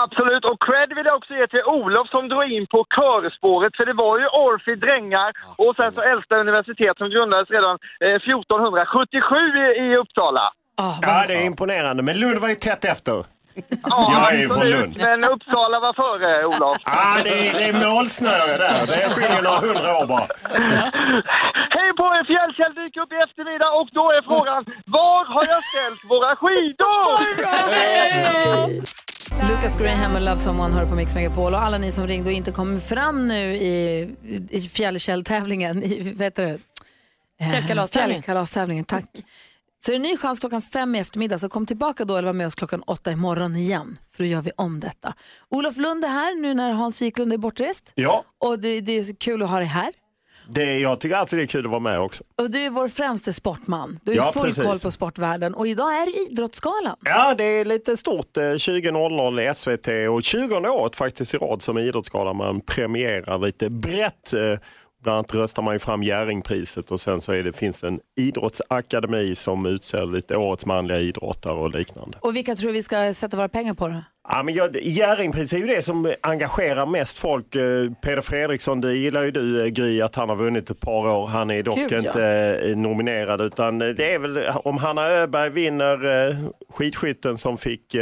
Absolut, 0.05 0.45
och 0.45 0.59
cred 0.65 0.89
vill 0.95 1.05
jag 1.05 1.15
också 1.17 1.33
ge 1.33 1.47
till 1.47 1.63
Olof 1.65 2.09
som 2.09 2.29
drog 2.29 2.45
in 2.51 2.67
på 2.67 2.79
körspåret, 2.95 3.75
för 3.77 3.85
det 3.85 3.93
var 3.93 4.19
ju 4.19 4.25
Orfi 4.27 4.75
Drängar 4.75 5.31
och 5.63 5.75
sen 5.75 5.91
så 5.93 6.01
äldsta 6.01 6.35
universitet 6.45 6.97
som 6.97 7.09
grundades 7.09 7.49
redan 7.49 7.75
eh, 8.05 8.15
1477 8.15 9.35
i, 9.65 9.65
i 9.85 9.97
Uppsala. 9.97 10.45
Ja, 10.77 11.25
det 11.27 11.33
är 11.33 11.45
imponerande. 11.45 12.03
Men 12.03 12.19
Lund 12.19 12.37
var 12.39 12.49
ju 12.49 12.55
tätt 12.55 12.85
efter. 12.85 13.25
Ja, 13.83 14.09
jag 14.13 14.33
är 14.33 14.37
ju 14.37 14.47
från 14.47 14.69
Lund. 14.69 14.97
Men 14.97 15.23
Uppsala 15.23 15.79
var 15.79 15.93
före, 15.93 16.45
Olof. 16.45 16.77
Ja, 16.85 17.17
det 17.23 17.47
är, 17.49 17.53
det 17.53 17.63
är 17.63 17.89
målsnöre 17.93 18.57
där. 18.57 18.87
Det 18.87 19.09
skiljer 19.09 19.41
några 19.41 19.59
hundra 19.59 19.97
år 19.97 20.07
bara. 20.07 20.27
Hej 21.77 21.89
på 21.97 22.03
er! 22.03 22.25
Fjällkäll 22.25 22.73
dyker 22.75 23.01
upp 23.01 23.11
i 23.11 23.15
eftermiddag 23.15 23.69
och 23.79 23.89
då 23.91 24.11
är 24.11 24.21
frågan 24.21 24.65
Var 24.85 25.25
har 25.25 25.45
jag 25.53 25.61
ställt 25.71 26.01
våra 26.11 26.35
skidor? 26.35 27.07
Lucas 29.49 29.77
Graham 29.77 30.15
och 30.15 30.21
Love 30.21 30.39
Someone 30.39 30.73
hör 30.75 30.85
på 30.85 30.95
Mix 30.95 31.15
Megapol 31.15 31.53
och 31.53 31.61
alla 31.61 31.77
ni 31.77 31.91
som 31.91 32.07
ringde 32.07 32.29
och 32.29 32.35
inte 32.35 32.51
kom 32.51 32.79
fram 32.79 33.27
nu 33.27 33.41
i, 33.55 34.09
i 34.49 34.59
fjällkälltävlingen, 34.61 35.83
i, 35.83 36.13
vad 36.17 36.23
heter 36.23 36.43
det? 36.43 36.59
Eh, 37.45 37.49
Fjällkalastävlingen. 37.49 38.23
Fjällkalastävlingen, 38.23 38.83
tack. 38.85 39.05
Så 39.79 39.91
är 39.91 39.93
det 39.93 39.97
en 39.97 40.01
ny 40.01 40.17
chans 40.17 40.39
klockan 40.39 40.61
fem 40.61 40.95
i 40.95 40.99
eftermiddag, 40.99 41.39
så 41.39 41.49
kom 41.49 41.65
tillbaka 41.65 42.05
då 42.05 42.15
eller 42.15 42.25
var 42.25 42.33
med 42.33 42.47
oss 42.47 42.55
klockan 42.55 42.81
åtta 42.87 43.11
imorgon 43.11 43.55
igen, 43.55 43.97
för 44.11 44.23
då 44.23 44.29
gör 44.29 44.41
vi 44.41 44.51
om 44.57 44.79
detta. 44.79 45.13
Olof 45.49 45.77
Lund 45.77 46.03
är 46.05 46.09
här 46.09 46.35
nu 46.41 46.53
när 46.53 46.71
Hans 46.71 47.01
Wiklund 47.01 47.33
är 47.33 47.37
bortrest 47.37 47.91
Ja, 47.95 48.23
och 48.39 48.59
det, 48.59 48.81
det 48.81 48.91
är 48.99 49.03
så 49.03 49.15
kul 49.15 49.43
att 49.43 49.49
ha 49.49 49.57
dig 49.57 49.67
här. 49.67 49.93
det, 50.49 50.79
jag 50.79 50.99
tycker 50.99 51.15
alltid 51.15 51.39
det 51.39 51.43
är 51.43 51.47
kul 51.47 51.65
att 51.65 51.71
vara 51.71 51.79
med 51.79 51.99
också. 51.99 52.23
Och 52.37 52.51
du 52.51 52.59
är 52.59 52.69
vår 52.69 52.87
främste 52.87 53.33
sportman. 53.33 53.99
Du 54.03 54.11
har 54.11 54.17
Ja, 54.17 54.31
full 54.31 54.43
precis. 54.43 54.63
koll 54.63 54.79
på 54.79 54.91
sportvärlden 54.91 55.53
och 55.53 55.67
idag 55.67 55.93
är 55.93 56.05
det 56.05 56.31
Idrottsgalan. 56.31 56.95
Ja, 57.05 57.35
det 57.37 57.43
är 57.43 57.65
lite 57.65 57.97
stort. 57.97 58.37
eh, 58.37 58.41
20.00 58.41 59.41
i 59.51 59.53
SVT 59.53 59.87
och 60.15 60.23
20 60.23 60.55
året 60.69 60.95
faktiskt 60.95 61.33
i 61.33 61.37
rad 61.37 61.61
som 61.61 61.77
Idrottsgalan. 61.77 62.35
Man 62.37 62.61
premierar 62.61 63.39
lite 63.39 63.69
brett. 63.69 64.33
Bland 65.07 65.17
annat 65.17 65.35
röstar 65.35 65.63
man 65.63 65.75
ju 65.75 65.79
fram 65.79 66.03
Jerringpriset 66.03 66.91
och 66.91 67.01
sen 67.01 67.21
så 67.21 67.31
är 67.31 67.43
det, 67.43 67.53
finns 67.53 67.81
det 67.81 67.87
en 67.87 67.99
idrottsakademi 68.17 69.35
som 69.35 69.65
utser 69.65 70.05
lite 70.05 70.37
årets 70.37 70.65
manliga 70.65 70.99
idrottare 70.99 71.53
och 71.53 71.69
liknande. 71.75 72.17
Och 72.21 72.35
vilka 72.35 72.55
tror 72.55 72.67
du 72.67 72.73
vi 72.73 72.83
ska 72.83 73.13
sätta 73.13 73.37
våra 73.37 73.49
pengar 73.49 73.73
på 73.73 73.87
då? 73.87 74.03
Ja, 74.29 74.43
men 74.43 74.53
jag, 74.53 74.75
är 74.75 75.57
ju 75.57 75.67
det 75.67 75.81
som 75.81 76.13
engagerar 76.21 76.85
mest 76.85 77.19
folk. 77.19 77.55
Eh, 77.55 77.91
Peder 78.01 78.21
Fredriksson, 78.21 78.81
det 78.81 78.93
gillar 78.93 79.23
ju 79.23 79.31
du 79.31 79.61
eh, 79.61 79.67
Gry 79.67 80.01
att 80.01 80.15
han 80.15 80.29
har 80.29 80.35
vunnit 80.35 80.69
ett 80.69 80.79
par 80.79 81.07
år. 81.07 81.27
Han 81.27 81.51
är 81.51 81.63
dock 81.63 81.75
Kul, 81.75 81.87
ja. 81.91 81.97
inte 81.97 82.59
eh, 82.63 82.77
nominerad 82.77 83.41
utan 83.41 83.77
det 83.77 84.13
är 84.13 84.19
väl 84.19 84.39
om 84.63 84.77
Hanna 84.77 85.07
Öberg 85.07 85.49
vinner 85.49 86.35
skidskytten 86.69 87.37
som 87.37 87.57
fick 87.57 87.95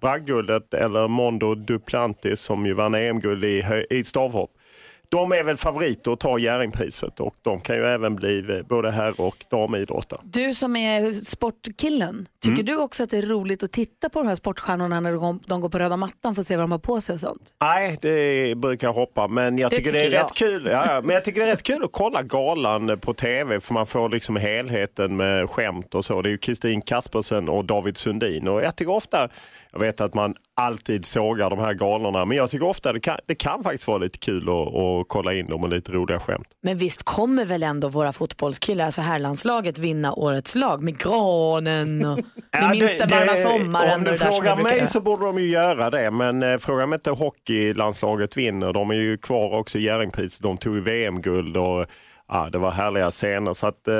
bragdguldet 0.00 0.74
eller 0.74 1.08
Mondo 1.08 1.54
Duplantis 1.54 2.40
som 2.40 2.66
ju 2.66 2.74
vann 2.74 2.94
EM-guld 2.94 3.44
i, 3.44 3.86
i 3.90 4.04
stavhopp. 4.04 4.50
De 5.10 5.32
är 5.32 5.44
väl 5.44 5.56
favoriter 5.56 6.12
att 6.12 6.20
ta 6.20 6.38
Jerringpriset 6.38 7.20
och 7.20 7.34
de 7.42 7.60
kan 7.60 7.76
ju 7.76 7.82
även 7.84 8.16
bli 8.16 8.38
eh, 8.38 8.62
både 8.68 8.90
herr 8.90 9.20
och 9.20 9.44
damidrottare. 9.50 10.20
Du 10.24 10.54
som 10.54 10.76
är 10.76 11.12
sportkillen, 11.12 12.26
tycker 12.42 12.54
Mm. 12.54 12.66
du 12.66 12.76
också 12.76 13.02
att 13.02 13.10
det 13.10 13.18
är 13.18 13.22
roligt 13.22 13.62
att 13.62 13.72
titta 13.72 14.08
på 14.08 14.18
de 14.18 14.28
här 14.28 14.34
sportstjärnorna 14.34 15.00
när 15.00 15.12
de 15.48 15.60
går- 15.60 15.68
på 15.68 15.78
röda 15.78 15.96
mattan 15.96 16.34
för 16.34 16.40
att 16.40 16.46
se 16.46 16.56
vad 16.56 16.62
de 16.64 16.72
har 16.72 16.78
på 16.78 17.00
sig 17.00 17.12
och 17.12 17.20
sånt? 17.20 17.54
Nej, 17.60 17.98
det 18.02 18.54
brukar 18.58 18.86
jag 18.88 18.92
hoppa. 18.94 19.28
Men 19.28 19.58
jag 19.58 19.70
Det 19.70 19.76
tycker, 19.76 19.92
det 19.92 19.98
tycker 20.00 20.12
är 20.12 20.16
jag. 20.18 20.24
rätt 20.24 20.34
kul. 20.34 20.68
Ja, 20.72 21.00
men 21.04 21.14
jag 21.14 21.24
tycker 21.24 21.40
det 21.40 21.46
är 21.46 21.50
rätt 21.50 21.62
kul 21.62 21.84
att 21.84 21.92
kolla 21.92 22.22
galan 22.22 22.98
på 23.00 23.14
tv 23.14 23.60
för 23.60 23.74
man 23.74 23.86
får 23.86 24.08
liksom 24.08 24.36
helheten 24.36 25.16
med 25.16 25.50
skämt 25.50 25.94
och 25.94 26.04
så. 26.04 26.22
Det 26.22 26.28
är 26.28 26.30
ju 26.30 26.38
Kristin 26.38 26.82
Kaspersen 26.82 27.48
och 27.48 27.64
David 27.64 27.96
Sundin 27.96 28.48
och 28.48 28.62
jag 28.62 28.76
tycker 28.76 28.92
ofta, 28.92 29.28
jag 29.72 29.80
vet 29.80 30.00
att 30.00 30.14
man 30.14 30.34
alltid 30.56 31.04
sågar 31.04 31.50
de 31.50 31.58
här 31.58 31.74
galorna, 31.74 32.24
men 32.24 32.36
jag 32.36 32.50
tycker 32.50 32.66
ofta 32.66 32.92
det 32.92 33.00
kan, 33.00 33.16
det 33.26 33.34
kan 33.34 33.62
faktiskt 33.62 33.86
vara 33.86 33.98
lite 33.98 34.18
kul 34.18 34.48
att, 34.48 34.74
att 34.74 35.08
kolla 35.08 35.34
in 35.34 35.46
dem 35.46 35.64
och 35.64 35.68
lite 35.68 35.92
roliga 35.92 36.18
skämt. 36.18 36.48
Men 36.62 36.78
visst 36.78 37.02
kommer 37.02 37.44
väl 37.44 37.62
ändå 37.62 37.88
våra 37.88 38.12
fotbollskillar, 38.12 38.84
alltså 38.84 39.00
herrlandslaget, 39.00 39.78
vinna 39.78 40.14
årets 40.14 40.54
lag 40.54 40.82
med 40.82 40.98
granen 40.98 42.06
och 42.06 42.18
med 42.60 42.70
minsta 42.70 43.06
varma 43.06 43.32
sommaren. 43.32 43.98
Om 43.98 44.04
du 44.04 44.14
frågar 44.16 44.56
brukar 44.56 44.78
mig 44.78 44.86
så 44.86 45.00
borde 45.00 45.24
de 45.24 45.38
ju 45.38 45.48
göra 45.48 45.90
det, 45.90 46.10
men 46.10 46.42
eh, 46.42 46.58
fråga 46.58 46.86
mig 46.86 46.96
inte 46.96 47.10
hockeylandslaget 47.10 48.36
vinner. 48.36 48.72
De 48.72 48.90
är 48.90 48.94
ju 48.94 49.18
kvar 49.18 49.58
också 49.58 49.78
i 49.78 49.82
Jerringpriset. 49.82 50.42
De 50.42 50.58
tog 50.58 50.74
ju 50.74 50.80
VM-guld 50.80 51.56
och 51.56 51.86
ja, 52.28 52.48
det 52.52 52.58
var 52.58 52.70
härliga 52.70 53.10
scener. 53.10 53.52
Så 53.52 53.66
att, 53.66 53.88
eh, 53.88 53.94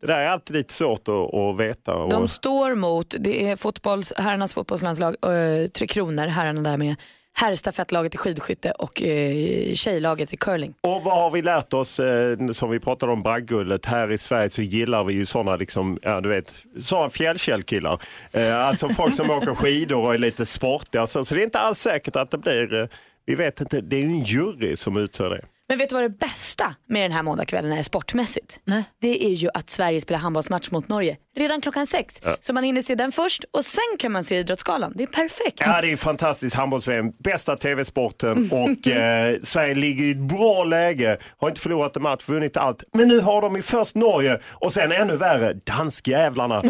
det 0.00 0.06
där 0.06 0.18
är 0.18 0.26
alltid 0.26 0.56
lite 0.56 0.74
svårt 0.74 1.08
att, 1.08 1.34
att 1.34 1.56
veta. 1.58 2.06
De 2.06 2.28
står 2.28 2.74
mot, 2.74 3.14
det 3.18 3.48
är 3.50 3.56
fotbolls, 3.56 4.12
herrarnas 4.16 4.54
fotbollslandslag, 4.54 5.16
äh, 5.22 5.66
Tre 5.66 5.86
Kronor, 5.86 6.26
herrarna 6.26 6.60
där 6.60 6.76
med 6.76 6.96
herrstafettlaget 7.32 8.14
i 8.14 8.18
skidskytte 8.18 8.70
och 8.70 9.02
äh, 9.02 9.74
tjejlaget 9.74 10.32
i 10.32 10.36
curling. 10.36 10.74
och 10.80 11.02
vad 11.04 11.14
har 11.14 11.30
vi 11.30 11.42
lärt 11.42 11.72
oss, 11.72 12.00
eh, 12.00 12.48
som 12.52 12.70
vi 12.70 12.80
pratade 12.80 13.12
om 13.12 13.22
bragdguldet, 13.22 13.86
här 13.86 14.10
i 14.10 14.18
Sverige 14.18 14.50
så 14.50 14.62
gillar 14.62 15.04
vi 15.04 15.14
ju 15.14 15.26
sådana 15.26 15.56
liksom, 15.56 15.98
ja, 16.02 16.20
du 16.20 16.28
vet, 16.28 16.64
såna 16.78 17.10
fjällkällkillar. 17.10 18.02
Eh, 18.32 18.66
alltså 18.66 18.88
folk 18.88 19.14
som 19.14 19.30
åker 19.36 19.54
skidor 19.54 20.04
och 20.04 20.14
är 20.14 20.18
lite 20.18 20.46
sportiga. 20.46 21.06
Så, 21.06 21.24
så 21.24 21.34
det 21.34 21.40
är 21.40 21.44
inte 21.44 21.58
alls 21.58 21.78
säkert 21.78 22.16
att 22.16 22.30
det 22.30 22.38
blir, 22.38 22.74
eh, 22.74 22.86
vi 23.26 23.34
vet 23.34 23.60
inte, 23.60 23.80
det 23.80 23.96
är 23.96 24.00
ju 24.00 24.06
en 24.06 24.20
jury 24.20 24.76
som 24.76 24.96
utser 24.96 25.30
det. 25.30 25.40
Men 25.70 25.78
vet 25.78 25.88
du 25.88 25.94
vad 25.94 26.04
det 26.04 26.18
bästa 26.18 26.74
med 26.88 27.02
den 27.02 27.12
här 27.12 27.22
måndagskvällen 27.22 27.72
är 27.72 27.82
sportmässigt? 27.82 28.60
Det 29.00 29.24
är 29.26 29.34
ju 29.34 29.48
att 29.54 29.70
Sverige 29.70 30.00
spelar 30.00 30.18
handbollsmatch 30.18 30.70
mot 30.70 30.88
Norge 30.88 31.16
redan 31.40 31.60
klockan 31.60 31.86
sex. 31.86 32.20
Ja. 32.24 32.36
Så 32.40 32.52
man 32.52 32.64
hinner 32.64 32.82
se 32.82 32.94
den 32.94 33.12
först 33.12 33.44
och 33.52 33.64
sen 33.64 33.96
kan 33.98 34.12
man 34.12 34.24
se 34.24 34.36
Idrottsgalan. 34.36 34.92
Det 34.96 35.02
är 35.02 35.06
perfekt. 35.06 35.56
Ja, 35.60 35.78
det 35.82 35.92
är 35.92 35.96
fantastiskt 35.96 36.56
handbolls-VM. 36.56 37.06
Bästa 37.24 37.56
tv-sporten 37.56 38.30
Mm. 38.30 38.52
och 38.52 38.86
eh, 38.88 39.36
Sverige 39.42 39.74
ligger 39.74 40.04
i 40.04 40.10
ett 40.10 40.16
bra 40.16 40.64
läge. 40.64 41.18
Har 41.40 41.48
inte 41.48 41.60
förlorat 41.60 41.96
en 41.96 42.02
match, 42.02 42.22
vunnit 42.28 42.56
allt. 42.56 42.82
Men 42.92 43.08
nu 43.08 43.20
har 43.20 43.42
de 43.42 43.56
ju 43.56 43.62
först 43.62 43.94
Norge 43.94 44.38
och 44.52 44.72
sen 44.72 44.92
ännu 44.92 45.16
värre, 45.16 45.52
danskjävlarna 45.54 46.56
eh, 46.56 46.60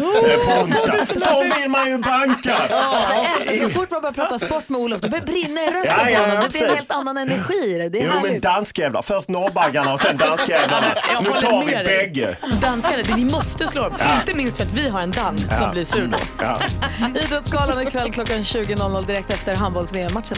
på 0.45 0.63
onsdag. 0.63 0.99
De 1.15 1.61
vill 1.61 1.69
man 1.69 1.89
ju 1.89 1.97
banka. 1.97 2.53
Alltså, 2.53 3.13
alltså, 3.13 3.63
så 3.63 3.69
fort 3.69 3.91
man 3.91 4.01
börjar 4.01 4.13
prata 4.13 4.39
sport 4.39 4.69
med 4.69 4.81
Olof, 4.81 5.01
då 5.01 5.09
börjar 5.09 5.25
det 5.25 5.31
brinna 5.31 5.61
i 5.61 5.67
rösten 5.67 5.95
Ja, 5.99 6.05
på 6.05 6.11
ja, 6.11 6.19
honom. 6.19 6.35
Det 6.35 6.41
precis. 6.45 6.61
en 6.61 6.75
helt 6.75 6.91
annan 6.91 7.17
energi 7.17 7.77
det. 7.77 7.89
Det 7.89 8.01
är 8.01 8.05
Jo 8.15 8.21
men 8.31 8.41
danskjävlar, 8.41 9.01
först 9.01 9.29
norrbaggarna 9.29 9.93
och 9.93 9.99
sen 9.99 10.17
danskjävlarna. 10.27 10.87
Nu 11.21 11.29
tar 11.29 11.65
vi 11.65 11.71
bägge. 11.71 12.37
Danskarna, 12.61 12.97
det- 13.03 13.13
vi 13.15 13.25
måste 13.25 13.67
slå 13.67 13.81
dem. 13.83 13.93
Inte 14.19 14.33
minst 14.33 14.60
för 14.61 14.67
att 14.67 14.73
vi 14.73 14.89
har 14.89 15.01
en 15.01 15.11
dansk 15.11 15.53
som 15.53 15.65
Ja. 15.67 15.71
blir 15.71 15.83
sur 15.83 16.07
då. 16.07 16.17
Ja. 16.39 16.61
Idrottsgalan 17.25 17.81
ikväll 17.87 18.11
klockan 18.11 18.37
20.00 18.41 19.05
direkt 19.07 19.29
efter 19.29 19.55
handbolls-VM-matchen. 19.55 20.37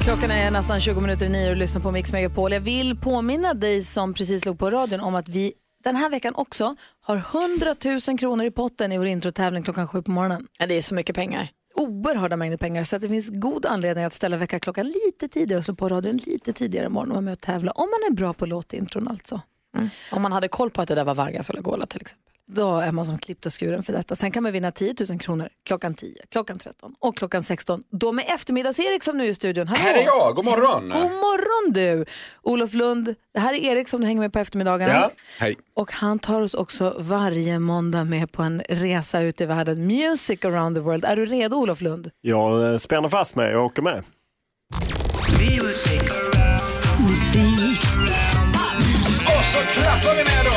Klockan 0.00 0.30
är 0.30 0.50
nästan 0.50 0.80
20 0.80 1.00
minuter 1.00 1.26
i 1.26 1.28
nio 1.28 1.50
och 1.50 1.56
lyssnar 1.56 1.80
på 1.82 1.90
Mix 1.90 2.12
Megapol. 2.12 2.52
Jag 2.52 2.60
vill 2.60 2.96
påminna 2.98 3.54
dig 3.54 3.82
som 3.82 4.14
precis 4.14 4.42
slog 4.42 4.58
på 4.58 4.70
radion 4.70 5.00
om 5.00 5.14
att 5.14 5.28
vi 5.28 5.52
den 5.84 5.96
här 5.96 6.10
veckan 6.10 6.34
också 6.34 6.76
har 7.00 7.16
100 7.16 7.74
000 8.08 8.18
kronor 8.18 8.44
i 8.44 8.50
potten 8.50 8.92
i 8.92 8.98
vår 8.98 9.06
introtävling 9.06 9.62
klockan 9.62 9.88
sju 9.88 10.02
på 10.02 10.10
morgonen. 10.10 10.46
Ja, 10.58 10.66
det 10.66 10.74
är 10.76 10.82
så 10.82 10.94
mycket 10.94 11.16
pengar. 11.16 11.48
Oerhörda 11.74 12.36
mängder 12.36 12.56
pengar 12.56 12.84
så 12.84 12.96
att 12.96 13.02
det 13.02 13.08
finns 13.08 13.28
god 13.32 13.66
anledning 13.66 14.04
att 14.04 14.12
ställa 14.14 14.36
väckarklockan 14.36 14.86
lite 14.86 15.28
tidigare 15.28 15.58
och 15.58 15.64
slå 15.64 15.74
på 15.74 15.88
radion 15.88 16.16
lite 16.16 16.52
tidigare 16.52 16.86
imorgon 16.86 17.08
och 17.10 17.14
vara 17.14 17.20
med 17.24 17.32
och 17.32 17.40
tävla. 17.40 17.70
Om 17.72 17.88
man 17.90 18.12
är 18.12 18.14
bra 18.16 18.32
på 18.32 18.46
låtintron 18.46 19.08
alltså. 19.08 19.40
Om 20.12 20.22
man 20.22 20.32
hade 20.32 20.48
koll 20.48 20.70
på 20.70 20.82
att 20.82 20.88
det 20.88 20.94
där 20.94 21.04
var 21.04 21.14
Vargas 21.14 21.48
och 21.48 21.54
Lagola 21.54 21.86
till 21.86 22.00
exempel. 22.00 22.24
Då 22.48 22.78
är 22.78 22.92
man 22.92 23.06
som 23.06 23.18
klippt 23.18 23.46
och 23.46 23.52
skuren 23.60 23.82
för 23.82 23.92
detta. 23.92 24.16
Sen 24.16 24.30
kan 24.30 24.42
man 24.42 24.52
vinna 24.52 24.70
10 24.70 24.94
000 25.08 25.18
kronor 25.18 25.48
klockan 25.64 25.94
10, 25.94 26.14
klockan 26.30 26.58
13 26.58 26.94
och 26.98 27.16
klockan 27.16 27.42
16. 27.42 27.84
Då 27.90 28.12
med 28.12 28.24
eftermiddags-Erik 28.28 29.04
som 29.04 29.18
nu 29.18 29.24
är 29.24 29.28
i 29.28 29.34
studion. 29.34 29.68
Hallå. 29.68 29.82
Här 29.82 29.94
är 29.94 30.04
jag, 30.04 30.34
god 30.34 30.44
morgon. 30.44 30.82
God 30.82 31.10
morgon 31.10 31.72
du! 31.72 32.04
Olof 32.42 32.74
Lund, 32.74 33.14
det 33.34 33.40
här 33.40 33.54
är 33.54 33.58
Erik 33.58 33.88
som 33.88 34.00
du 34.00 34.06
hänger 34.06 34.20
med 34.20 34.32
på 34.32 34.38
eftermiddagarna. 34.38 34.92
Ja. 34.92 35.10
Hej. 35.38 35.56
Och 35.74 35.92
han 35.92 36.18
tar 36.18 36.40
oss 36.40 36.54
också 36.54 36.96
varje 36.98 37.58
måndag 37.58 38.04
med 38.04 38.32
på 38.32 38.42
en 38.42 38.62
resa 38.68 39.20
ut 39.20 39.40
i 39.40 39.46
världen. 39.46 39.86
Music 39.86 40.44
around 40.44 40.76
the 40.76 40.80
world. 40.80 41.04
Är 41.04 41.16
du 41.16 41.26
redo 41.26 41.56
Olof 41.56 41.80
Lund? 41.80 42.10
Jag 42.20 42.72
eh, 42.72 42.78
spänner 42.78 43.08
fast 43.08 43.34
mig 43.34 43.56
och 43.56 43.64
åker 43.64 43.82
med. 43.82 44.04
Musik. 47.08 47.80
Och 49.26 49.44
så 49.44 49.58
klappar 49.80 50.16
vi 50.16 50.24
med. 50.24 50.47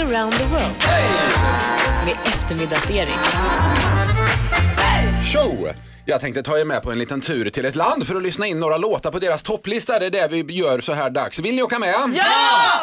Music 0.00 0.14
around 0.14 0.32
the 0.32 0.44
world. 0.44 0.76
Med 2.04 2.16
eftermiddags-Erik. 2.24 3.18
Show! 5.24 5.89
Jag 6.04 6.20
tänkte 6.20 6.42
ta 6.42 6.58
er 6.58 6.64
med 6.64 6.82
på 6.82 6.92
en 6.92 6.98
liten 6.98 7.20
tur 7.20 7.50
till 7.50 7.64
ett 7.64 7.76
land 7.76 8.06
för 8.06 8.14
att 8.14 8.22
lyssna 8.22 8.46
in 8.46 8.60
några 8.60 8.76
låtar 8.76 9.10
på 9.10 9.18
deras 9.18 9.42
topplista. 9.42 9.98
Det 9.98 10.06
är 10.06 10.10
det 10.10 10.28
vi 10.28 10.54
gör 10.54 10.80
så 10.80 10.92
här 10.92 11.10
dags. 11.10 11.40
Vill 11.40 11.54
ni 11.54 11.62
åka 11.62 11.78
med? 11.78 11.94
Ja! 12.14 12.24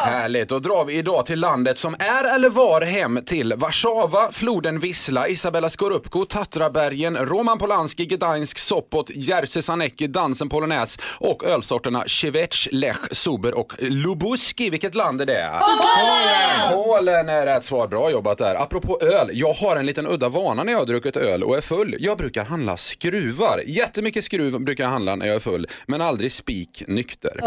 Härligt, 0.04 0.48
då 0.48 0.58
drar 0.58 0.84
vi 0.84 0.94
idag 0.94 1.26
till 1.26 1.40
landet 1.40 1.78
som 1.78 1.94
är 1.98 2.34
eller 2.34 2.50
var 2.50 2.80
hem 2.80 3.20
till 3.26 3.54
Warszawa, 3.56 4.32
floden 4.32 4.78
Wisla, 4.80 5.28
Isabella 5.28 5.68
Skorupko, 5.68 6.24
Tatrabergen, 6.24 7.16
Roman 7.16 7.58
Polanski, 7.58 8.06
Gdańsk, 8.06 8.58
Sopot, 8.58 9.10
Jerzy 9.10 9.62
Sarnecki, 9.62 10.06
dansen 10.06 10.48
polonäs 10.48 10.98
och 11.18 11.44
ölsorterna 11.44 12.04
Cievecz, 12.06 12.68
Lech, 12.72 13.12
Suber 13.12 13.54
och 13.54 13.72
Lubuski. 13.78 14.70
Vilket 14.70 14.94
land 14.94 15.20
är 15.20 15.26
det? 15.26 15.50
Polen! 15.60 16.84
Polen 16.84 17.28
är 17.28 17.46
rätt 17.46 17.64
svar. 17.64 17.88
Bra 17.88 18.10
jobbat 18.10 18.38
där. 18.38 18.62
Apropå 18.62 18.98
öl, 19.00 19.30
jag 19.32 19.52
har 19.52 19.76
en 19.76 19.86
liten 19.86 20.06
udda 20.06 20.28
vana 20.28 20.64
när 20.64 20.72
jag 20.72 20.78
har 20.78 20.86
druckit 20.86 21.16
öl 21.16 21.42
och 21.42 21.56
är 21.56 21.60
full. 21.60 21.96
Jag 21.98 22.18
brukar 22.18 22.44
handla 22.44 22.76
skruvar. 23.08 23.62
Jättemycket 23.66 24.24
skruv 24.24 24.60
brukar 24.60 24.84
jag 24.84 24.90
handla 24.90 25.16
när 25.16 25.26
jag 25.26 25.34
är 25.34 25.40
full, 25.40 25.66
men 25.86 26.00
aldrig 26.00 26.32
spik 26.32 26.82
nykter. 26.86 27.40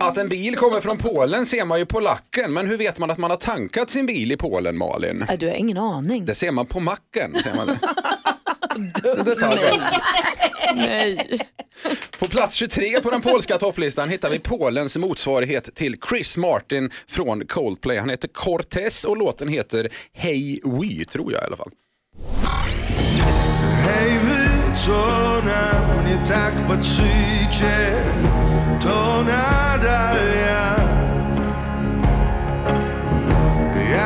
Att 0.00 0.18
en 0.18 0.28
bil 0.28 0.56
kommer 0.56 0.80
från 0.80 0.98
Polen 0.98 1.46
ser 1.46 1.64
man 1.64 1.78
ju 1.78 1.86
på 1.86 2.00
lacken, 2.00 2.52
men 2.52 2.66
hur 2.66 2.76
vet 2.76 2.98
man 2.98 3.10
att 3.10 3.18
man 3.18 3.30
har 3.30 3.38
tankat 3.38 3.90
sin 3.90 4.06
bil 4.06 4.32
i 4.32 4.36
Polen, 4.36 4.78
Malin? 4.78 5.24
Nej, 5.28 5.36
du 5.36 5.46
har 5.46 5.54
ingen 5.54 5.78
aning. 5.78 6.24
Det 6.24 6.34
ser 6.34 6.52
man 6.52 6.66
på 6.66 6.80
macken. 6.80 7.36
Ser 7.42 7.54
man 7.54 7.66
det. 7.66 7.78
Detaljen. 9.24 9.80
Nej. 10.74 11.40
På 12.18 12.28
plats 12.28 12.56
23 12.56 13.00
på 13.00 13.10
den 13.10 13.20
polska 13.20 13.58
topplistan 13.58 14.08
hittar 14.08 14.30
vi 14.30 14.38
Polens 14.38 14.96
motsvarighet 14.96 15.74
till 15.74 15.96
Chris 16.08 16.36
Martin 16.36 16.90
från 17.08 17.46
Coldplay. 17.46 17.98
Han 17.98 18.10
heter 18.10 18.28
Cortez 18.28 19.04
och 19.04 19.16
låten 19.16 19.48
heter 19.48 19.88
Hey 20.12 20.60
We, 20.64 21.04
tror 21.04 21.32
jag 21.32 21.42
i 21.42 21.46
alla 21.46 21.56
fall. 21.56 21.70
Hej 24.86 24.94
wieczorem, 24.94 26.06
nie 26.06 26.26
tak 26.28 26.66
patrzycie, 26.66 27.94
to 28.80 29.22
nadal 29.22 30.16
ja. 30.46 30.85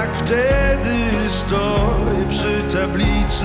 Jak 0.01 0.15
wtedy 0.17 1.11
stoję 1.47 2.27
przy 2.31 2.77
tablicy 2.79 3.45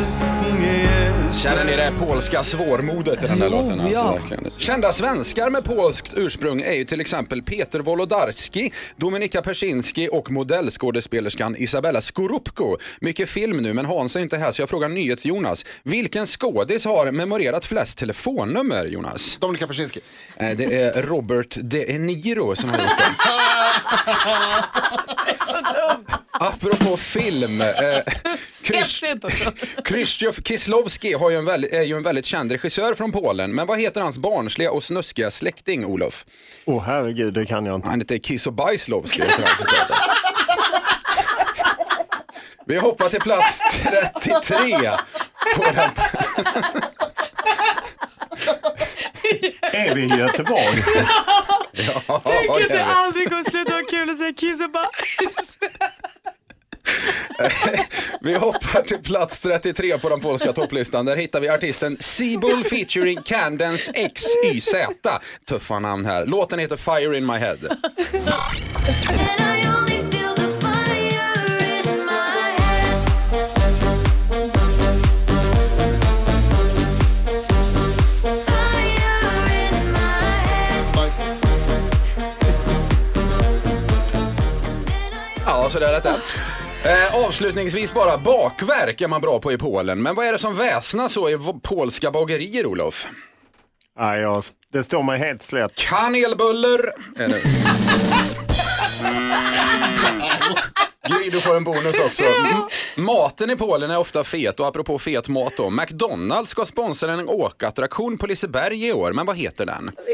i 0.50 0.54
nie 0.62 0.78
jest 0.78 1.44
Känner 1.44 1.66
ni 1.66 1.76
det 1.76 1.92
polska 2.00 2.44
svårmodet 2.44 3.24
i 3.24 3.28
den 3.28 3.40
där 3.40 3.50
Jo, 3.52 3.62
låten? 3.62 3.80
Alltså, 3.80 4.00
ja. 4.00 4.12
verkligen. 4.14 4.50
Kända 4.58 4.94
svenskar 4.94 5.50
med 5.50 5.64
polskt 5.64 6.14
ursprung 6.16 6.62
är 6.62 6.74
ju 6.74 6.86
till 6.86 7.02
exempel 7.02 7.42
Peter 7.44 7.80
Wolodarski, 7.80 8.72
Dominika 8.98 9.42
Persinski 9.42 10.10
och 10.12 10.32
modellskådespelerskan 10.32 11.56
Isabella 11.58 12.02
Skorupko. 12.02 12.78
Mycket 13.02 13.30
film 13.30 13.58
nu, 13.58 13.74
men 13.74 13.86
Hans 13.86 14.16
är 14.16 14.20
inte 14.20 14.38
här 14.38 14.52
så 14.52 14.62
jag 14.62 14.70
frågar 14.70 14.90
NyhetsJonas. 14.90 15.66
Vilken 15.84 16.26
skådis 16.26 16.86
har 16.86 17.12
memorerat 17.12 17.66
flest 17.66 17.98
telefonnummer, 17.98 18.86
Jonas? 18.86 19.38
Dominika 19.42 19.68
Persinski. 19.68 20.00
Eh, 20.38 20.50
Det 20.58 20.82
är 20.82 21.02
Robert 21.04 21.58
De 21.62 21.98
Niro 21.98 22.56
som 22.56 22.70
har 22.70 22.78
gjort 22.78 22.98
det. 22.98 23.06
Apropå 26.32 26.98
film. 26.98 27.62
Eh, 27.62 27.68
Krzysztof 29.84 30.36
Kieslowski 30.48 31.14
har 31.14 31.30
ju 31.30 31.38
en 31.38 31.46
väldigt, 31.46 31.74
är 31.74 31.82
ju 31.82 31.98
en 31.98 32.04
väldigt 32.04 32.26
känd 32.26 32.52
regissör 32.52 32.94
från 32.94 33.12
Polen. 33.12 33.56
Men 33.56 33.68
vad 33.68 33.80
heter 33.80 34.02
hans 34.02 34.18
barnsliga 34.18 34.72
och 34.72 34.84
snuskiga 34.84 35.32
släkting, 35.32 35.86
Olof? 35.86 36.26
Åh 36.66 36.84
herregud, 36.84 37.34
det 37.34 37.46
kan 37.46 37.66
jag 37.66 37.76
inte. 37.76 37.90
Han 37.90 38.00
heter 38.02 38.18
Kiss 38.18 38.48
och 38.48 38.54
Bajslovski. 38.54 39.22
såklart. 39.60 39.92
Vi 42.68 42.78
hoppar 42.78 43.10
till 43.10 43.20
plats 43.22 43.62
33 44.22 44.90
på 45.56 45.64
den. 45.64 45.90
Är 49.62 49.96
vi 49.96 50.02
i 50.02 50.18
Göteborg? 50.20 50.84
Ja, 51.72 52.22
Tänk 52.24 52.50
att 52.50 52.70
det 52.70 52.86
aldrig 52.86 53.30
kommer 53.30 53.50
sluta 53.50 53.72
vara 53.72 53.84
kul 53.84 54.10
att 54.10 54.18
säga 54.18 54.34
kiss 54.34 54.62
och 54.62 54.72
bajs. 54.72 55.58
Vi 58.22 58.34
hoppar 58.34 58.82
till 58.82 58.98
plats 58.98 59.42
33 59.42 59.98
på 59.98 60.10
den 60.10 60.20
polska 60.20 60.54
topplistan. 60.54 61.06
Där 61.06 61.18
hittar 61.18 61.40
vi 61.42 61.50
artisten 61.50 61.98
Seabull 62.00 62.64
featuring 62.64 63.22
Candence 63.24 63.92
XYZ. 63.94 64.76
Tuffa 65.50 65.80
namn 65.80 66.06
här. 66.06 66.26
Låten 66.26 66.60
heter 66.60 66.78
Fire 66.78 67.18
in 67.18 67.26
my 67.26 67.38
head. 67.38 67.58
Ja, 85.66 85.70
så 85.70 85.80
där 85.80 85.92
lät 85.92 86.04
det. 86.04 86.22
Eh, 86.90 87.26
avslutningsvis 87.26 87.94
bara, 87.94 88.18
bakverk 88.18 89.02
är 89.02 89.08
man 89.08 89.22
bra 89.22 89.40
på 89.40 89.52
i 89.52 89.58
Polen. 89.58 90.02
Men 90.02 90.16
vad 90.16 90.28
är 90.28 90.32
det 90.32 90.40
som 90.40 90.56
väsnas 90.56 91.14
så 91.14 91.30
i 91.30 91.38
polska 91.64 92.12
bagerier, 92.12 92.66
Olof? 92.66 93.08
Nej, 94.00 94.22
jag, 94.22 94.44
det 94.74 94.84
står 94.84 95.04
mig 95.04 95.20
helt 95.20 95.44
slätt. 95.44 95.76
Kanelbuller 95.76 96.92
det. 99.04 99.42
Gry, 101.10 101.30
du 101.30 101.42
får 101.42 101.58
en 101.58 101.64
bonus 101.64 102.00
också. 102.00 102.24
M- 102.26 102.62
maten 102.96 103.50
i 103.50 103.56
Polen 103.56 103.92
är 103.92 103.98
ofta 103.98 104.24
fet 104.24 104.60
och 104.60 104.68
apropå 104.68 105.00
fet 105.00 105.28
mat 105.28 105.54
då. 105.58 105.70
McDonalds 105.70 106.52
ska 106.52 106.66
sponsra 106.66 107.12
en 107.12 107.30
åkattraktion 107.30 108.18
på 108.18 108.28
Liseberg 108.28 108.88
i 108.88 108.94
år, 108.94 109.14
men 109.14 109.26
vad 109.26 109.38
heter 109.38 109.66
den? 109.66 109.92
Jag 110.08 110.14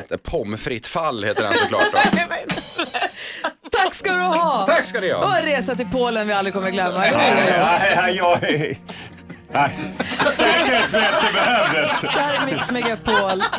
vet 0.00 0.02
inte. 0.02 0.18
Pommes 0.30 0.64
frites 0.64 0.90
fall 0.90 1.24
heter 1.24 1.42
den 1.42 1.58
såklart 1.58 1.86
då. 1.92 1.98
Tack 3.78 3.94
ska 3.94 4.12
du 4.12 4.20
ha! 4.20 4.66
Tack 4.66 4.84
ska 4.86 5.00
ni 5.00 5.10
ha. 5.12 5.24
Och 5.24 5.36
en 5.36 5.42
resa 5.44 5.74
till 5.74 5.88
Polen 5.92 6.26
vi 6.26 6.32
aldrig 6.32 6.54
kommer 6.54 6.70
glömma. 6.70 6.98
Nej. 9.52 9.78
Säkerhetsbälte 10.32 11.26
behövdes. 11.34 12.00
Det 12.00 12.08
här 12.08 12.42
är 12.42 12.46
Mix 12.52 12.70
Megapol. 12.70 13.42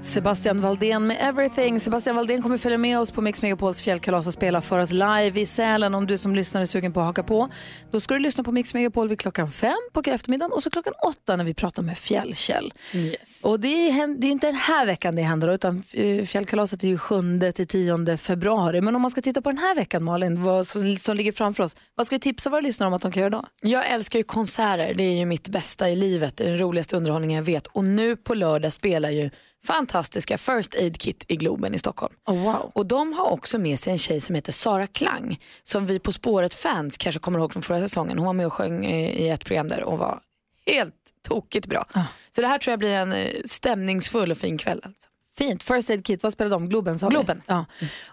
Sebastian 0.00 0.60
Valdén 0.60 1.06
med 1.06 1.16
Everything. 1.20 1.80
Sebastian 1.80 2.16
Valdén 2.16 2.42
kommer 2.42 2.58
följa 2.58 2.78
med 2.78 2.98
oss 2.98 3.10
på 3.10 3.20
Mix 3.20 3.42
Megapols 3.42 3.82
fjällkalas 3.82 4.26
och 4.26 4.32
spela 4.32 4.60
för 4.60 4.78
oss 4.78 4.92
live 4.92 5.40
i 5.40 5.46
Sälen 5.46 5.94
om 5.94 6.06
du 6.06 6.18
som 6.18 6.34
lyssnar 6.34 6.60
är 6.60 6.64
sugen 6.64 6.92
på 6.92 7.00
att 7.00 7.06
haka 7.06 7.22
på. 7.22 7.48
Då 7.90 8.00
ska 8.00 8.14
du 8.14 8.20
lyssna 8.20 8.44
på 8.44 8.52
Mix 8.52 8.74
Megapol 8.74 9.08
vid 9.08 9.20
klockan 9.20 9.50
fem 9.50 9.78
på 9.92 10.02
eftermiddagen 10.06 10.52
och 10.52 10.62
så 10.62 10.70
klockan 10.70 10.92
åtta 11.08 11.36
när 11.36 11.44
vi 11.44 11.54
pratar 11.54 11.82
med 11.82 11.98
Fjällkäll. 11.98 12.72
Yes. 12.94 13.44
Och 13.44 13.60
det 13.60 13.88
är, 13.88 14.20
det 14.20 14.26
är 14.26 14.30
inte 14.30 14.46
den 14.46 14.54
här 14.54 14.86
veckan 14.86 15.16
det 15.16 15.22
händer 15.22 15.48
utan 15.48 15.82
eh, 15.92 16.24
fjällkalaset 16.24 16.84
är 16.84 16.88
ju 16.88 16.98
7 16.98 17.52
till 17.54 17.66
10 17.66 18.16
februari. 18.16 18.80
Men 18.80 18.96
om 18.96 19.02
man 19.02 19.10
ska 19.10 19.20
titta 19.20 19.42
på 19.42 19.50
den 19.50 19.58
här 19.58 19.74
veckan 19.74 20.04
Malin, 20.04 20.42
vad 20.42 20.66
som, 20.66 20.94
som 20.94 21.16
ligger 21.16 21.32
framför 21.32 21.64
oss, 21.64 21.76
vad 21.94 22.06
ska 22.06 22.16
vi 22.16 22.20
tipsa 22.20 22.50
våra 22.50 22.60
lyssnare 22.60 22.86
om 22.86 22.94
att 22.94 23.02
de 23.02 23.12
kan 23.12 23.20
göra 23.20 23.30
då? 23.30 23.44
Jag 23.62 23.90
älskar 23.90 24.18
ju 24.18 24.22
konserter, 24.22 24.94
det 24.94 25.04
är 25.04 25.14
ju 25.14 25.26
mitt 25.26 25.48
bästa 25.48 25.90
i 25.90 25.96
livet, 25.96 26.36
det 26.36 26.44
är 26.44 26.48
den 26.48 26.58
roligaste 26.58 26.96
underhållningen 26.96 27.36
jag 27.36 27.44
vet. 27.44 27.66
Och 27.66 27.84
nu 27.84 28.16
på 28.16 28.34
lördag 28.34 28.72
spelar 28.72 29.10
ju 29.10 29.30
fantastiska 29.66 30.38
First 30.38 30.74
Aid 30.74 31.00
Kit 31.00 31.24
i 31.28 31.36
Globen 31.36 31.74
i 31.74 31.78
Stockholm. 31.78 32.14
Oh, 32.26 32.42
wow. 32.42 32.70
Och 32.74 32.86
de 32.86 33.12
har 33.12 33.30
också 33.30 33.58
med 33.58 33.78
sig 33.78 33.92
en 33.92 33.98
tjej 33.98 34.20
som 34.20 34.34
heter 34.34 34.52
Sara 34.52 34.86
Klang, 34.86 35.40
som 35.62 35.86
vi 35.86 35.98
På 35.98 36.12
spåret-fans 36.12 36.98
kanske 36.98 37.20
kommer 37.20 37.38
ihåg 37.38 37.52
från 37.52 37.62
förra 37.62 37.80
säsongen. 37.80 38.18
Hon 38.18 38.26
var 38.26 38.32
med 38.32 38.46
och 38.46 38.52
sjöng 38.52 38.84
eh, 38.84 39.10
i 39.10 39.28
ett 39.28 39.44
program 39.44 39.68
där 39.68 39.82
och 39.82 39.98
var 39.98 40.18
helt 40.66 40.94
tokigt 41.28 41.66
bra. 41.66 41.86
Så 42.30 42.40
det 42.40 42.46
här 42.46 42.58
tror 42.58 42.72
jag 42.72 42.78
blir 42.78 42.94
en 42.94 43.12
eh, 43.12 43.28
stämningsfull 43.44 44.30
och 44.30 44.38
fin 44.38 44.58
kväll. 44.58 44.80
Alltså. 44.84 45.08
Fint. 45.38 45.62
First 45.62 45.90
Aid 45.90 46.06
Kit, 46.06 46.22
vad 46.22 46.32
spelar 46.32 46.50
de? 46.50 46.68
Globen 46.68 46.98
sa? 46.98 47.08
Globen. 47.08 47.42
Ja. 47.46 47.64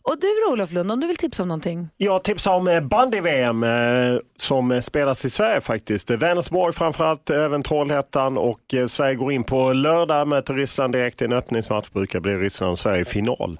Och 0.02 0.16
du 0.22 0.28
då, 0.46 0.54
Olof 0.54 0.72
Lund, 0.72 0.92
om 0.92 1.00
du 1.00 1.08
vill 1.08 1.16
tipsa 1.16 1.44
om 1.44 1.50
någonting? 1.50 1.90
Jag 1.98 2.24
tipsar 2.24 2.56
om 2.56 2.68
eh, 2.68 2.82
bandy-VM 2.82 3.64
eh, 3.64 4.20
som 4.38 4.72
eh, 4.72 4.80
spelas 4.80 5.26
i 5.26 5.30
Sverige 5.30 5.62
faktiskt. 5.62 6.10
Vänersborg 6.10 6.74
framförallt, 6.74 7.30
även 7.30 7.64
Trollhättan 7.64 8.38
och 8.38 8.76
Sverige 8.88 9.16
går 9.16 9.32
in 9.32 9.44
på 9.44 9.74
lördag, 9.74 10.28
möter 10.28 10.54
Ryssland 10.54 10.94
direkt 10.94 11.22
i 11.22 11.26
en 11.26 11.34
öppningsmatch. 11.34 11.90
Brukar 11.90 12.20
bli 12.20 12.36
Ryssland 12.36 12.72
och 12.72 12.80
Sverige 12.80 13.02
i 13.02 13.06
final. 13.06 13.60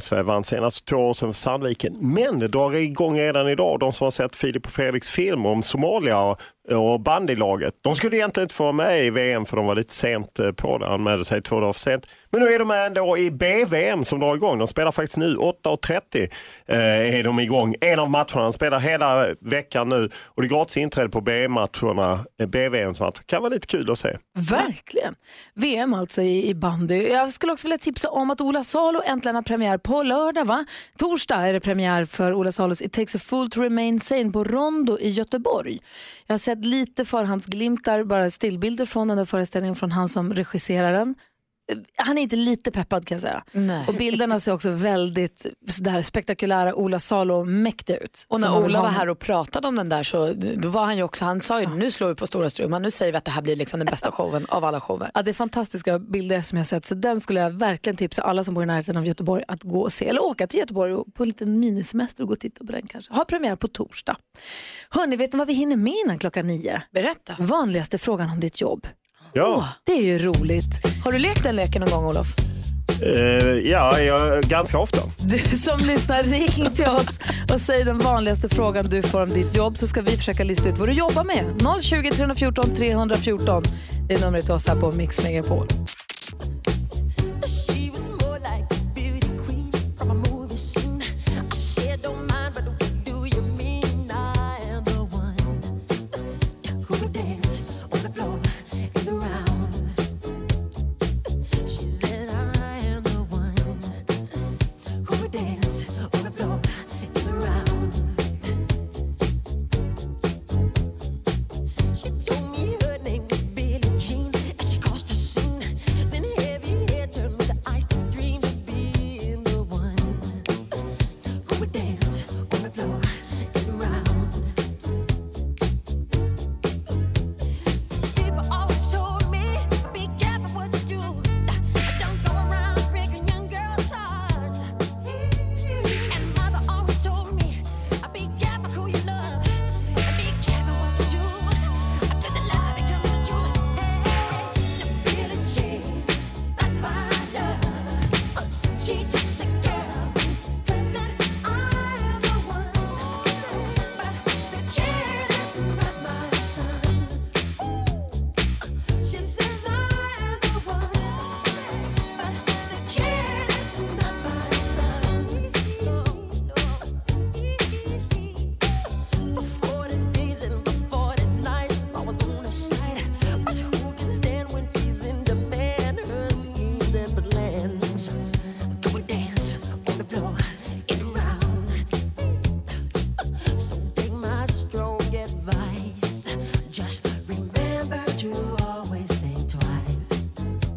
Sverige 0.00 0.22
vann 0.22 0.44
senast 0.44 0.84
två 0.84 0.96
år 0.96 1.14
sedan 1.14 1.28
för 1.32 1.40
Sandviken. 1.40 1.96
Men 2.00 2.38
det 2.38 2.48
drar 2.48 2.74
igång 2.74 3.18
redan 3.18 3.48
idag. 3.48 3.80
De 3.80 3.92
som 3.92 4.04
har 4.04 4.10
sett 4.10 4.36
Filip 4.36 4.66
och 4.66 4.72
Fredriks 4.72 5.10
film 5.10 5.46
om 5.46 5.62
Somalia 5.62 6.20
och, 6.20 6.40
och 6.70 7.00
bandylaget. 7.00 7.74
De 7.80 7.96
skulle 7.96 8.16
egentligen 8.16 8.44
inte 8.44 8.54
få 8.54 8.62
vara 8.62 8.72
med 8.72 9.04
i 9.04 9.10
VM 9.10 9.46
för 9.46 9.56
de 9.56 9.66
var 9.66 9.74
lite 9.74 9.94
sent 9.94 10.38
eh, 10.38 10.52
på 10.52 10.78
det. 10.78 10.86
Anmälde 10.86 11.24
sig 11.24 11.42
två 11.42 11.60
dagar 11.60 11.72
för 11.72 11.80
sent. 11.80 12.06
Men 12.30 12.40
nu 12.40 12.52
är 12.52 12.58
de 12.58 12.68
med 12.68 12.86
ändå 12.86 13.18
i 13.18 13.30
BVM 13.30 14.04
som 14.04 14.20
drar 14.20 14.34
igång. 14.34 14.58
De 14.58 14.68
spelar 14.68 14.92
faktiskt 14.92 15.16
nu 15.16 15.36
8.30 15.36 16.28
eh, 16.66 16.78
är 17.18 17.22
de 17.22 17.40
igång. 17.40 17.74
En 17.80 17.98
av 17.98 18.10
matcherna. 18.10 18.42
De 18.42 18.52
spelar 18.52 18.78
hela 18.78 19.26
veckan 19.40 19.88
nu 19.88 20.10
och 20.24 20.42
det 20.42 20.46
är 20.46 20.48
gratis 20.48 20.76
inträde 20.76 21.08
på 21.08 21.20
BVM-matcherna. 21.20 22.24
Eh, 22.40 22.46
BVMs 22.46 23.00
matcher. 23.00 23.22
Kan 23.26 23.42
vara 23.42 23.52
lite 23.54 23.66
kul 23.66 23.90
att 23.90 23.98
se. 23.98 24.18
Verkligen. 24.34 25.14
VM 25.54 25.94
alltså 25.94 26.22
i, 26.22 26.48
i 26.48 26.54
bandy. 26.54 27.08
Jag 27.08 27.32
skulle 27.32 27.52
också 27.52 27.66
vilja 27.66 27.78
tipsa 27.78 28.10
om 28.10 28.30
att 28.30 28.40
Ola 28.40 28.62
Salo 28.62 29.00
äntligen 29.04 29.34
har 29.34 29.42
premiär 29.42 29.78
på 29.78 30.02
lördag. 30.02 30.44
Va? 30.44 30.64
Torsdag 30.98 31.48
är 31.48 31.52
det 31.52 31.60
premiär 31.60 32.04
för 32.04 32.32
Ola 32.32 32.52
Salos 32.52 32.82
It 32.82 32.92
takes 32.92 33.14
a 33.14 33.18
fool 33.18 33.50
to 33.50 33.60
remain 33.60 34.00
sane 34.00 34.30
på 34.30 34.44
Rondo 34.44 34.98
i 34.98 35.08
Göteborg. 35.08 35.78
Jag 36.26 36.32
har 36.34 36.38
sett 36.52 36.64
lite 36.64 37.04
förhandsglimtar, 37.04 38.04
bara 38.04 38.30
stillbilder 38.30 38.86
från 38.86 39.08
den 39.08 39.16
där 39.16 39.24
föreställningen 39.24 39.76
från 39.76 39.92
han 39.92 40.08
som 40.08 40.34
regisserar 40.34 40.92
den. 40.92 41.14
Han 41.96 42.18
är 42.18 42.22
inte 42.22 42.36
lite 42.36 42.70
peppad 42.70 43.06
kan 43.06 43.14
jag 43.14 43.22
säga. 43.22 43.44
Nej. 43.52 43.84
Och 43.88 43.94
bilderna 43.94 44.40
ser 44.40 44.52
också 44.52 44.70
väldigt 44.70 45.46
sådär 45.68 46.02
spektakulära 46.02 46.74
Ola 46.74 47.00
Salo 47.00 47.44
mäktiga 47.44 47.96
ut. 47.96 48.26
Och 48.28 48.40
när 48.40 48.58
Ola 48.58 48.82
var 48.82 48.88
här 48.88 49.08
och 49.08 49.18
pratade 49.18 49.68
om 49.68 49.76
den 49.76 49.88
där 49.88 50.02
så 50.02 50.32
då 50.32 50.68
var 50.68 50.84
han 50.84 50.96
ju 50.96 51.02
också, 51.02 51.24
han 51.24 51.40
sa 51.40 51.60
ju 51.60 51.68
nu 51.68 51.90
slår 51.90 52.08
vi 52.08 52.14
på 52.14 52.26
stora 52.26 52.50
strumman, 52.50 52.82
nu 52.82 52.90
säger 52.90 53.12
vi 53.12 53.18
att 53.18 53.24
det 53.24 53.30
här 53.30 53.42
blir 53.42 53.56
liksom 53.56 53.80
den 53.80 53.86
bästa 53.86 54.12
showen 54.12 54.46
av 54.48 54.64
alla 54.64 54.80
shower. 54.80 55.10
Ja, 55.14 55.22
det 55.22 55.30
är 55.30 55.34
fantastiska 55.34 55.98
bilder 55.98 56.40
som 56.40 56.58
jag 56.58 56.66
sett 56.66 56.84
så 56.86 56.94
den 56.94 57.20
skulle 57.20 57.40
jag 57.40 57.50
verkligen 57.50 57.96
tipsa 57.96 58.22
alla 58.22 58.44
som 58.44 58.54
bor 58.54 58.62
i 58.62 58.66
närheten 58.66 58.96
av 58.96 59.06
Göteborg 59.06 59.44
att 59.48 59.62
gå 59.62 59.80
och 59.80 59.92
se. 59.92 60.08
Eller 60.08 60.24
åka 60.24 60.46
till 60.46 60.60
Göteborg 60.60 60.94
och 60.94 61.14
på 61.14 61.22
en 61.22 61.28
liten 61.28 61.60
minisemester 61.60 62.22
och 62.22 62.28
gå 62.28 62.32
och 62.32 62.40
titta 62.40 62.64
på 62.64 62.72
den 62.72 62.86
kanske. 62.86 63.14
Ha 63.14 63.24
premiär 63.24 63.56
på 63.56 63.68
torsdag. 63.68 64.16
Hörni, 64.90 65.16
vet 65.16 65.32
ni 65.32 65.38
vad 65.38 65.46
vi 65.46 65.52
hinner 65.52 65.76
med 65.76 65.94
innan 66.04 66.18
klockan 66.18 66.46
nio? 66.46 66.82
Berätta. 66.90 67.36
Vanligaste 67.38 67.98
frågan 67.98 68.30
om 68.30 68.40
ditt 68.40 68.60
jobb. 68.60 68.86
Ja. 69.34 69.68
Det 69.86 69.92
är 69.92 70.02
ju 70.02 70.18
roligt. 70.18 70.86
Har 71.04 71.12
du 71.12 71.18
lekt 71.18 71.42
den 71.42 71.56
leken 71.56 71.82
någon 71.82 71.90
gång 71.90 72.04
Olof? 72.04 72.34
Eh, 73.02 73.70
ja, 73.70 74.00
jag, 74.00 74.42
ganska 74.42 74.78
ofta. 74.78 74.98
Du 75.18 75.38
som 75.38 75.86
lyssnar, 75.86 76.22
ring 76.22 76.74
till 76.74 76.86
oss 76.86 77.20
och 77.52 77.60
säg 77.60 77.84
den 77.84 77.98
vanligaste 77.98 78.48
frågan 78.48 78.86
du 78.86 79.02
får 79.02 79.22
om 79.22 79.30
ditt 79.30 79.56
jobb 79.56 79.78
så 79.78 79.86
ska 79.86 80.00
vi 80.00 80.16
försöka 80.16 80.44
lista 80.44 80.68
ut 80.68 80.78
vad 80.78 80.88
du 80.88 80.92
jobbar 80.92 81.24
med. 81.24 81.44
020 81.82 82.10
314 82.10 82.74
314 82.74 83.62
det 84.08 84.14
är 84.14 84.20
numret 84.20 84.44
till 84.44 84.54
oss 84.54 84.68
här 84.68 84.76
på 84.76 84.92
Mix 84.92 85.22
Megapol. 85.22 85.68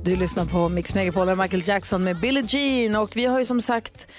Du 0.05 0.15
lyssnar 0.15 0.45
på 0.45 0.69
Mix 0.69 0.95
Megapol 0.95 1.25
med 1.25 1.37
Michael 1.37 1.61
Jackson 1.65 2.03
med 2.03 2.15
Billie 2.15 2.43
Jean 2.47 2.95
och 3.01 3.09
vi 3.15 3.25
har 3.25 3.39
ju 3.39 3.45
som 3.45 3.61
sagt 3.61 4.11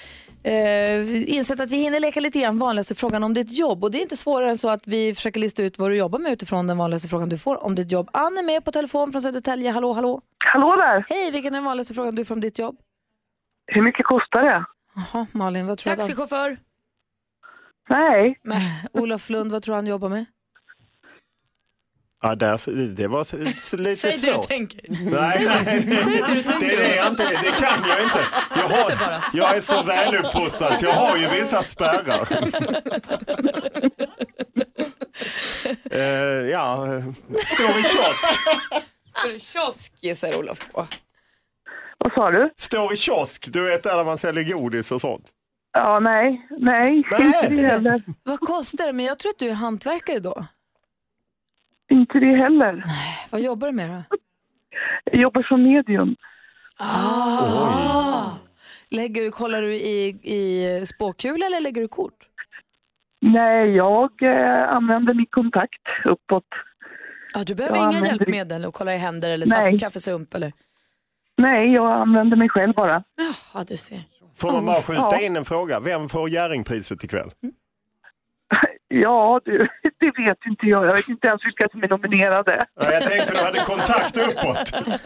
eh, 0.43 1.35
insett 1.37 1.61
att 1.61 1.71
vi 1.71 1.77
hinner 1.77 2.01
leka 2.01 2.21
lite 2.21 2.41
grann 2.41 2.59
vanligaste 2.59 2.95
frågan 2.95 3.25
om 3.25 3.35
ditt 3.35 3.59
jobb 3.59 3.85
och 3.85 3.91
det 3.91 3.99
är 3.99 4.03
inte 4.03 4.17
svårare 4.17 4.51
än 4.51 4.59
så 4.59 4.69
att 4.69 4.87
vi 4.87 5.15
försöker 5.15 5.41
lista 5.41 5.63
ut 5.63 5.79
vad 5.79 5.91
du 5.91 5.97
jobbar 5.97 6.19
med 6.19 6.33
utifrån 6.33 6.67
den 6.67 6.79
vanligaste 6.79 7.09
frågan 7.09 7.29
du 7.29 7.39
får 7.39 7.65
om 7.65 7.75
ditt 7.75 7.93
jobb. 7.93 8.09
Ann 8.13 8.39
är 8.39 8.43
med 8.43 8.65
på 8.65 8.73
telefon 8.73 9.13
från 9.13 9.23
Södertälje. 9.23 9.71
Hallå, 9.71 9.93
hallå. 9.93 10.21
Hallå 10.45 10.77
där. 10.77 11.07
Hej, 11.09 11.31
vilken 11.31 11.55
är 11.55 11.57
den 11.57 11.65
vanligaste 11.65 11.95
frågan 11.95 12.15
du 12.15 12.25
får 12.25 12.35
om 12.35 12.41
ditt 12.41 12.59
jobb? 12.59 12.77
Hur 13.67 13.83
mycket 13.83 14.07
kostar 14.07 14.43
det? 14.43 14.65
Jaha, 14.95 15.27
Malin, 15.33 15.67
vad 15.67 15.79
tror 15.79 15.91
du? 15.91 15.97
Taxichaufför. 15.97 16.57
Nej. 17.89 18.39
Olof 18.93 19.31
Lund, 19.31 19.53
vad 19.53 19.63
tror 19.63 19.73
du 19.73 19.77
han 19.77 19.87
jobbar 19.87 20.09
med? 20.09 20.25
Ja, 22.23 22.35
där, 22.35 22.87
det 22.95 23.07
var 23.07 23.37
lite 23.77 23.97
Säg 24.01 24.13
svårt. 24.13 24.31
det 24.35 24.37
du 24.37 24.43
tänker. 24.43 24.81
Nej, 24.89 25.31
Säg 25.31 25.47
nej, 25.47 25.85
det. 25.87 26.05
Säg 26.05 26.23
det 26.23 26.35
du 26.35 26.43
tänker. 26.43 26.77
det, 26.77 26.93
är 26.93 26.97
jag 26.97 27.09
inte, 27.09 27.23
det 27.23 27.51
kan 27.51 27.85
jag 27.89 28.03
inte. 28.03 28.21
Jag, 28.57 28.69
Säg 28.69 28.81
har, 28.81 29.21
jag 29.33 29.57
är 29.57 29.61
så 29.61 29.83
väluppfostrad 29.83 30.79
så 30.79 30.85
jag 30.85 30.93
har 30.93 31.17
ju 31.17 31.29
vissa 31.29 31.63
spärrar. 31.63 32.29
Eh, 35.91 36.01
ja, 36.51 36.87
står 37.47 37.71
i 37.71 37.83
kiosk. 37.83 38.29
Står 39.19 39.31
i 39.33 39.41
kiosk 39.41 39.93
gissar 40.03 40.35
Olof 40.37 40.59
på. 40.73 40.87
Vad 41.99 42.13
sa 42.13 42.31
du? 42.31 42.51
Står 42.57 42.93
i 42.93 42.97
kiosk, 42.97 43.47
du 43.53 43.65
vet 43.65 43.83
där 43.83 44.05
man 44.05 44.19
säljer 44.19 44.45
godis 44.45 44.93
och 44.93 45.01
sånt. 45.01 45.27
Ja, 45.73 46.01
nej. 46.01 46.47
Nej, 46.61 46.97
inte 46.97 47.49
det 47.49 47.67
heller. 47.67 48.03
Vad 48.23 48.41
kostar 48.41 48.87
det? 48.87 48.93
Men 48.93 49.05
jag 49.07 49.19
tror 49.19 49.31
att 49.31 49.39
du 49.39 49.49
är 49.49 49.55
hantverkare 49.55 50.19
då. 50.19 50.47
Inte 51.91 52.19
det 52.19 52.37
heller. 52.37 52.85
Vad 53.31 53.41
jobbar 53.41 53.67
du 53.67 53.73
med 53.73 53.91
då? 53.91 54.03
Jag 55.05 55.23
jobbar 55.23 55.43
som 55.43 55.63
medium. 55.63 56.17
Ah. 56.79 58.31
Lägger, 58.91 59.23
du- 59.23 59.31
kollar 59.31 59.63
du 59.63 59.75
i, 59.75 60.07
i 60.23 60.87
spåkula 60.87 61.47
eller 61.47 61.61
lägger 61.61 61.83
du 61.83 61.89
kort? 61.89 62.19
Nej, 63.21 63.71
jag 63.71 64.23
eh, 64.23 64.69
använder 64.69 65.15
min 65.15 65.27
kontakt 65.31 65.83
uppåt. 66.05 66.45
Ja, 67.35 67.45
du 67.45 67.55
behöver 67.55 67.77
Jag 67.77 67.83
inga 67.83 67.89
använder- 67.99 68.09
hjälpmedel 68.19 68.65
och 68.65 68.75
kolla 68.75 68.95
i 68.95 68.99
händer 68.99 69.31
eller 69.31 69.47
Nej. 69.47 69.71
saft, 69.71 69.81
kaffesump 69.81 70.35
eller? 70.35 70.53
Nej, 71.39 71.73
jag 71.73 71.93
använder 71.93 72.37
mig 72.37 72.49
själv 72.49 72.75
bara. 72.75 73.03
Ja, 73.55 73.65
du 73.69 73.77
ser. 73.77 74.01
Får 74.37 74.53
man 74.53 74.67
bara 74.67 74.83
skjuta 74.83 75.09
Ja. 75.13 75.21
in 75.21 75.37
en 75.37 75.45
fråga? 75.45 75.81
Vem 75.81 76.09
får 76.09 76.29
Jerringpriset 76.31 77.05
ikväll? 77.05 77.31
Ja, 79.03 79.41
du, 79.45 79.59
det 80.01 80.07
vet 80.19 80.39
inte 80.47 80.67
jag. 80.67 80.87
Jag 80.87 80.95
vet 80.97 81.09
inte 81.09 81.29
ens 81.29 81.45
vilka 81.45 81.69
som 81.69 81.83
är 81.83 81.89
nominerade. 81.89 82.67
Ja, 82.81 82.93
jag 82.93 83.03
tänkte 83.11 83.33
du 83.35 83.45
hade 83.45 83.59
kontakt 83.61 84.17
uppåt. 84.17 84.73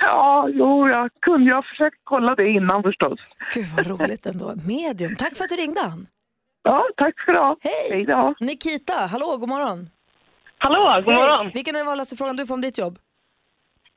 Ja, 0.00 0.48
jo, 0.52 0.88
jag 0.88 1.10
kunde 1.20 1.46
ju 1.50 1.52
ha 1.56 1.62
försökt 1.62 1.96
kolla 2.04 2.34
det 2.34 2.48
innan 2.48 2.82
förstås. 2.82 3.18
Gud 3.54 3.66
vad 3.76 3.86
roligt 3.86 4.26
ändå. 4.26 4.54
Medium. 4.66 5.16
Tack 5.16 5.36
för 5.36 5.44
att 5.44 5.50
du 5.50 5.56
ringde 5.56 5.80
Ann. 5.80 6.06
Ja, 6.62 6.84
tack 6.96 7.20
ska 7.20 7.32
du 7.32 7.38
ha. 7.38 7.56
Hej! 7.60 7.88
Hej 7.90 8.04
då. 8.04 8.34
Nikita, 8.40 8.94
hallå, 8.94 9.36
god 9.36 9.48
morgon. 9.48 9.90
Hallå, 10.58 11.02
god 11.04 11.14
Hej. 11.14 11.22
morgon. 11.22 11.50
Vilken 11.54 11.74
är 11.74 11.78
den 11.78 11.86
vanligaste 11.86 12.16
frågan 12.16 12.36
du 12.36 12.46
får 12.46 12.54
om 12.54 12.60
ditt 12.60 12.78
jobb? 12.78 12.98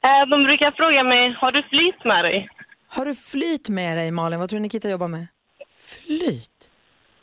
Eh, 0.08 0.30
De 0.30 0.44
brukar 0.44 0.72
fråga 0.72 1.04
mig, 1.04 1.34
har 1.42 1.52
du 1.52 1.64
flit 1.64 2.06
med 2.06 2.26
dig? 2.26 2.50
Har 2.88 3.06
du 3.06 3.16
flyt 3.16 3.70
med 3.70 3.98
dig 3.98 4.12
Malin? 4.12 4.40
Vad 4.40 4.50
tror 4.50 4.58
du 4.60 4.62
Nikita 4.64 4.90
jobbar 4.90 5.08
med? 5.08 5.28
Flyt? 5.70 6.70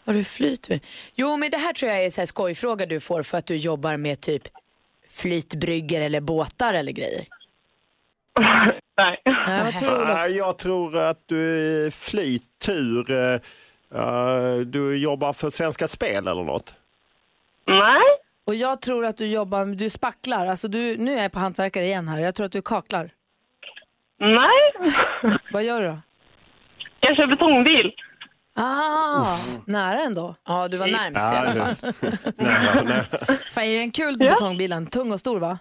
Har 0.06 0.14
du 0.14 0.24
flyt 0.24 0.68
med? 0.68 0.80
Jo 1.14 1.36
men 1.36 1.50
det 1.50 1.56
här 1.56 1.72
tror 1.72 1.90
jag 1.92 2.04
är 2.04 2.20
en 2.20 2.26
skojfråga 2.26 2.86
du 2.86 3.00
får 3.00 3.22
för 3.22 3.38
att 3.38 3.46
du 3.46 3.56
jobbar 3.56 3.96
med 3.96 4.20
typ 4.20 4.42
flytbrygger 5.08 6.00
eller 6.00 6.20
båtar 6.20 6.74
eller 6.74 6.92
grejer. 6.92 7.24
Nej. 8.96 9.20
Ja, 9.24 9.60
vad 9.64 9.76
tror 9.78 9.90
du, 9.90 9.96
Olof? 9.96 10.30
Jag 10.30 10.58
tror 10.58 10.98
att 10.98 11.18
du 11.26 11.86
är 11.86 11.90
flyttur. 11.90 13.10
eh, 13.10 14.56
Du 14.66 14.96
jobbar 14.96 15.32
för 15.32 15.50
Svenska 15.50 15.88
Spel 15.88 16.28
eller 16.28 16.44
något? 16.44 16.76
Nej. 17.66 18.02
Och 18.46 18.54
jag 18.54 18.80
tror 18.80 19.06
att 19.06 19.16
du 19.16 19.26
jobbar, 19.26 19.66
du 19.66 19.90
spacklar, 19.90 20.46
alltså 20.46 20.68
du, 20.68 20.96
nu 20.96 21.18
är 21.18 21.22
jag 21.22 21.32
på 21.32 21.38
hantverkare 21.38 21.84
igen 21.84 22.08
här, 22.08 22.18
jag 22.18 22.34
tror 22.34 22.46
att 22.46 22.52
du 22.52 22.62
kaklar. 22.62 23.10
Nej. 24.18 24.92
Vad 25.52 25.64
gör 25.64 25.80
du 25.80 25.86
då? 25.88 25.98
Jag 27.00 27.16
kör 27.16 27.26
betongbil. 27.26 27.92
Ah, 28.56 29.36
nära 29.66 30.00
ändå. 30.00 30.34
Ja, 30.48 30.68
du 30.68 30.78
var 30.78 30.86
Typ. 30.86 30.96
närmst 30.96 31.20
Ja, 31.20 31.34
i 31.34 31.36
alla 31.36 31.52
det- 31.52 31.76
fall. 31.76 31.92
Nej, 32.36 32.84
nej. 32.84 33.04
Fan, 33.54 33.64
är 33.64 33.74
det 33.74 33.78
en 33.80 33.90
kul 33.90 34.18
betongbilen? 34.18 34.86
Tung 34.86 35.12
och 35.12 35.20
stor 35.20 35.40
va? 35.40 35.58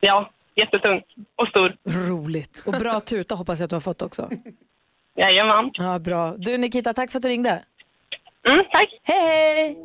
Ja, 0.00 0.30
jättetung 0.54 1.02
och 1.36 1.48
stor. 1.48 1.76
Roligt. 2.08 2.62
Och 2.66 2.72
bra 2.72 3.00
tuta 3.00 3.34
hoppas 3.34 3.60
jag 3.60 3.64
att 3.64 3.70
du 3.70 3.76
har 3.76 3.80
fått 3.80 4.02
också. 4.02 4.28
Jajamän. 5.16 5.70
Ja, 5.72 5.98
bra. 5.98 6.34
Du 6.38 6.58
Nikita, 6.58 6.92
tack 6.94 7.10
för 7.12 7.18
att 7.18 7.22
du 7.22 7.28
ringde. 7.28 7.62
Mm, 8.50 8.64
tack. 8.72 8.88
Hej, 9.02 9.24
hej! 9.54 9.76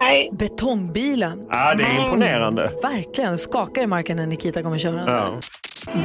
Hej. 0.00 0.30
Betongbilen. 0.32 1.46
Ja, 1.50 1.74
det 1.74 1.84
är 1.84 2.00
imponerande. 2.04 2.72
Verkligen. 2.82 3.38
Skakar 3.38 3.82
i 3.82 3.86
marken 3.86 4.16
när 4.16 4.26
Nikita 4.26 4.62
kommer 4.62 4.78
köra 4.78 4.92
den. 4.96 5.08
Ja. 5.14 5.38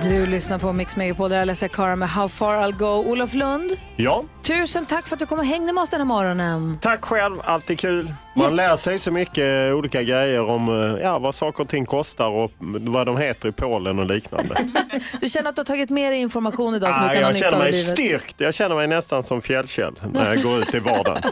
Du 0.04 0.26
lyssnar 0.26 0.58
på 0.60 0.74
Mix 0.74 0.96
Megapol 0.96 1.30
där 1.30 1.42
Alessia 1.42 1.70
Cara 1.70 1.96
med 1.96 2.10
How 2.10 2.28
far 2.30 2.56
I'll 2.62 2.78
go. 2.78 2.86
Olof 2.86 3.34
Lund, 3.34 3.72
ja, 3.96 4.24
tusen 4.42 4.86
tack 4.86 5.08
för 5.08 5.16
att 5.16 5.20
du 5.20 5.26
kom 5.26 5.40
och 5.40 5.46
hängde 5.46 5.74
med 5.74 5.82
oss 5.82 5.90
den 5.90 6.00
här 6.00 6.06
morgonen. 6.06 6.78
tack 6.82 7.06
själv. 7.06 7.36
Alltid 7.44 7.80
kul. 7.80 8.14
Man 8.36 8.56
lär 8.56 8.76
sig 8.76 9.00
så 9.00 9.12
mycket 9.12 9.74
olika 9.74 10.04
grejer 10.04 10.42
om 10.44 10.70
eh, 10.70 11.02
ja, 11.04 11.20
vad 11.20 11.36
saker 11.36 11.64
och 11.64 11.70
ting 11.70 11.86
kostar 11.86 12.28
och 12.28 12.52
vad 12.60 13.06
de 13.08 13.18
heter 13.18 13.50
i 13.50 13.52
Polen 13.52 14.00
och 14.00 14.06
liknande. 14.06 14.56
Du 15.22 15.30
känner 15.30 15.50
att 15.50 15.56
du 15.56 15.60
har 15.60 15.66
tagit 15.66 15.90
med 15.90 16.12
dig 16.12 16.20
information 16.22 16.76
idag 16.76 16.94
som 16.96 17.04
Ah, 17.04 17.08
du 17.08 17.14
kan 17.14 17.24
ha 17.24 17.30
jag 17.30 17.34
nytta 17.34 17.50
känner 17.50 17.58
av 17.58 17.62
i 17.68 17.72
mig 17.72 17.72
livet? 17.72 17.88
styrkt. 17.98 18.36
Jag 18.38 18.54
känner 18.54 18.76
mig 18.76 18.88
nästan 18.88 19.24
som 19.24 19.42
fjällkäll 19.42 19.94
när 20.14 20.34
jag 20.34 20.44
går 20.44 20.60
ut 20.60 20.76
i 20.76 20.80
vardagen. 20.80 21.22